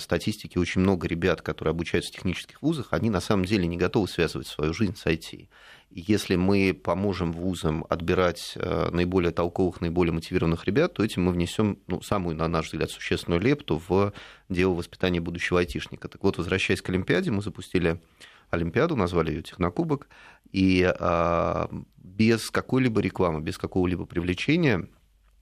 статистике 0.00 0.60
очень 0.60 0.80
много 0.80 1.06
ребят, 1.08 1.40
которые 1.40 1.70
обучаются 1.70 2.12
в 2.12 2.16
технических 2.16 2.60
вузах, 2.62 2.88
они 2.90 3.10
на 3.10 3.20
самом 3.20 3.44
деле 3.44 3.66
не 3.66 3.76
готовы 3.76 4.08
связывать 4.08 4.46
свою 4.46 4.74
жизнь 4.74 4.96
с 4.96 5.06
IT. 5.06 5.48
Если 5.94 6.36
мы 6.36 6.72
поможем 6.72 7.32
вузам 7.32 7.84
отбирать 7.88 8.54
э, 8.56 8.88
наиболее 8.90 9.30
толковых, 9.30 9.82
наиболее 9.82 10.12
мотивированных 10.12 10.64
ребят, 10.64 10.94
то 10.94 11.04
этим 11.04 11.24
мы 11.24 11.32
внесем 11.32 11.78
ну, 11.86 12.00
самую, 12.00 12.34
на 12.34 12.48
наш 12.48 12.66
взгляд, 12.72 12.90
существенную 12.90 13.42
лепту 13.42 13.82
в 13.88 14.14
дело 14.48 14.72
воспитания 14.72 15.20
будущего 15.20 15.60
айтишника. 15.60 16.08
Так 16.08 16.22
вот, 16.22 16.38
возвращаясь 16.38 16.80
к 16.80 16.88
Олимпиаде, 16.88 17.30
мы 17.30 17.42
запустили 17.42 18.00
Олимпиаду, 18.48 18.96
назвали 18.96 19.32
ее 19.32 19.42
Технокубок, 19.42 20.08
и 20.50 20.82
а, 20.82 21.70
без 21.96 22.50
какой-либо 22.50 23.00
рекламы, 23.00 23.40
без 23.40 23.58
какого-либо 23.58 24.06
привлечения 24.06 24.88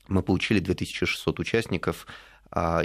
мы 0.09 0.21
получили 0.21 0.59
2600 0.59 1.39
участников 1.39 2.05
а, 2.07 2.11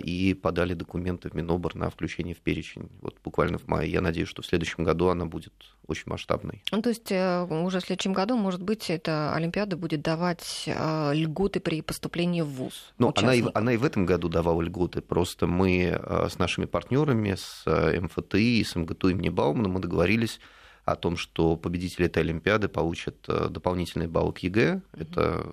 и 0.04 0.34
подали 0.34 0.74
документы 0.74 1.28
в 1.28 1.34
Минобр 1.34 1.74
на 1.74 1.90
включение 1.90 2.34
в 2.34 2.38
перечень 2.38 2.88
вот 3.00 3.16
буквально 3.24 3.58
в 3.58 3.66
мае. 3.66 3.90
Я 3.90 4.00
надеюсь, 4.00 4.28
что 4.28 4.42
в 4.42 4.46
следующем 4.46 4.84
году 4.84 5.08
она 5.08 5.26
будет 5.26 5.52
очень 5.86 6.04
масштабной. 6.06 6.62
Ну, 6.70 6.82
то 6.82 6.88
есть 6.88 7.10
э, 7.10 7.42
уже 7.44 7.80
в 7.80 7.84
следующем 7.84 8.12
году, 8.12 8.36
может 8.36 8.62
быть, 8.62 8.90
эта 8.90 9.34
Олимпиада 9.34 9.76
будет 9.76 10.02
давать 10.02 10.64
э, 10.66 11.14
льготы 11.14 11.60
при 11.60 11.80
поступлении 11.80 12.42
в 12.42 12.48
ВУЗ? 12.48 12.94
Ну, 12.98 13.12
она 13.14 13.34
и, 13.34 13.44
она 13.54 13.72
и 13.72 13.76
в 13.76 13.84
этом 13.84 14.06
году 14.06 14.28
давала 14.28 14.62
льготы. 14.62 15.00
Просто 15.00 15.46
мы 15.46 15.98
э, 15.98 16.28
с 16.30 16.38
нашими 16.38 16.66
партнерами, 16.66 17.34
с 17.34 17.64
МФТИ, 17.66 18.64
с 18.64 18.76
МГТУ 18.76 19.08
имени 19.08 19.28
Баумана, 19.28 19.68
мы 19.68 19.80
договорились 19.80 20.40
о 20.86 20.94
том, 20.94 21.16
что 21.16 21.56
победители 21.56 22.06
этой 22.06 22.22
Олимпиады 22.22 22.68
получат 22.68 23.16
э, 23.26 23.48
дополнительный 23.50 24.06
балл 24.06 24.32
к 24.32 24.38
ЕГЭ. 24.38 24.82
Это 24.96 25.44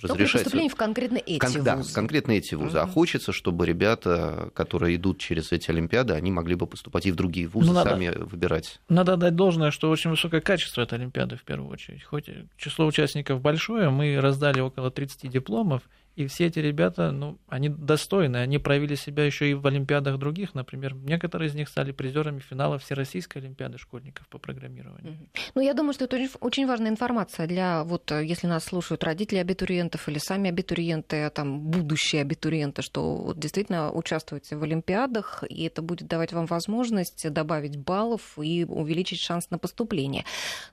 разрешается... 0.00 0.38
поступление 0.38 0.70
в 0.70 0.76
конкретно 0.76 1.16
эти 1.16 1.40
Кон- 1.40 1.50
вузы. 1.50 1.64
Да, 1.64 1.82
конкретно 1.92 2.32
эти 2.32 2.54
вузы. 2.54 2.78
Угу. 2.78 2.84
А 2.84 2.86
хочется, 2.86 3.32
чтобы 3.32 3.66
ребята, 3.66 4.50
которые 4.54 4.94
идут 4.94 5.18
через 5.18 5.50
эти 5.50 5.72
Олимпиады, 5.72 6.14
они 6.14 6.30
могли 6.30 6.54
бы 6.54 6.68
поступать 6.68 7.06
и 7.06 7.10
в 7.10 7.16
другие 7.16 7.48
вузы, 7.48 7.72
ну, 7.72 7.82
сами 7.82 8.06
надо, 8.06 8.26
выбирать. 8.26 8.80
Надо 8.88 9.16
дать 9.16 9.34
должное, 9.34 9.72
что 9.72 9.90
очень 9.90 10.10
высокое 10.10 10.40
качество 10.40 10.82
этой 10.82 11.00
Олимпиады 11.00 11.34
в 11.36 11.42
первую 11.42 11.72
очередь. 11.72 12.04
Хоть 12.04 12.30
число 12.56 12.86
участников 12.86 13.40
большое, 13.40 13.90
мы 13.90 14.20
раздали 14.20 14.60
около 14.60 14.92
30 14.92 15.28
дипломов, 15.28 15.82
и 16.18 16.26
все 16.26 16.46
эти 16.46 16.58
ребята, 16.58 17.12
ну, 17.12 17.38
они 17.46 17.68
достойны, 17.68 18.38
они 18.38 18.58
проявили 18.58 18.96
себя 18.96 19.24
еще 19.24 19.48
и 19.48 19.54
в 19.54 19.64
олимпиадах 19.68 20.18
других. 20.18 20.52
Например, 20.52 20.92
некоторые 20.96 21.48
из 21.48 21.54
них 21.54 21.68
стали 21.68 21.92
призерами 21.92 22.40
финала 22.40 22.76
Всероссийской 22.76 23.40
олимпиады 23.40 23.78
школьников 23.78 24.26
по 24.26 24.38
программированию. 24.38 25.28
Ну, 25.54 25.62
я 25.62 25.74
думаю, 25.74 25.92
что 25.92 26.06
это 26.06 26.18
очень 26.40 26.66
важная 26.66 26.90
информация 26.90 27.46
для, 27.46 27.84
вот, 27.84 28.10
если 28.10 28.48
нас 28.48 28.64
слушают 28.64 29.04
родители 29.04 29.38
абитуриентов 29.38 30.08
или 30.08 30.18
сами 30.18 30.48
абитуриенты, 30.50 31.22
а 31.22 31.30
там, 31.30 31.60
будущие 31.60 32.22
абитуриенты, 32.22 32.82
что 32.82 33.14
вот, 33.14 33.38
действительно 33.38 33.92
участвуете 33.92 34.56
в 34.56 34.64
олимпиадах, 34.64 35.44
и 35.48 35.62
это 35.66 35.82
будет 35.82 36.08
давать 36.08 36.32
вам 36.32 36.46
возможность 36.46 37.30
добавить 37.30 37.76
баллов 37.76 38.36
и 38.42 38.64
увеличить 38.64 39.20
шанс 39.20 39.50
на 39.50 39.58
поступление. 39.58 40.24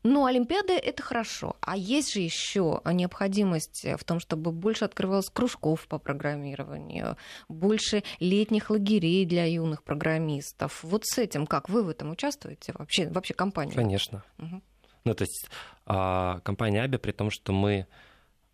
Но 0.01 0.25
олимпиады— 0.25 0.73
это 0.73 1.03
хорошо. 1.03 1.55
А 1.61 1.77
есть 1.77 2.13
же 2.13 2.21
еще 2.21 2.81
необходимость 2.83 3.85
в 3.99 4.03
том, 4.03 4.19
чтобы 4.19 4.51
больше 4.51 4.85
открывалось 4.85 5.29
кружков 5.36 5.88
по 5.88 5.99
программированию, 5.99 7.17
больше 7.49 8.03
летних 8.19 8.69
лагерей 8.69 9.25
для 9.25 9.45
юных 9.45 9.83
программистов. 9.83 10.79
Вот 10.83 11.05
с 11.05 11.17
этим 11.17 11.45
как? 11.45 11.69
Вы 11.69 11.83
в 11.83 11.89
этом 11.89 12.11
участвуете 12.11 12.73
вообще, 12.73 13.09
вообще 13.09 13.33
компания? 13.33 13.73
Конечно. 13.73 14.23
Угу. 14.39 14.61
Ну, 15.03 15.13
то 15.13 15.23
есть 15.23 15.49
а, 15.86 16.39
компания 16.39 16.81
Аби, 16.81 16.97
при 16.97 17.11
том, 17.11 17.29
что 17.29 17.53
мы 17.53 17.86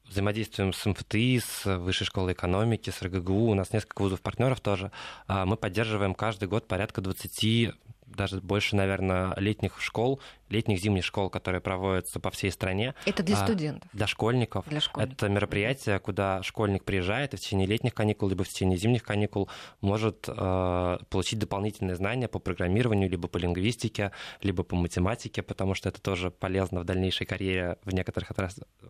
взаимодействуем 0.05 0.73
с 0.73 0.85
МФТИ, 0.85 1.39
с 1.39 1.77
Высшей 1.77 2.05
школой 2.05 2.33
экономики, 2.33 2.89
с 2.89 3.01
РГГУ, 3.01 3.51
у 3.51 3.53
нас 3.53 3.71
несколько 3.71 4.01
вузов 4.01 4.21
партнеров 4.21 4.59
тоже. 4.59 4.91
А, 5.27 5.45
мы 5.45 5.55
поддерживаем 5.55 6.13
каждый 6.13 6.49
год 6.49 6.67
порядка 6.67 7.01
20 7.01 7.73
даже 8.15 8.41
больше, 8.41 8.75
наверное, 8.75 9.33
летних 9.37 9.81
школ, 9.81 10.19
летних 10.49 10.79
зимних 10.79 11.03
школ, 11.03 11.29
которые 11.29 11.61
проводятся 11.61 12.19
по 12.19 12.29
всей 12.29 12.51
стране. 12.51 12.93
Это 13.05 13.23
для 13.23 13.37
а, 13.37 13.45
студентов? 13.45 13.89
Для 13.93 14.07
школьников. 14.07 14.67
Для 14.67 14.81
школьников. 14.81 15.15
Это 15.15 15.29
мероприятие, 15.29 15.99
куда 15.99 16.43
школьник 16.43 16.83
приезжает 16.83 17.33
и 17.33 17.37
в 17.37 17.39
течение 17.39 17.67
летних 17.67 17.93
каникул, 17.93 18.29
либо 18.29 18.43
в 18.43 18.49
течение 18.49 18.77
зимних 18.77 19.03
каникул 19.03 19.49
может 19.81 20.25
э, 20.27 20.97
получить 21.09 21.39
дополнительные 21.39 21.95
знания 21.95 22.27
по 22.27 22.39
программированию, 22.39 23.09
либо 23.09 23.27
по 23.27 23.37
лингвистике, 23.37 24.11
либо 24.41 24.63
по 24.63 24.75
математике, 24.75 25.41
потому 25.41 25.73
что 25.73 25.89
это 25.89 26.01
тоже 26.01 26.31
полезно 26.31 26.81
в 26.81 26.83
дальнейшей 26.83 27.25
карьере 27.25 27.77
в 27.83 27.93
некоторых 27.93 28.31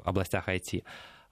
областях 0.03 0.47
IT. 0.47 0.83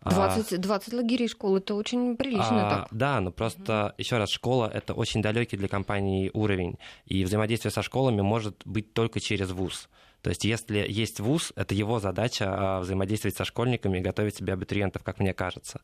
20, 0.05 0.61
20 0.61 0.93
лагерей 0.93 1.27
школ 1.27 1.57
это 1.57 1.75
очень 1.75 2.15
прилично 2.15 2.67
а, 2.67 2.69
так. 2.69 2.87
Да, 2.91 3.19
но 3.19 3.31
просто 3.31 3.87
угу. 3.87 3.93
еще 3.97 4.17
раз, 4.17 4.29
школа 4.29 4.69
это 4.73 4.93
очень 4.93 5.21
далекий 5.21 5.57
для 5.57 5.67
компании 5.67 6.31
уровень. 6.33 6.77
И 7.05 7.23
взаимодействие 7.25 7.71
со 7.71 7.81
школами 7.81 8.21
может 8.21 8.61
быть 8.65 8.93
только 8.93 9.19
через 9.19 9.51
ВУЗ. 9.51 9.89
То 10.21 10.29
есть, 10.29 10.43
если 10.45 10.85
есть 10.87 11.19
ВУЗ, 11.19 11.53
это 11.55 11.75
его 11.75 11.99
задача 11.99 12.45
а, 12.49 12.79
взаимодействовать 12.79 13.35
со 13.35 13.45
школьниками 13.45 13.97
и 13.97 14.01
готовить 14.01 14.37
себе 14.37 14.53
абитуриентов, 14.53 15.03
как 15.03 15.19
мне 15.19 15.33
кажется. 15.33 15.81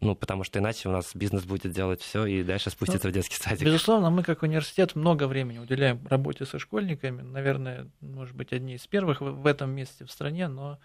Ну, 0.00 0.14
потому 0.14 0.44
что 0.44 0.58
иначе 0.58 0.88
у 0.88 0.92
нас 0.92 1.14
бизнес 1.14 1.44
будет 1.44 1.72
делать 1.72 2.02
все 2.02 2.26
и 2.26 2.42
дальше 2.42 2.70
спуститься 2.70 3.06
ну, 3.06 3.10
в 3.10 3.14
детский 3.14 3.36
садик. 3.36 3.64
Безусловно, 3.64 4.10
мы 4.10 4.22
как 4.22 4.42
университет 4.42 4.94
много 4.94 5.26
времени 5.26 5.58
уделяем 5.58 6.06
работе 6.08 6.44
со 6.44 6.58
школьниками. 6.58 7.22
Наверное, 7.22 7.88
может 8.00 8.36
быть, 8.36 8.52
одни 8.52 8.74
из 8.74 8.86
первых 8.86 9.22
в 9.22 9.46
этом 9.46 9.70
месте 9.70 10.04
в 10.04 10.10
стране, 10.10 10.48
но 10.48 10.78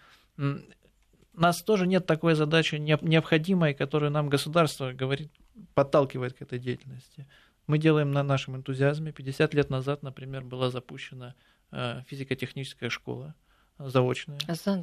нас 1.40 1.62
тоже 1.62 1.86
нет 1.86 2.06
такой 2.06 2.34
задачи 2.34 2.76
необходимой, 2.76 3.74
которую 3.74 4.10
нам 4.10 4.28
государство 4.28 4.92
говорит, 4.92 5.32
подталкивает 5.74 6.34
к 6.34 6.42
этой 6.42 6.58
деятельности. 6.58 7.26
Мы 7.66 7.78
делаем 7.78 8.12
на 8.12 8.22
нашем 8.22 8.56
энтузиазме. 8.56 9.12
50 9.12 9.54
лет 9.54 9.70
назад, 9.70 10.02
например, 10.02 10.44
была 10.44 10.70
запущена 10.70 11.34
э, 11.70 12.02
физико-техническая 12.06 12.90
школа 12.90 13.34
заочная. 13.78 14.38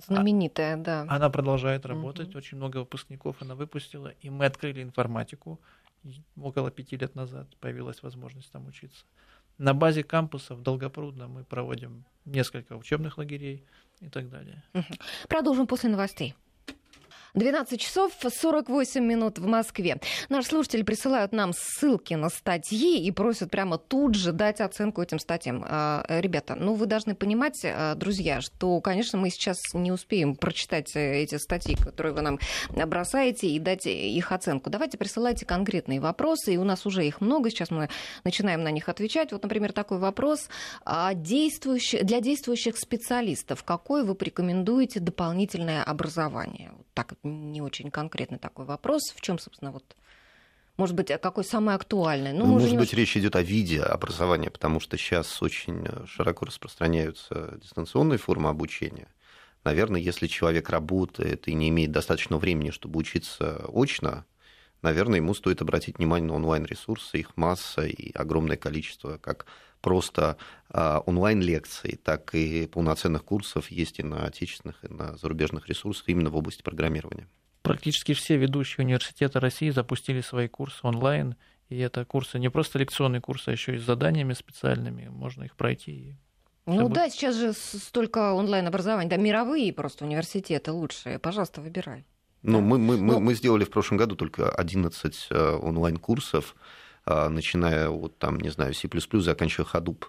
Знаменитая, 0.08 0.78
да. 0.78 1.06
Она 1.10 1.30
продолжает 1.30 1.86
работать. 1.86 2.30
Угу. 2.30 2.38
Очень 2.38 2.58
много 2.58 2.78
выпускников 2.78 3.42
она 3.42 3.56
выпустила. 3.56 4.14
И 4.22 4.30
мы 4.30 4.46
открыли 4.46 4.84
информатику. 4.84 5.60
около 6.36 6.72
пяти 6.72 6.98
лет 6.98 7.16
назад 7.16 7.48
появилась 7.58 8.02
возможность 8.04 8.52
там 8.52 8.68
учиться. 8.68 9.06
На 9.58 9.74
базе 9.74 10.04
кампуса 10.04 10.56
в 10.56 10.62
Долгопрудно 10.62 11.28
мы 11.28 11.44
проводим 11.44 12.06
несколько 12.24 12.78
учебных 12.78 13.18
лагерей 13.18 13.66
и 14.02 14.10
так 14.10 14.30
далее. 14.30 14.64
Продолжим 15.28 15.68
после 15.68 15.90
новостей. 15.90 16.36
12 17.34 17.80
часов 17.80 18.14
48 18.22 19.04
минут 19.04 19.40
в 19.40 19.46
Москве. 19.46 20.00
Наши 20.30 20.50
слушатели 20.50 20.82
присылают 20.82 21.32
нам 21.32 21.54
ссылки 21.54 22.14
на 22.14 22.30
статьи 22.30 23.00
и 23.06 23.12
просят 23.12 23.52
прямо 23.52 23.78
тут 23.78 24.16
же 24.16 24.32
дать 24.32 24.62
оценку 24.62 25.02
этим 25.02 25.20
статьям. 25.20 25.64
А, 25.68 26.04
ребята, 26.08 26.56
ну 26.56 26.74
вы 26.74 26.86
должны 26.86 27.16
понимать, 27.16 27.62
а, 27.64 27.96
друзья, 27.96 28.42
что, 28.42 28.82
конечно, 28.82 29.18
мы 29.18 29.30
сейчас 29.30 29.58
не 29.74 29.92
успеем 29.92 30.36
прочитать 30.36 30.96
э, 30.96 31.22
эти 31.22 31.36
статьи, 31.36 31.76
которые 31.76 32.14
вы 32.14 32.22
нам 32.22 32.40
бросаете, 32.70 33.48
и 33.48 33.60
дать 33.60 33.86
их 33.86 34.32
оценку. 34.32 34.70
Давайте 34.70 34.98
присылайте 34.98 35.46
конкретные 35.46 36.00
вопросы, 36.00 36.54
и 36.54 36.58
у 36.58 36.64
нас 36.64 36.86
уже 36.86 37.06
их 37.06 37.22
много, 37.22 37.50
сейчас 37.50 37.72
мы 37.72 37.90
начинаем 38.24 38.64
на 38.64 38.72
них 38.72 38.90
отвечать. 38.90 39.32
Вот, 39.32 39.44
например, 39.44 39.72
такой 39.72 40.00
вопрос. 40.00 40.50
А, 40.86 41.14
для 41.14 42.22
действующих 42.22 42.78
специалистов 42.78 43.64
какое 43.64 44.04
вы 44.04 44.16
порекомендуете 44.16 45.00
дополнительное 45.00 45.84
образование? 45.84 46.72
Так 46.94 47.14
не 47.24 47.62
очень 47.62 47.92
конкретный 47.92 48.38
такой 48.38 48.66
вопрос. 48.66 49.12
В 49.16 49.22
чем, 49.22 49.40
собственно, 49.40 49.72
вот 49.72 49.96
может 50.78 50.96
быть, 50.96 51.12
какой 51.22 51.44
самый 51.44 51.76
актуальный? 51.76 52.32
Ну, 52.32 52.46
может 52.46 52.78
быть, 52.78 52.94
речь 52.94 53.18
идет 53.18 53.36
о 53.36 53.42
виде 53.42 53.82
образования, 53.82 54.50
потому 54.50 54.80
что 54.80 54.98
сейчас 54.98 55.42
очень 55.42 55.86
широко 56.08 56.46
распространяются 56.46 57.58
дистанционные 57.62 58.18
формы 58.18 58.48
обучения. 58.48 59.10
Наверное, 59.66 60.00
если 60.00 60.28
человек 60.28 60.70
работает 60.70 61.50
и 61.50 61.54
не 61.54 61.68
имеет 61.68 61.92
достаточно 61.92 62.38
времени, 62.38 62.72
чтобы 62.72 62.98
учиться 62.98 63.66
очно, 63.68 64.26
наверное, 64.82 65.18
ему 65.18 65.34
стоит 65.34 65.62
обратить 65.62 65.98
внимание 65.98 66.30
на 66.30 66.36
онлайн-ресурсы, 66.36 67.18
их 67.18 67.36
масса 67.36 67.86
и 67.86 68.14
огромное 68.14 68.56
количество, 68.56 69.18
как 69.18 69.48
просто 69.82 70.38
а, 70.70 71.00
онлайн-лекций, 71.06 72.00
так 72.04 72.36
и 72.36 72.68
полноценных 72.68 73.24
курсов 73.24 73.72
есть 73.72 74.00
и 74.00 74.04
на 74.04 74.26
отечественных, 74.26 74.84
и 74.84 74.88
на 74.88 75.18
зарубежных 75.18 75.68
ресурсах 75.68 76.10
именно 76.10 76.30
в 76.30 76.36
области 76.36 76.62
программирования. 76.62 77.28
Практически 77.62 78.14
все 78.14 78.38
ведущие 78.38 78.86
университеты 78.86 79.40
России 79.40 79.70
запустили 79.70 80.22
свои 80.22 80.48
курсы 80.48 80.80
онлайн, 80.84 81.36
и 81.70 81.78
это 81.78 82.06
курсы 82.06 82.40
не 82.40 82.50
просто 82.50 82.80
лекционные 82.80 83.22
курсы, 83.22 83.50
а 83.50 83.52
еще 83.52 83.76
и 83.76 83.80
с 83.80 83.84
заданиями 83.84 84.34
специальными, 84.34 85.08
можно 85.08 85.44
их 85.44 85.56
пройти. 85.56 86.18
Ну 86.66 86.84
будет... 86.84 86.94
да, 86.94 87.10
сейчас 87.10 87.36
же 87.36 87.54
столько 87.54 88.34
онлайн-образования, 88.34 89.10
да, 89.10 89.18
мировые 89.18 89.74
просто 89.74 90.06
университеты 90.06 90.72
лучшие, 90.72 91.20
пожалуйста, 91.20 91.62
выбирай. 91.62 92.06
Ну, 92.42 92.60
да. 92.60 92.66
мы, 92.66 92.78
мы, 92.78 92.98
мы, 92.98 93.14
ну 93.14 93.20
мы 93.20 93.34
сделали 93.34 93.64
в 93.64 93.70
прошлом 93.70 93.98
году 93.98 94.16
только 94.16 94.50
11 94.52 95.28
э, 95.30 95.60
онлайн-курсов, 95.62 96.56
начиная 97.30 97.90
вот 97.90 98.18
там, 98.18 98.40
не 98.40 98.50
знаю, 98.50 98.74
C++, 98.74 98.88
заканчивая 99.14 99.68
Hadoop. 99.68 100.06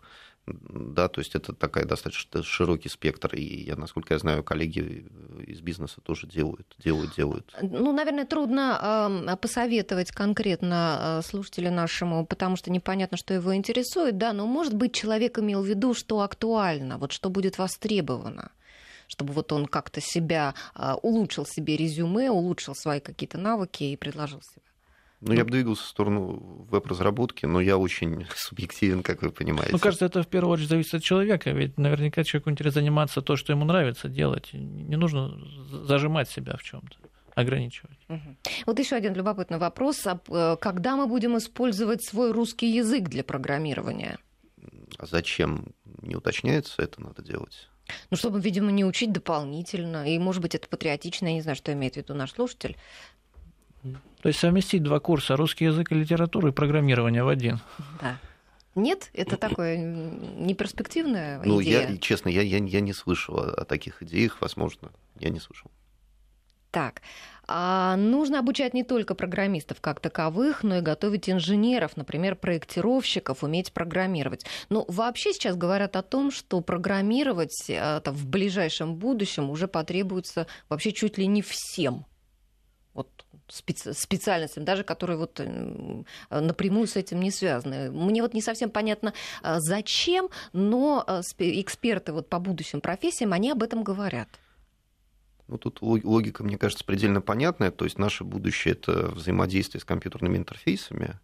Да, 0.46 1.09
то 1.09 1.20
есть 1.20 1.34
это 1.34 1.53
такая 1.53 1.84
достаточно 1.84 2.42
широкий 2.42 2.88
спектр, 2.88 3.34
и 3.34 3.64
я, 3.64 3.76
насколько 3.76 4.14
я 4.14 4.18
знаю, 4.18 4.42
коллеги 4.42 5.07
из 5.46 5.61
бизнеса 5.61 6.01
тоже 6.01 6.26
делают, 6.26 6.74
делают, 6.78 7.14
делают. 7.14 7.55
Ну, 7.62 7.92
наверное, 7.92 8.24
трудно 8.24 9.20
э, 9.28 9.36
посоветовать 9.36 10.11
конкретно 10.11 11.20
слушателю 11.24 11.70
нашему, 11.70 12.26
потому 12.26 12.57
что 12.57 12.70
непонятно, 12.70 13.16
что 13.16 13.34
его 13.34 13.55
интересует, 13.55 14.18
да, 14.18 14.32
но, 14.32 14.46
может 14.46 14.74
быть, 14.74 14.94
человек 14.94 15.38
имел 15.38 15.62
в 15.62 15.66
виду, 15.66 15.94
что 15.94 16.20
актуально, 16.20 16.98
вот 16.98 17.12
что 17.12 17.30
будет 17.30 17.59
востребовано 17.59 18.51
чтобы 19.07 19.32
вот 19.32 19.51
он 19.51 19.66
как-то 19.66 20.01
себя 20.01 20.55
улучшил 21.03 21.44
себе 21.44 21.76
резюме, 21.76 22.30
улучшил 22.30 22.76
свои 22.76 23.01
какие-то 23.01 23.38
навыки 23.38 23.82
и 23.82 23.96
предложил 23.96 24.40
себя. 24.40 24.70
Ну, 25.21 25.35
я 25.35 25.45
бы 25.45 25.51
двигался 25.51 25.85
в 25.85 25.87
сторону 25.87 26.66
веб-разработки, 26.71 27.45
но 27.45 27.61
я 27.61 27.77
очень 27.77 28.27
субъективен, 28.35 29.03
как 29.03 29.23
вы 29.23 29.31
понимаете. 29.31 29.73
Ну, 29.73 29.79
кажется, 29.79 30.07
это 30.07 30.23
в 30.23 30.27
первую 30.27 30.53
очередь 30.53 30.71
зависит 30.71 30.95
от 30.95 31.03
человека, 31.03 31.51
ведь 31.51 31.79
наверняка 31.79 32.25
человеку 32.25 32.51
интересно 32.51 32.81
заниматься 32.81 33.21
то, 33.21 33.37
что 33.37 33.53
ему 33.53 33.64
нравится 33.64 34.09
делать. 34.09 34.51
Не 34.53 34.97
нужно 34.97 35.39
зажимать 35.85 36.31
себя 36.31 36.57
в 36.57 36.62
чем-то. 36.62 36.97
ограничивать. 37.35 37.99
Угу. 38.09 38.37
Вот 38.66 38.79
еще 38.79 38.97
один 38.97 39.14
любопытный 39.14 39.59
вопрос. 39.59 40.07
Э, 40.07 40.57
когда 40.61 40.97
мы 40.97 41.07
будем 41.07 41.37
использовать 41.39 42.03
свой 42.03 42.33
русский 42.33 42.75
язык 42.75 43.05
для 43.05 43.23
программирования? 43.23 44.18
А 44.99 45.07
зачем? 45.07 45.75
Не 46.03 46.16
уточняется, 46.16 46.83
это 46.83 47.01
надо 47.01 47.23
делать. 47.23 47.68
Ну, 48.11 48.16
чтобы, 48.16 48.41
видимо, 48.41 48.71
не 48.71 48.85
учить 48.85 49.12
дополнительно. 49.12 50.09
И, 50.09 50.18
может 50.18 50.43
быть, 50.43 50.55
это 50.55 50.68
патриотично, 50.68 51.27
я 51.27 51.35
не 51.35 51.43
знаю, 51.43 51.57
что 51.57 51.73
имеет 51.73 51.95
в 51.95 51.97
виду 51.99 52.14
наш 52.14 52.33
слушатель. 52.33 52.77
То 54.23 54.29
есть 54.29 54.41
совместить 54.41 54.83
два 54.83 55.01
курса 55.01 55.37
русский 55.37 55.66
язык 55.66 55.93
и 55.93 55.95
литературу 55.95 56.49
и 56.49 56.53
программирование 56.53 57.25
в 57.25 57.29
один. 57.29 57.61
Да. 58.01 58.18
Нет, 58.75 59.11
это 59.14 59.37
такое 59.37 59.77
неперспективное 59.77 61.43
ну, 61.45 61.61
идея. 61.61 61.89
Ну, 61.89 61.95
я, 61.95 61.99
честно, 61.99 62.29
я, 62.29 62.43
я, 62.43 62.59
я 62.59 62.81
не 62.81 62.93
слышал 62.93 63.39
о 63.39 63.64
таких 63.64 64.03
идеях, 64.03 64.41
возможно, 64.41 64.93
я 65.18 65.31
не 65.31 65.41
слышал. 65.41 65.71
Так, 66.71 67.03
а 67.49 67.97
нужно 67.97 68.39
обучать 68.39 68.75
не 68.75 68.85
только 68.85 69.16
программистов 69.16 69.81
как 69.81 69.99
таковых, 69.99 70.62
но 70.62 70.79
и 70.79 70.81
готовить 70.81 71.29
инженеров, 71.29 71.97
например, 71.97 72.37
проектировщиков, 72.37 73.43
уметь 73.43 73.73
программировать. 73.73 74.47
Но 74.68 74.85
ну, 74.87 74.95
вообще 74.95 75.33
сейчас 75.33 75.57
говорят 75.57 75.97
о 75.97 76.03
том, 76.03 76.31
что 76.31 76.61
программировать 76.61 77.64
это 77.68 78.12
в 78.12 78.25
ближайшем 78.29 78.95
будущем 78.95 79.51
уже 79.51 79.66
потребуется 79.66 80.47
вообще 80.68 80.93
чуть 80.93 81.18
ли 81.18 81.27
не 81.27 81.43
всем. 81.43 82.07
Вот 82.95 83.09
специ- 83.51 83.92
специальностям, 83.92 84.64
даже 84.64 84.84
которые 84.84 85.16
вот 85.16 85.40
напрямую 86.30 86.86
с 86.86 86.96
этим 86.96 87.20
не 87.20 87.30
связаны. 87.30 87.90
Мне 87.90 88.22
вот 88.22 88.34
не 88.34 88.42
совсем 88.42 88.70
понятно, 88.70 89.12
а, 89.42 89.61
зачем, 89.61 90.28
но 90.53 91.05
а, 91.07 91.20
эксперты 91.38 92.12
вот 92.12 92.28
по 92.28 92.38
будущим 92.38 92.80
профессиям, 92.80 93.32
они 93.32 93.51
об 93.51 93.62
этом 93.62 93.82
говорят. 93.82 94.28
Ну, 95.48 95.59
тут 95.59 95.82
логика, 95.82 96.44
мне 96.44 96.57
кажется, 96.57 96.84
предельно 96.84 97.20
понятная. 97.20 97.72
То 97.72 97.84
есть 97.84 97.98
наше 97.98 98.22
будущее– 98.22 98.74
это 98.74 99.09
взаимодействие 99.09 99.80
с 99.80 99.84
компьютерными 99.84 100.36
интерфейсами, 100.36 101.18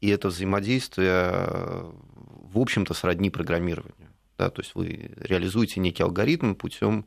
и 0.00 0.08
это 0.08 0.28
взаимодействие, 0.28 1.92
в 2.10 2.58
общем-то, 2.58 2.92
сродни 2.92 3.30
программированию. 3.30 4.10
Да, 4.36 4.50
то 4.50 4.62
есть 4.62 4.74
вы 4.74 5.12
реализуете 5.16 5.78
некий 5.78 6.02
алгоритм 6.02 6.54
путем 6.54 7.06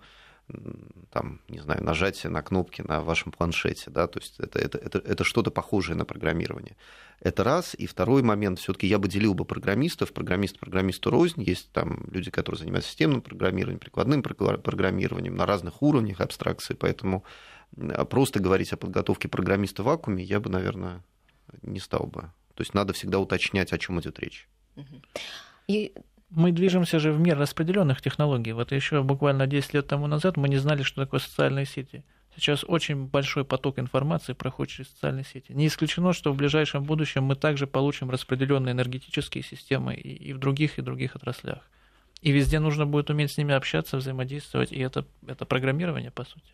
там, 1.10 1.42
не 1.48 1.60
знаю, 1.60 1.84
нажатие 1.84 2.30
на 2.30 2.42
кнопки 2.42 2.82
на 2.82 3.02
вашем 3.02 3.32
планшете, 3.32 3.90
да, 3.90 4.08
то 4.08 4.20
есть 4.20 4.40
это, 4.40 4.60
это, 4.60 4.78
это, 4.78 5.00
это 5.00 5.24
что-то 5.24 5.50
похожее 5.50 5.96
на 5.96 6.06
программирование. 6.06 6.78
Это 7.20 7.44
раз. 7.44 7.74
И 7.76 7.88
второй 7.88 8.22
момент, 8.22 8.60
все-таки 8.60 8.88
я 8.88 9.00
бы 9.00 9.08
делил 9.08 9.34
бы 9.34 9.46
программистов, 9.46 10.14
программист 10.14 10.60
программисту 10.60 11.10
рознь, 11.10 11.42
есть 11.42 11.72
там 11.72 12.06
люди, 12.12 12.30
которые 12.30 12.60
занимаются 12.60 12.92
системным 12.92 13.22
программированием, 13.22 13.80
прикладным 13.80 14.22
программированием 14.22 15.36
на 15.36 15.46
разных 15.46 15.82
уровнях 15.82 16.22
абстракции, 16.22 16.76
поэтому 16.76 17.24
просто 18.10 18.40
говорить 18.40 18.72
о 18.74 18.78
подготовке 18.78 19.28
программиста 19.28 19.82
в 19.82 19.86
вакууме 19.86 20.24
я 20.24 20.40
бы, 20.40 20.50
наверное, 20.50 21.04
не 21.62 21.80
стал 21.80 22.06
бы. 22.06 22.32
То 22.54 22.62
есть 22.62 22.74
надо 22.74 22.94
всегда 22.94 23.20
уточнять, 23.20 23.74
о 23.74 23.78
чем 23.78 24.00
идет 24.00 24.20
речь. 24.20 24.48
И 25.68 25.94
мы 26.30 26.52
движемся 26.52 27.00
же 27.00 27.12
в 27.12 27.20
мир 27.20 27.38
распределенных 27.38 28.02
технологий. 28.02 28.54
Вот 28.54 28.72
еще 28.72 29.04
буквально 29.04 29.48
10 29.48 29.74
лет 29.74 29.88
тому 29.88 30.08
назад 30.08 30.38
мы 30.38 30.50
не 30.50 30.58
знали, 30.58 30.84
что 30.84 31.04
такое 31.04 31.20
социальные 31.20 31.66
сети. 31.66 32.04
Сейчас 32.36 32.66
очень 32.68 33.06
большой 33.06 33.46
поток 33.46 33.80
информации 33.80 34.34
проходит 34.34 34.74
через 34.74 34.90
социальные 34.92 35.24
сети. 35.24 35.54
Не 35.54 35.68
исключено, 35.68 36.12
что 36.12 36.34
в 36.34 36.36
ближайшем 36.36 36.84
будущем 36.84 37.24
мы 37.24 37.36
также 37.36 37.66
получим 37.66 38.10
распределенные 38.10 38.74
энергетические 38.74 39.44
системы 39.44 39.96
и 39.96 40.34
в 40.34 40.38
других, 40.38 40.78
и 40.78 40.82
других 40.82 41.16
отраслях. 41.16 41.60
И 42.22 42.32
везде 42.32 42.60
нужно 42.60 42.86
будет 42.86 43.10
уметь 43.10 43.32
с 43.32 43.38
ними 43.38 43.54
общаться, 43.54 43.98
взаимодействовать, 43.98 44.72
и 44.72 44.80
это, 44.80 45.06
это 45.28 45.46
программирование, 45.46 46.12
по 46.12 46.26
сути. 46.26 46.52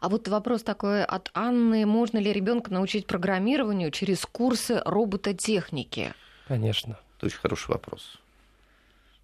А 0.00 0.08
вот 0.08 0.28
вопрос 0.28 0.62
такой 0.62 1.04
от 1.04 1.30
Анны. 1.34 1.84
Можно 1.84 2.18
ли 2.18 2.32
ребенка 2.32 2.72
научить 2.72 3.06
программированию 3.06 3.90
через 3.90 4.24
курсы 4.24 4.80
робототехники? 4.84 6.14
Конечно. 6.48 6.98
Это 7.16 7.26
очень 7.26 7.38
хороший 7.38 7.68
вопрос. 7.68 8.18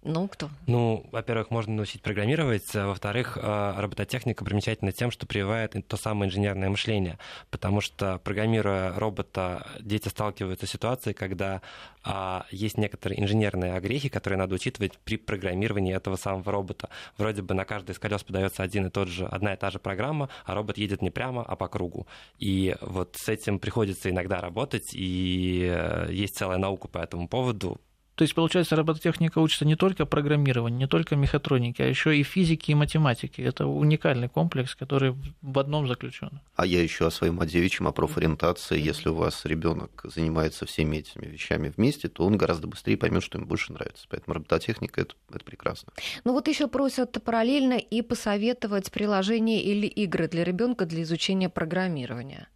Ну, 0.07 0.29
кто? 0.29 0.49
Ну, 0.67 1.05
во-первых, 1.11 1.51
можно 1.51 1.73
научить 1.73 2.01
программировать, 2.01 2.73
а 2.73 2.87
во-вторых, 2.87 3.37
а, 3.41 3.79
робототехника 3.81 4.45
примечательна 4.45 4.93
тем, 4.93 5.11
что 5.11 5.27
прививает 5.27 5.75
то 5.85 5.97
самое 5.97 6.29
инженерное 6.29 6.69
мышление, 6.69 7.19
потому 7.51 7.81
что, 7.81 8.17
программируя 8.19 8.93
робота, 8.97 9.67
дети 9.81 10.07
сталкиваются 10.07 10.65
с 10.65 10.69
ситуацией, 10.69 11.13
когда 11.13 11.61
а, 12.05 12.45
есть 12.51 12.77
некоторые 12.77 13.21
инженерные 13.21 13.73
огрехи, 13.73 14.07
которые 14.07 14.39
надо 14.39 14.55
учитывать 14.55 14.97
при 14.99 15.17
программировании 15.17 15.93
этого 15.93 16.15
самого 16.15 16.53
робота. 16.53 16.87
Вроде 17.17 17.41
бы 17.41 17.53
на 17.53 17.65
каждый 17.65 17.91
из 17.91 17.99
колес 17.99 18.23
подается 18.23 18.63
один 18.63 18.85
и 18.85 18.89
тот 18.89 19.09
же, 19.09 19.25
одна 19.25 19.55
и 19.55 19.57
та 19.57 19.71
же 19.71 19.79
программа, 19.79 20.29
а 20.45 20.53
робот 20.53 20.77
едет 20.77 21.01
не 21.01 21.09
прямо, 21.09 21.43
а 21.43 21.57
по 21.57 21.67
кругу. 21.67 22.07
И 22.39 22.77
вот 22.79 23.17
с 23.17 23.27
этим 23.27 23.59
приходится 23.59 24.09
иногда 24.09 24.39
работать, 24.39 24.93
и 24.93 25.69
э, 25.69 26.07
есть 26.11 26.37
целая 26.37 26.59
наука 26.59 26.87
по 26.87 26.99
этому 26.99 27.27
поводу, 27.27 27.81
то 28.17 28.23
есть, 28.23 28.33
получается, 28.33 28.75
робототехника 28.75 29.37
учится 29.37 29.63
не 29.63 29.75
только 29.75 30.07
программированию, 30.07 30.79
не 30.79 30.87
только 30.87 31.15
мехатронике, 31.15 31.83
а 31.83 31.85
еще 31.85 32.17
и 32.17 32.23
физике 32.23 32.71
и 32.71 32.75
математике. 32.75 33.43
Это 33.43 33.67
уникальный 33.67 34.27
комплекс, 34.27 34.73
который 34.73 35.15
в 35.43 35.59
одном 35.59 35.87
заключен. 35.87 36.41
А 36.55 36.65
я 36.65 36.81
еще 36.81 37.05
о 37.05 37.11
своем 37.11 37.37
девичьем, 37.45 37.87
о 37.87 37.91
профориентации. 37.91 38.79
Если 38.79 39.09
у 39.09 39.13
вас 39.13 39.45
ребенок 39.45 40.01
занимается 40.03 40.65
всеми 40.65 40.97
этими 40.97 41.27
вещами 41.27 41.71
вместе, 41.77 42.07
то 42.07 42.25
он 42.25 42.37
гораздо 42.37 42.65
быстрее 42.65 42.97
поймет, 42.97 43.21
что 43.21 43.37
ему 43.37 43.45
больше 43.45 43.71
нравится. 43.71 44.07
Поэтому 44.09 44.33
робототехника 44.33 44.99
это, 44.99 45.13
это 45.29 45.45
прекрасно. 45.45 45.93
Ну 46.23 46.33
вот 46.33 46.47
еще 46.47 46.67
просят 46.67 47.23
параллельно 47.23 47.77
и 47.77 48.01
посоветовать 48.01 48.91
приложения 48.91 49.61
или 49.61 49.85
игры 49.85 50.27
для 50.27 50.43
ребенка 50.43 50.87
для 50.87 51.03
изучения 51.03 51.49
программирования. 51.49 52.49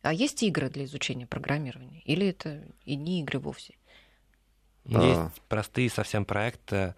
А 0.00 0.14
есть 0.14 0.42
игры 0.42 0.70
для 0.70 0.84
изучения 0.84 1.26
программирования? 1.26 2.00
Или 2.06 2.28
это 2.28 2.62
и 2.86 2.96
не 2.96 3.20
игры 3.20 3.38
вовсе? 3.38 3.74
Есть 4.84 5.20
а. 5.20 5.32
простые 5.48 5.88
совсем 5.90 6.24
проекты, 6.24 6.94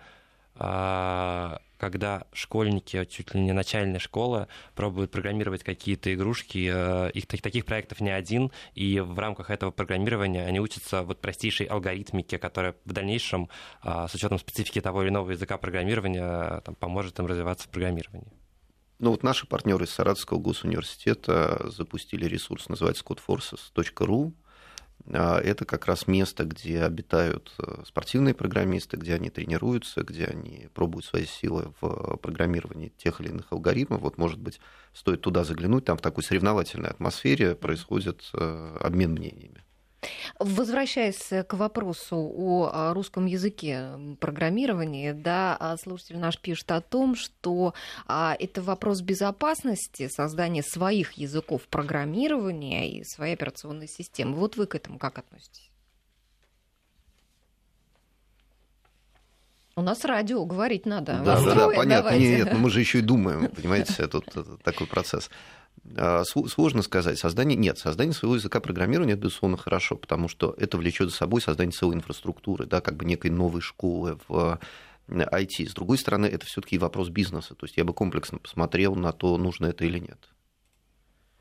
а, 0.57 1.61
когда 1.79 2.27
школьники, 2.33 3.05
чуть 3.05 3.35
ли 3.35 3.41
не 3.41 3.53
начальная 3.53 3.99
школа, 3.99 4.49
пробуют 4.75 5.11
программировать 5.11 5.63
какие-то 5.63 6.13
игрушки. 6.13 6.71
Э, 6.73 7.11
их 7.11 7.27
таких 7.27 7.67
проектов 7.67 8.01
не 8.01 8.11
один, 8.11 8.51
и 8.75 9.01
в 9.01 9.19
рамках 9.19 9.51
этого 9.51 9.71
программирования 9.71 10.47
они 10.47 10.59
учатся 10.59 11.03
вот 11.03 11.21
простейшей 11.21 11.67
алгоритмике, 11.67 12.39
которая 12.39 12.75
в 12.85 12.93
дальнейшем, 12.93 13.49
а, 13.83 14.09
с 14.09 14.15
учетом 14.15 14.39
специфики 14.39 14.81
того 14.81 15.03
или 15.03 15.11
иного 15.11 15.33
языка 15.33 15.59
программирования, 15.59 16.61
там, 16.61 16.75
поможет 16.75 17.19
им 17.19 17.27
развиваться 17.27 17.69
в 17.69 17.71
программировании. 17.71 18.33
Ну 18.99 19.11
вот 19.11 19.23
наши 19.23 19.47
партнеры 19.47 19.85
из 19.85 19.91
Саратовского 19.91 20.39
госуниверситета 20.39 21.69
запустили 21.69 22.25
ресурс, 22.25 22.71
называется 22.71 23.05
codeforces.ru. 23.05 24.33
А, 25.13 25.39
это 25.39 25.65
как 25.65 25.87
раз 25.87 26.07
место, 26.07 26.45
где 26.45 26.83
обитают 26.83 27.53
э, 27.59 27.83
спортивные 27.87 28.35
программисты, 28.35 28.97
где 28.97 29.15
они 29.15 29.31
тренируются, 29.31 30.03
где 30.03 30.25
они 30.25 30.69
пробуют 30.75 31.05
свои 31.05 31.27
силы 31.27 31.73
в 31.81 32.17
программировании 32.17 32.93
тех 32.97 33.21
или 33.21 33.29
иных 33.29 33.47
алгоритмов. 33.51 34.01
Вот, 34.01 34.19
может 34.19 34.39
быть, 34.39 34.61
стоит 34.93 35.21
туда 35.21 35.45
заглянуть, 35.45 35.85
там 35.85 35.97
в 35.97 36.03
такой 36.03 36.25
соревновательной 36.25 36.91
атмосфере 36.91 37.55
происходит 37.55 38.29
э, 38.33 38.77
обмен 38.81 39.13
мнениями. 39.13 39.66
Возвращаясь 40.39 41.47
к 41.47 41.55
вопросу 41.55 42.17
о 42.17 42.71
а, 42.73 42.95
русском 42.95 43.27
языке 43.27 43.91
программирования, 44.21 45.15
да, 45.15 45.57
а, 45.59 45.77
слушатель 45.77 46.19
наш 46.19 46.39
пишет 46.39 46.71
о 46.71 46.81
том, 46.81 47.17
что 47.17 47.75
а, 48.07 48.37
это 48.39 48.63
вопрос 48.63 49.01
безопасности, 49.01 50.09
создания 50.09 50.63
своих 50.63 51.13
языков 51.13 51.63
программирования 51.69 52.91
и 52.91 53.05
своей 53.05 53.35
операционной 53.35 53.89
системы. 53.89 54.35
Вот 54.35 54.57
вы 54.57 54.67
к 54.67 54.75
этому 54.75 54.99
как 54.99 55.19
относитесь? 55.19 55.71
У 59.79 59.83
нас 59.83 60.05
радио, 60.07 60.43
говорить 60.47 60.87
надо. 60.87 61.21
Да, 61.23 61.39
да, 61.43 61.55
да, 61.55 61.69
понятно. 61.69 62.17
Нет, 62.17 62.47
нет, 62.47 62.59
мы 62.59 62.71
же 62.71 62.81
еще 62.81 63.01
и 63.01 63.03
думаем, 63.03 63.49
понимаете, 63.57 64.07
тут 64.07 64.25
такой 64.63 64.87
процесс. 64.87 65.31
А, 65.97 66.25
сложно 66.25 66.83
сказать. 66.83 67.19
Создание... 67.19 67.57
Нет, 67.57 67.79
создание 67.79 68.15
своего 68.15 68.37
языка 68.37 68.61
программирования, 68.61 69.13
это, 69.13 69.23
безусловно, 69.23 69.57
хорошо, 69.57 69.97
потому 69.97 70.29
что 70.29 70.55
это 70.59 70.79
влечет 70.79 71.11
за 71.11 71.17
собой 71.17 71.41
создание 71.41 71.73
целой 71.73 71.97
инфраструктуры, 71.97 72.67
да, 72.67 72.81
как 72.81 72.97
бы 72.97 73.05
некой 73.05 73.31
новой 73.31 73.61
школы 73.61 74.19
в 74.29 74.59
IT. 75.09 75.69
С 75.69 75.75
другой 75.75 75.99
стороны, 75.99 76.27
это 76.27 76.47
все-таки 76.47 76.79
вопрос 76.79 77.09
бизнеса. 77.09 77.55
То 77.55 77.67
есть 77.67 77.77
я 77.77 77.85
бы 77.85 77.93
комплексно 77.95 78.39
посмотрел 78.39 78.95
на 78.95 79.13
то, 79.13 79.37
нужно 79.39 79.67
это 79.67 79.85
или 79.85 79.99
нет. 79.99 80.19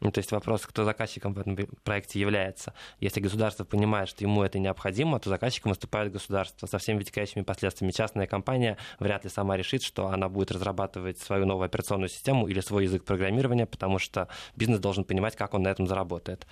Ну, 0.06 0.12
то 0.12 0.20
есть 0.20 0.32
вопрос, 0.32 0.68
кто 0.68 0.84
заказчиком 0.84 1.34
в 1.34 1.40
этом 1.40 1.58
проекте 1.84 2.20
является. 2.20 2.76
Если 3.00 3.20
государство 3.20 3.64
понимает, 3.64 4.08
что 4.08 4.24
ему 4.24 4.44
это 4.44 4.60
необходимо, 4.60 5.20
то 5.20 5.32
заказчиком 5.32 5.72
выступает 5.72 6.12
государство 6.12 6.68
со 6.68 6.78
всеми 6.78 7.00
вытекающими 7.00 7.42
последствиями. 7.42 7.92
Частная 7.92 8.28
компания 8.28 8.78
вряд 9.00 9.24
ли 9.24 9.32
сама 9.32 9.58
решит, 9.58 9.82
что 9.82 10.10
она 10.10 10.30
будет 10.30 10.52
разрабатывать 10.52 11.18
свою 11.18 11.48
новую 11.48 11.66
операционную 11.66 12.10
систему 12.10 12.48
или 12.48 12.60
свой 12.60 12.84
язык 12.84 13.04
программирования, 13.04 13.66
потому 13.66 13.98
что 13.98 14.28
бизнес 14.56 14.80
должен 14.80 15.06
понимать, 15.06 15.36
как 15.36 15.56
он 15.56 15.64
на 15.64 15.70
этом 15.70 15.88
заработает. 15.88 16.46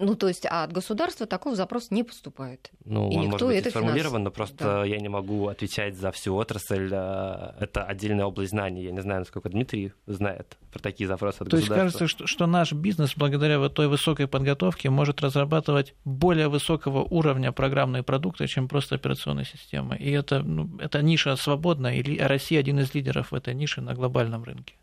Ну, 0.00 0.16
то 0.16 0.26
есть, 0.26 0.44
а 0.50 0.64
от 0.64 0.72
государства 0.72 1.24
такой 1.24 1.54
запрос 1.54 1.92
не 1.92 2.02
поступает. 2.02 2.72
Ну, 2.84 3.02
и 3.10 3.14
он 3.16 3.20
никто 3.26 3.30
может 3.30 3.46
быть 3.46 3.56
это 3.58 3.70
сформулирован, 3.70 4.22
финанс- 4.22 4.24
но 4.24 4.30
просто 4.32 4.64
Да. 4.64 4.84
я 4.84 4.98
не 4.98 5.08
могу 5.08 5.46
отвечать 5.46 5.96
за 5.96 6.10
всю 6.10 6.34
отрасль. 6.34 6.88
э, 6.90 7.52
Это 7.60 7.84
отдельная 7.84 8.24
область 8.26 8.50
знаний. 8.50 8.82
Я 8.82 8.90
не 8.90 9.00
знаю, 9.02 9.20
насколько 9.20 9.48
Дмитрий 9.50 9.92
знает 10.06 10.56
про 10.72 10.80
такие 10.80 11.06
запросы 11.06 11.42
от 11.42 11.48
То 11.50 11.56
есть 11.56 11.68
государства. 11.68 11.98
кажется, 11.98 12.06
что, 12.08 12.26
что 12.26 12.46
наш 12.46 12.72
бизнес, 12.72 13.14
благодаря 13.16 13.58
вот 13.60 13.74
той 13.74 13.86
высокой 13.86 14.26
подготовке, 14.26 14.90
может 14.90 15.20
разрабатывать 15.20 15.94
более 16.04 16.48
высокого 16.48 17.04
уровня 17.04 17.52
программные 17.52 18.02
продукты, 18.02 18.48
чем 18.48 18.66
просто 18.68 18.96
операционные 18.96 19.44
системы. 19.44 19.96
И 19.96 20.10
это, 20.10 20.42
ну, 20.42 20.68
эта 20.80 21.02
ниша 21.02 21.36
свободна, 21.36 21.96
и 21.96 22.18
Россия 22.18 22.58
один 22.58 22.80
из 22.80 22.94
лидеров 22.94 23.30
в 23.30 23.34
этой 23.36 23.54
нише 23.54 23.80
на 23.80 23.94
глобальном 23.94 24.42
рынке. 24.42 24.74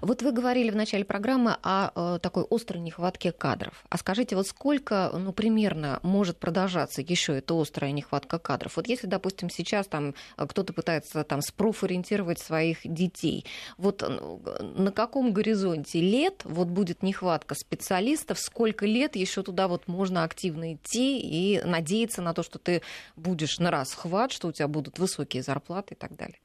Вот 0.00 0.22
вы 0.22 0.32
говорили 0.32 0.70
в 0.70 0.76
начале 0.76 1.04
программы 1.04 1.56
о 1.62 2.16
э, 2.16 2.18
такой 2.20 2.44
острой 2.50 2.80
нехватке 2.80 3.32
кадров. 3.32 3.84
А 3.88 3.98
скажите, 3.98 4.36
вот 4.36 4.46
сколько, 4.46 5.10
ну, 5.16 5.32
примерно 5.32 6.00
может 6.02 6.38
продолжаться 6.38 7.02
еще 7.02 7.38
эта 7.38 7.60
острая 7.60 7.92
нехватка 7.92 8.38
кадров? 8.38 8.76
Вот 8.76 8.88
если, 8.88 9.06
допустим, 9.06 9.50
сейчас 9.50 9.86
там 9.86 10.14
э, 10.36 10.46
кто-то 10.46 10.72
пытается 10.72 11.24
там 11.24 11.42
спрофориентировать 11.42 12.38
своих 12.38 12.78
детей, 12.84 13.44
вот 13.76 14.02
э, 14.02 14.60
на 14.60 14.92
каком 14.92 15.32
горизонте 15.32 16.00
лет 16.00 16.42
вот 16.44 16.68
будет 16.68 17.02
нехватка 17.02 17.54
специалистов, 17.54 18.38
сколько 18.38 18.86
лет 18.86 19.16
еще 19.16 19.42
туда 19.42 19.68
вот 19.68 19.88
можно 19.88 20.24
активно 20.24 20.74
идти 20.74 21.20
и 21.20 21.62
надеяться 21.64 22.22
на 22.22 22.34
то, 22.34 22.42
что 22.42 22.58
ты 22.58 22.82
будешь 23.16 23.58
на 23.58 23.70
расхват, 23.70 24.32
что 24.32 24.48
у 24.48 24.52
тебя 24.52 24.68
будут 24.68 24.98
высокие 24.98 25.42
зарплаты 25.42 25.94
и 25.94 25.96
так 25.96 26.16
далее? 26.16 26.38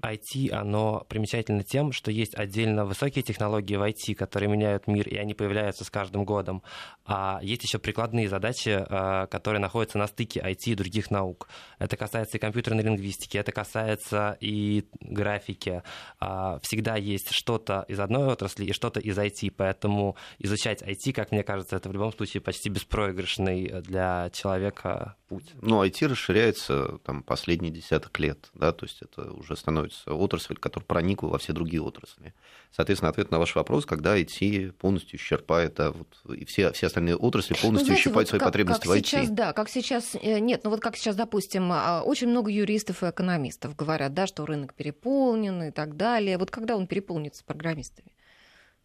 IT, 0.00 0.50
оно 0.50 1.04
примечательно 1.08 1.62
тем, 1.62 1.92
что 1.92 2.10
есть 2.10 2.34
отдельно 2.34 2.84
высокие 2.84 3.22
технологии 3.22 3.76
в 3.76 3.82
IT, 3.82 4.14
которые 4.14 4.48
меняют 4.48 4.86
мир, 4.86 5.06
и 5.08 5.16
они 5.16 5.34
появляются 5.34 5.84
с 5.84 5.90
каждым 5.90 6.24
годом. 6.24 6.62
А 7.04 7.40
есть 7.42 7.62
еще 7.64 7.78
прикладные 7.78 8.28
задачи, 8.28 8.68
э, 8.68 9.26
которые 9.26 9.60
находятся 9.60 9.98
на 9.98 10.06
стыке 10.06 10.40
IT 10.40 10.72
и 10.72 10.74
других 10.74 11.10
наук. 11.10 11.48
Это 11.78 11.96
касается 11.96 12.36
и 12.38 12.40
компьютерной 12.40 12.82
лингвистики, 12.82 13.36
это 13.36 13.52
касается 13.52 14.36
и 14.40 14.84
графики. 15.00 15.82
А, 16.18 16.58
Всегда 16.62 16.96
есть 16.96 17.30
что-то 17.32 17.84
из 17.88 18.00
одной 18.00 18.26
отрасли 18.26 18.66
и 18.66 18.72
что-то 18.72 19.00
из 19.00 19.18
IT, 19.18 19.52
поэтому 19.56 20.16
изучать 20.38 20.82
IT, 20.82 21.12
как 21.12 21.32
мне 21.32 21.42
кажется, 21.42 21.76
это 21.76 21.88
в 21.88 21.92
любом 21.92 22.12
случае 22.12 22.40
почти 22.40 22.68
беспроигрышный 22.68 23.82
для 23.82 24.30
человека 24.30 25.16
путь. 25.28 25.54
Ну, 25.60 25.82
IT 25.84 26.06
расширяется 26.06 26.98
там 27.04 27.22
последние 27.22 27.72
десяток 27.72 28.18
лет, 28.18 28.50
да, 28.54 28.72
то 28.72 28.86
есть 28.86 29.02
это 29.02 29.32
уже 29.32 29.56
становится 29.56 29.79
отрасль, 30.06 30.56
которая 30.56 30.86
проникла 30.86 31.28
во 31.28 31.38
все 31.38 31.52
другие 31.52 31.82
отрасли. 31.82 32.34
Соответственно, 32.70 33.10
ответ 33.10 33.30
на 33.30 33.38
ваш 33.38 33.54
вопрос, 33.54 33.86
когда 33.86 34.16
IT 34.18 34.72
полностью 34.72 35.18
исчерпает, 35.18 35.74
да, 35.74 35.92
вот, 35.92 36.08
и 36.36 36.44
все, 36.44 36.72
все 36.72 36.86
остальные 36.86 37.16
отрасли 37.16 37.54
полностью 37.54 37.70
Ну, 37.70 37.84
знаете, 37.86 38.00
исчерпают 38.02 38.26
вот 38.26 38.30
свои 38.30 38.38
как- 38.40 38.48
потребности 38.48 38.86
как 38.86 38.90
в 38.90 38.98
IT. 38.98 39.04
Сейчас, 39.06 39.30
да, 39.30 39.52
как 39.52 39.68
сейчас, 39.68 40.14
э, 40.20 40.38
нет, 40.38 40.62
ну 40.64 40.70
вот 40.70 40.80
как 40.80 40.96
сейчас, 40.96 41.16
допустим, 41.16 41.70
а, 41.72 42.02
очень 42.02 42.28
много 42.28 42.50
юристов 42.50 43.02
и 43.02 43.10
экономистов 43.10 43.76
говорят, 43.76 44.14
да, 44.14 44.26
что 44.26 44.46
рынок 44.46 44.74
переполнен 44.74 45.62
и 45.64 45.70
так 45.70 45.96
далее. 45.96 46.38
Вот 46.38 46.50
когда 46.50 46.76
он 46.76 46.86
переполнится 46.86 47.44
программистами? 47.44 48.12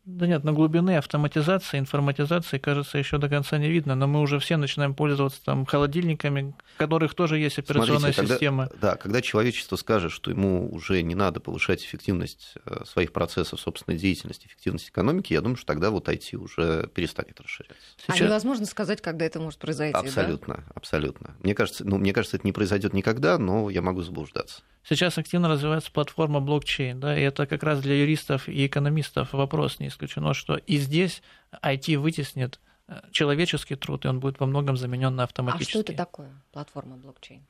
Да 0.06 0.28
нет, 0.28 0.43
на 0.43 0.53
глубины 0.53 0.97
автоматизации, 0.97 1.80
информатизации, 1.80 2.60
кажется, 2.60 2.99
еще 2.99 3.18
до 3.18 3.28
конца 3.28 3.58
не 3.58 3.70
видно, 3.70 3.95
но 3.95 4.06
мы 4.06 4.22
уже 4.22 4.38
все 4.38 4.56
начинаем 4.56 4.93
пользоваться 4.93 5.43
там 5.43 5.66
холодильниками, 5.66 6.53
в 6.76 6.78
которых 6.78 7.16
тоже 7.16 7.39
есть 7.39 7.58
операционная 7.58 7.97
Смотрите, 8.14 8.18
когда- 8.22 8.34
система. 8.36 8.70
Да, 8.80 8.95
когда 8.97 9.22
человечество 9.24 9.76
скажет, 9.78 10.12
что 10.12 10.30
ему 10.30 10.72
уже 10.72 11.01
не 11.01 11.16
надо 11.16 11.39
повышать 11.39 11.84
эффективность 11.84 12.53
э, 12.66 12.84
своих 12.86 13.14
процессов, 13.14 13.60
собственной 13.60 13.97
деятельности, 13.97 14.45
эффективность 14.45 14.89
экономики, 14.89 15.34
я 15.34 15.41
думаю, 15.41 15.58
что 15.58 15.66
тогда 15.66 15.89
вот 15.89 16.08
IT 16.08 16.36
уже 16.36 16.88
перестанет 16.93 17.41
расширяться. 17.41 17.76
А 18.08 18.12
Сейчас- 18.14 18.28
невозможно 18.28 18.66
сказать, 18.68 19.01
когда 19.01 19.26
это 19.26 19.39
может 19.39 19.58
произойти, 19.60 19.93
да? 19.93 19.99
Абсолютно, 20.01 20.64
абсолютно. 20.76 21.36
Мне 21.41 21.56
кажется, 21.56 21.84
ну, 21.84 21.97
мне 21.97 22.14
кажется, 22.14 22.38
это 22.38 22.45
не 22.45 22.51
произойдет 22.53 22.93
никогда, 22.93 23.39
но 23.39 23.72
я 23.72 23.82
могу 23.82 24.03
заблуждаться. 24.03 24.62
Сейчас 24.88 25.18
активно 25.18 25.49
развивается 25.49 25.91
платформа 25.91 26.41
блокчейн, 26.41 26.99
да, 26.99 27.18
и 27.18 27.24
это 27.24 27.47
как 27.47 27.64
раз 27.64 27.82
для 27.82 27.95
юристов 27.95 28.47
и 28.47 28.68
экономистов 28.68 29.34
вопрос 29.34 29.80
не 29.80 29.89
исключено, 29.96 30.34
что 30.34 30.58
и 30.58 30.78
здесь 30.78 31.24
IT 31.64 31.98
вытеснит 31.98 32.60
э, 32.88 33.02
человеческий 33.12 33.76
труд, 33.76 34.06
и 34.06 34.08
он 34.08 34.20
будет 34.20 34.39
во 34.39 34.46
многом 34.46 34.78
заменен 34.78 35.16
на 35.16 35.24
А 35.24 35.26
автоматический. 35.26 35.72
что 35.72 35.80
это 35.80 35.93
такое, 35.93 36.32
платформа 36.52 36.98
блокчейн? 36.98 37.46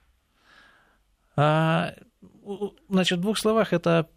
А, 1.36 1.93
значит, 2.88 3.20
в 3.20 3.22
двух 3.22 3.38
словах, 3.38 3.74
это 3.74 4.08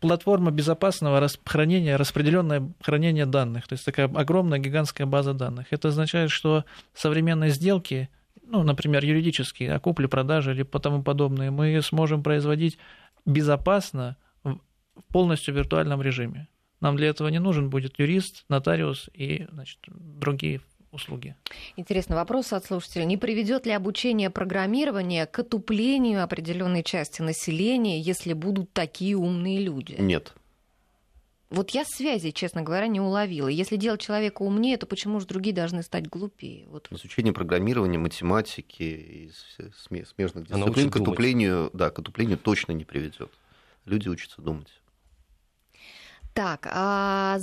платформа 0.00 0.50
безопасного 0.50 1.26
хранения, 1.44 1.96
распределенное 1.96 2.72
хранение 2.82 3.26
данных, 3.26 3.68
то 3.68 3.74
есть 3.74 3.84
такая 3.84 4.06
огромная 4.06 4.58
гигантская 4.58 5.06
база 5.06 5.32
данных. 5.32 5.68
Это 5.70 5.88
означает, 5.88 6.30
что 6.30 6.64
современные 6.92 7.50
сделки, 7.50 8.08
ну, 8.42 8.62
например, 8.62 9.04
юридические, 9.04 9.74
о 9.74 9.80
купле-продаже 9.80 10.52
или 10.52 10.64
тому 10.64 11.02
подобное, 11.02 11.50
мы 11.50 11.80
сможем 11.82 12.22
производить 12.22 12.78
безопасно 13.24 14.16
в 14.42 14.58
полностью 15.12 15.54
виртуальном 15.54 16.02
режиме. 16.02 16.48
Нам 16.80 16.96
для 16.96 17.08
этого 17.08 17.28
не 17.28 17.38
нужен 17.38 17.70
будет 17.70 17.98
юрист, 17.98 18.44
нотариус 18.48 19.10
и 19.12 19.46
значит, 19.52 19.78
другие 19.86 20.60
услуги. 20.92 21.36
Интересный 21.76 22.16
вопрос 22.16 22.52
от 22.52 22.64
слушателя. 22.64 23.04
Не 23.04 23.16
приведет 23.16 23.66
ли 23.66 23.72
обучение 23.72 24.30
программирования 24.30 25.26
к 25.26 25.38
отуплению 25.38 26.22
определенной 26.22 26.82
части 26.82 27.22
населения, 27.22 28.00
если 28.00 28.32
будут 28.32 28.72
такие 28.72 29.16
умные 29.16 29.60
люди? 29.60 29.96
Нет. 29.98 30.34
Вот 31.50 31.70
я 31.70 31.84
связи, 31.84 32.30
честно 32.30 32.62
говоря, 32.62 32.86
не 32.86 33.00
уловила. 33.00 33.48
Если 33.48 33.74
делать 33.74 34.00
человека 34.00 34.42
умнее, 34.42 34.76
то 34.76 34.86
почему 34.86 35.18
же 35.18 35.26
другие 35.26 35.54
должны 35.54 35.82
стать 35.82 36.08
глупее? 36.08 36.66
Вот. 36.68 36.86
Изучение 36.92 37.32
программирования, 37.32 37.98
математики 37.98 38.82
и 38.82 39.30
смежных 39.74 40.48
Оно 40.50 40.66
дисциплин 40.66 40.90
к 40.90 40.96
отуплению, 40.96 41.70
да, 41.72 41.90
к 41.90 41.98
отуплению 41.98 42.38
точно 42.38 42.70
не 42.70 42.84
приведет. 42.84 43.30
Люди 43.84 44.08
учатся 44.08 44.40
думать. 44.40 44.68
Так, 46.32 46.68
а, 46.70 47.38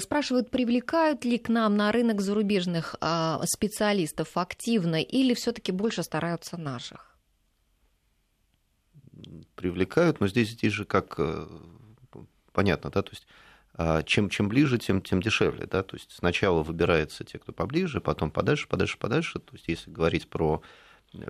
спрашивают, 0.00 0.50
привлекают 0.50 1.24
ли 1.24 1.38
к 1.38 1.48
нам 1.48 1.76
на 1.76 1.90
рынок 1.90 2.20
зарубежных 2.20 2.94
а, 3.00 3.40
специалистов 3.46 4.36
активно 4.36 5.02
или 5.02 5.34
все-таки 5.34 5.72
больше 5.72 6.02
стараются 6.02 6.56
наших? 6.58 7.16
Привлекают, 9.54 10.20
но 10.20 10.28
здесь, 10.28 10.50
здесь 10.50 10.72
же 10.72 10.84
как 10.84 11.14
э, 11.18 11.46
понятно, 12.52 12.90
да, 12.90 13.02
то 13.02 13.10
есть 13.10 13.26
а, 13.78 14.02
чем, 14.02 14.28
чем 14.30 14.48
ближе, 14.48 14.78
тем, 14.78 15.02
тем 15.02 15.20
дешевле, 15.20 15.66
да, 15.66 15.82
то 15.82 15.96
есть 15.96 16.12
сначала 16.12 16.62
выбираются 16.62 17.24
те, 17.24 17.38
кто 17.38 17.52
поближе, 17.52 18.00
потом 18.00 18.30
подальше, 18.30 18.68
подальше, 18.68 18.98
подальше, 18.98 19.38
то 19.38 19.54
есть 19.54 19.68
если 19.68 19.90
говорить 19.90 20.28
про 20.28 20.62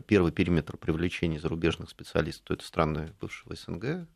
первый 0.06 0.32
периметр 0.32 0.76
привлечения 0.76 1.40
зарубежных 1.40 1.90
специалистов, 1.90 2.44
то 2.46 2.54
это 2.54 2.64
страны 2.64 3.12
бывшего 3.20 3.54
СНГ, 3.54 4.08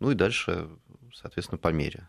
ну 0.00 0.10
и 0.10 0.14
дальше, 0.14 0.68
соответственно, 1.14 1.58
по 1.58 1.68
мере. 1.68 2.08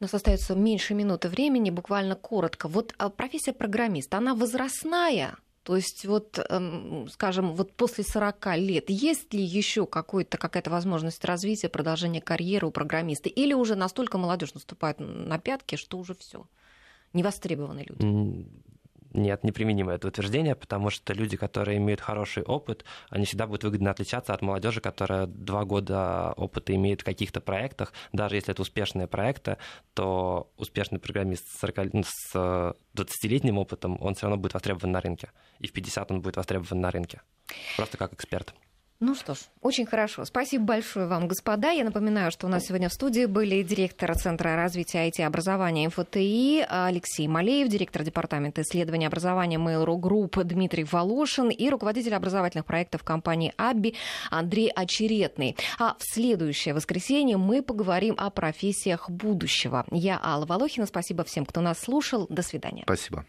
У 0.00 0.04
нас 0.04 0.14
остается 0.14 0.54
меньше 0.54 0.94
минуты 0.94 1.28
времени, 1.28 1.70
буквально 1.70 2.16
коротко. 2.16 2.68
Вот 2.68 2.94
а, 2.98 3.10
профессия 3.10 3.52
программиста, 3.52 4.18
она 4.18 4.34
возрастная? 4.34 5.36
То 5.62 5.76
есть 5.76 6.04
вот, 6.04 6.38
эм, 6.50 7.08
скажем, 7.10 7.54
вот 7.54 7.72
после 7.72 8.04
40 8.04 8.56
лет 8.56 8.90
есть 8.90 9.32
ли 9.32 9.42
еще 9.42 9.86
какой-то, 9.86 10.36
какая-то 10.36 10.70
возможность 10.70 11.24
развития, 11.24 11.70
продолжения 11.70 12.20
карьеры 12.20 12.66
у 12.66 12.70
программиста? 12.70 13.30
Или 13.30 13.54
уже 13.54 13.74
настолько 13.74 14.18
молодежь 14.18 14.52
наступает 14.52 14.98
на 15.00 15.38
пятки, 15.38 15.76
что 15.76 15.96
уже 15.98 16.14
все 16.14 16.46
невостребованные 17.14 17.86
люди? 17.88 18.46
Нет, 19.14 19.44
неприменимо 19.44 19.92
это 19.92 20.08
утверждение, 20.08 20.56
потому 20.56 20.90
что 20.90 21.12
люди, 21.12 21.36
которые 21.36 21.78
имеют 21.78 22.00
хороший 22.00 22.42
опыт, 22.42 22.84
они 23.10 23.24
всегда 23.24 23.46
будут 23.46 23.62
выгодно 23.62 23.92
отличаться 23.92 24.34
от 24.34 24.42
молодежи, 24.42 24.80
которая 24.80 25.26
два 25.26 25.64
года 25.64 26.32
опыта 26.36 26.74
имеет 26.74 27.02
в 27.02 27.04
каких-то 27.04 27.40
проектах. 27.40 27.92
Даже 28.12 28.34
если 28.34 28.52
это 28.52 28.62
успешные 28.62 29.06
проекты, 29.06 29.56
то 29.94 30.50
успешный 30.56 30.98
программист 30.98 31.46
с 31.46 31.60
40 31.60 31.94
ну, 31.94 32.02
с 32.04 32.34
20-летним 32.96 33.56
опытом, 33.56 33.98
он 34.00 34.16
все 34.16 34.26
равно 34.26 34.36
будет 34.36 34.54
востребован 34.54 34.90
на 34.90 35.00
рынке. 35.00 35.30
И 35.60 35.68
в 35.68 35.72
50 35.72 36.10
он 36.10 36.20
будет 36.20 36.36
востребован 36.36 36.80
на 36.80 36.90
рынке. 36.90 37.20
Просто 37.76 37.96
как 37.96 38.14
эксперт. 38.14 38.52
Ну 39.00 39.14
что 39.14 39.34
ж, 39.34 39.38
очень 39.60 39.86
хорошо. 39.86 40.24
Спасибо 40.24 40.64
большое 40.64 41.06
вам, 41.06 41.26
господа. 41.26 41.70
Я 41.72 41.84
напоминаю, 41.84 42.30
что 42.30 42.46
у 42.46 42.48
нас 42.48 42.64
сегодня 42.64 42.88
в 42.88 42.92
студии 42.92 43.26
были 43.26 43.62
директор 43.62 44.16
Центра 44.16 44.54
развития 44.54 45.08
IT-образования 45.08 45.88
МФТИ 45.88 46.64
Алексей 46.68 47.26
Малеев, 47.26 47.68
директор 47.68 48.04
Департамента 48.04 48.62
исследования 48.62 49.08
образования 49.08 49.58
Mail.ru 49.58 49.98
Group 50.00 50.44
Дмитрий 50.44 50.84
Волошин 50.84 51.50
и 51.50 51.68
руководитель 51.68 52.14
образовательных 52.14 52.66
проектов 52.66 53.02
компании 53.02 53.52
Абби 53.56 53.94
Андрей 54.30 54.70
Очеретный. 54.70 55.56
А 55.78 55.96
в 55.98 56.04
следующее 56.04 56.72
воскресенье 56.72 57.36
мы 57.36 57.62
поговорим 57.62 58.14
о 58.16 58.30
профессиях 58.30 59.10
будущего. 59.10 59.84
Я 59.90 60.20
Алла 60.22 60.46
Волохина. 60.46 60.86
Спасибо 60.86 61.24
всем, 61.24 61.44
кто 61.44 61.60
нас 61.60 61.80
слушал. 61.80 62.26
До 62.30 62.42
свидания. 62.42 62.84
Спасибо. 62.84 63.26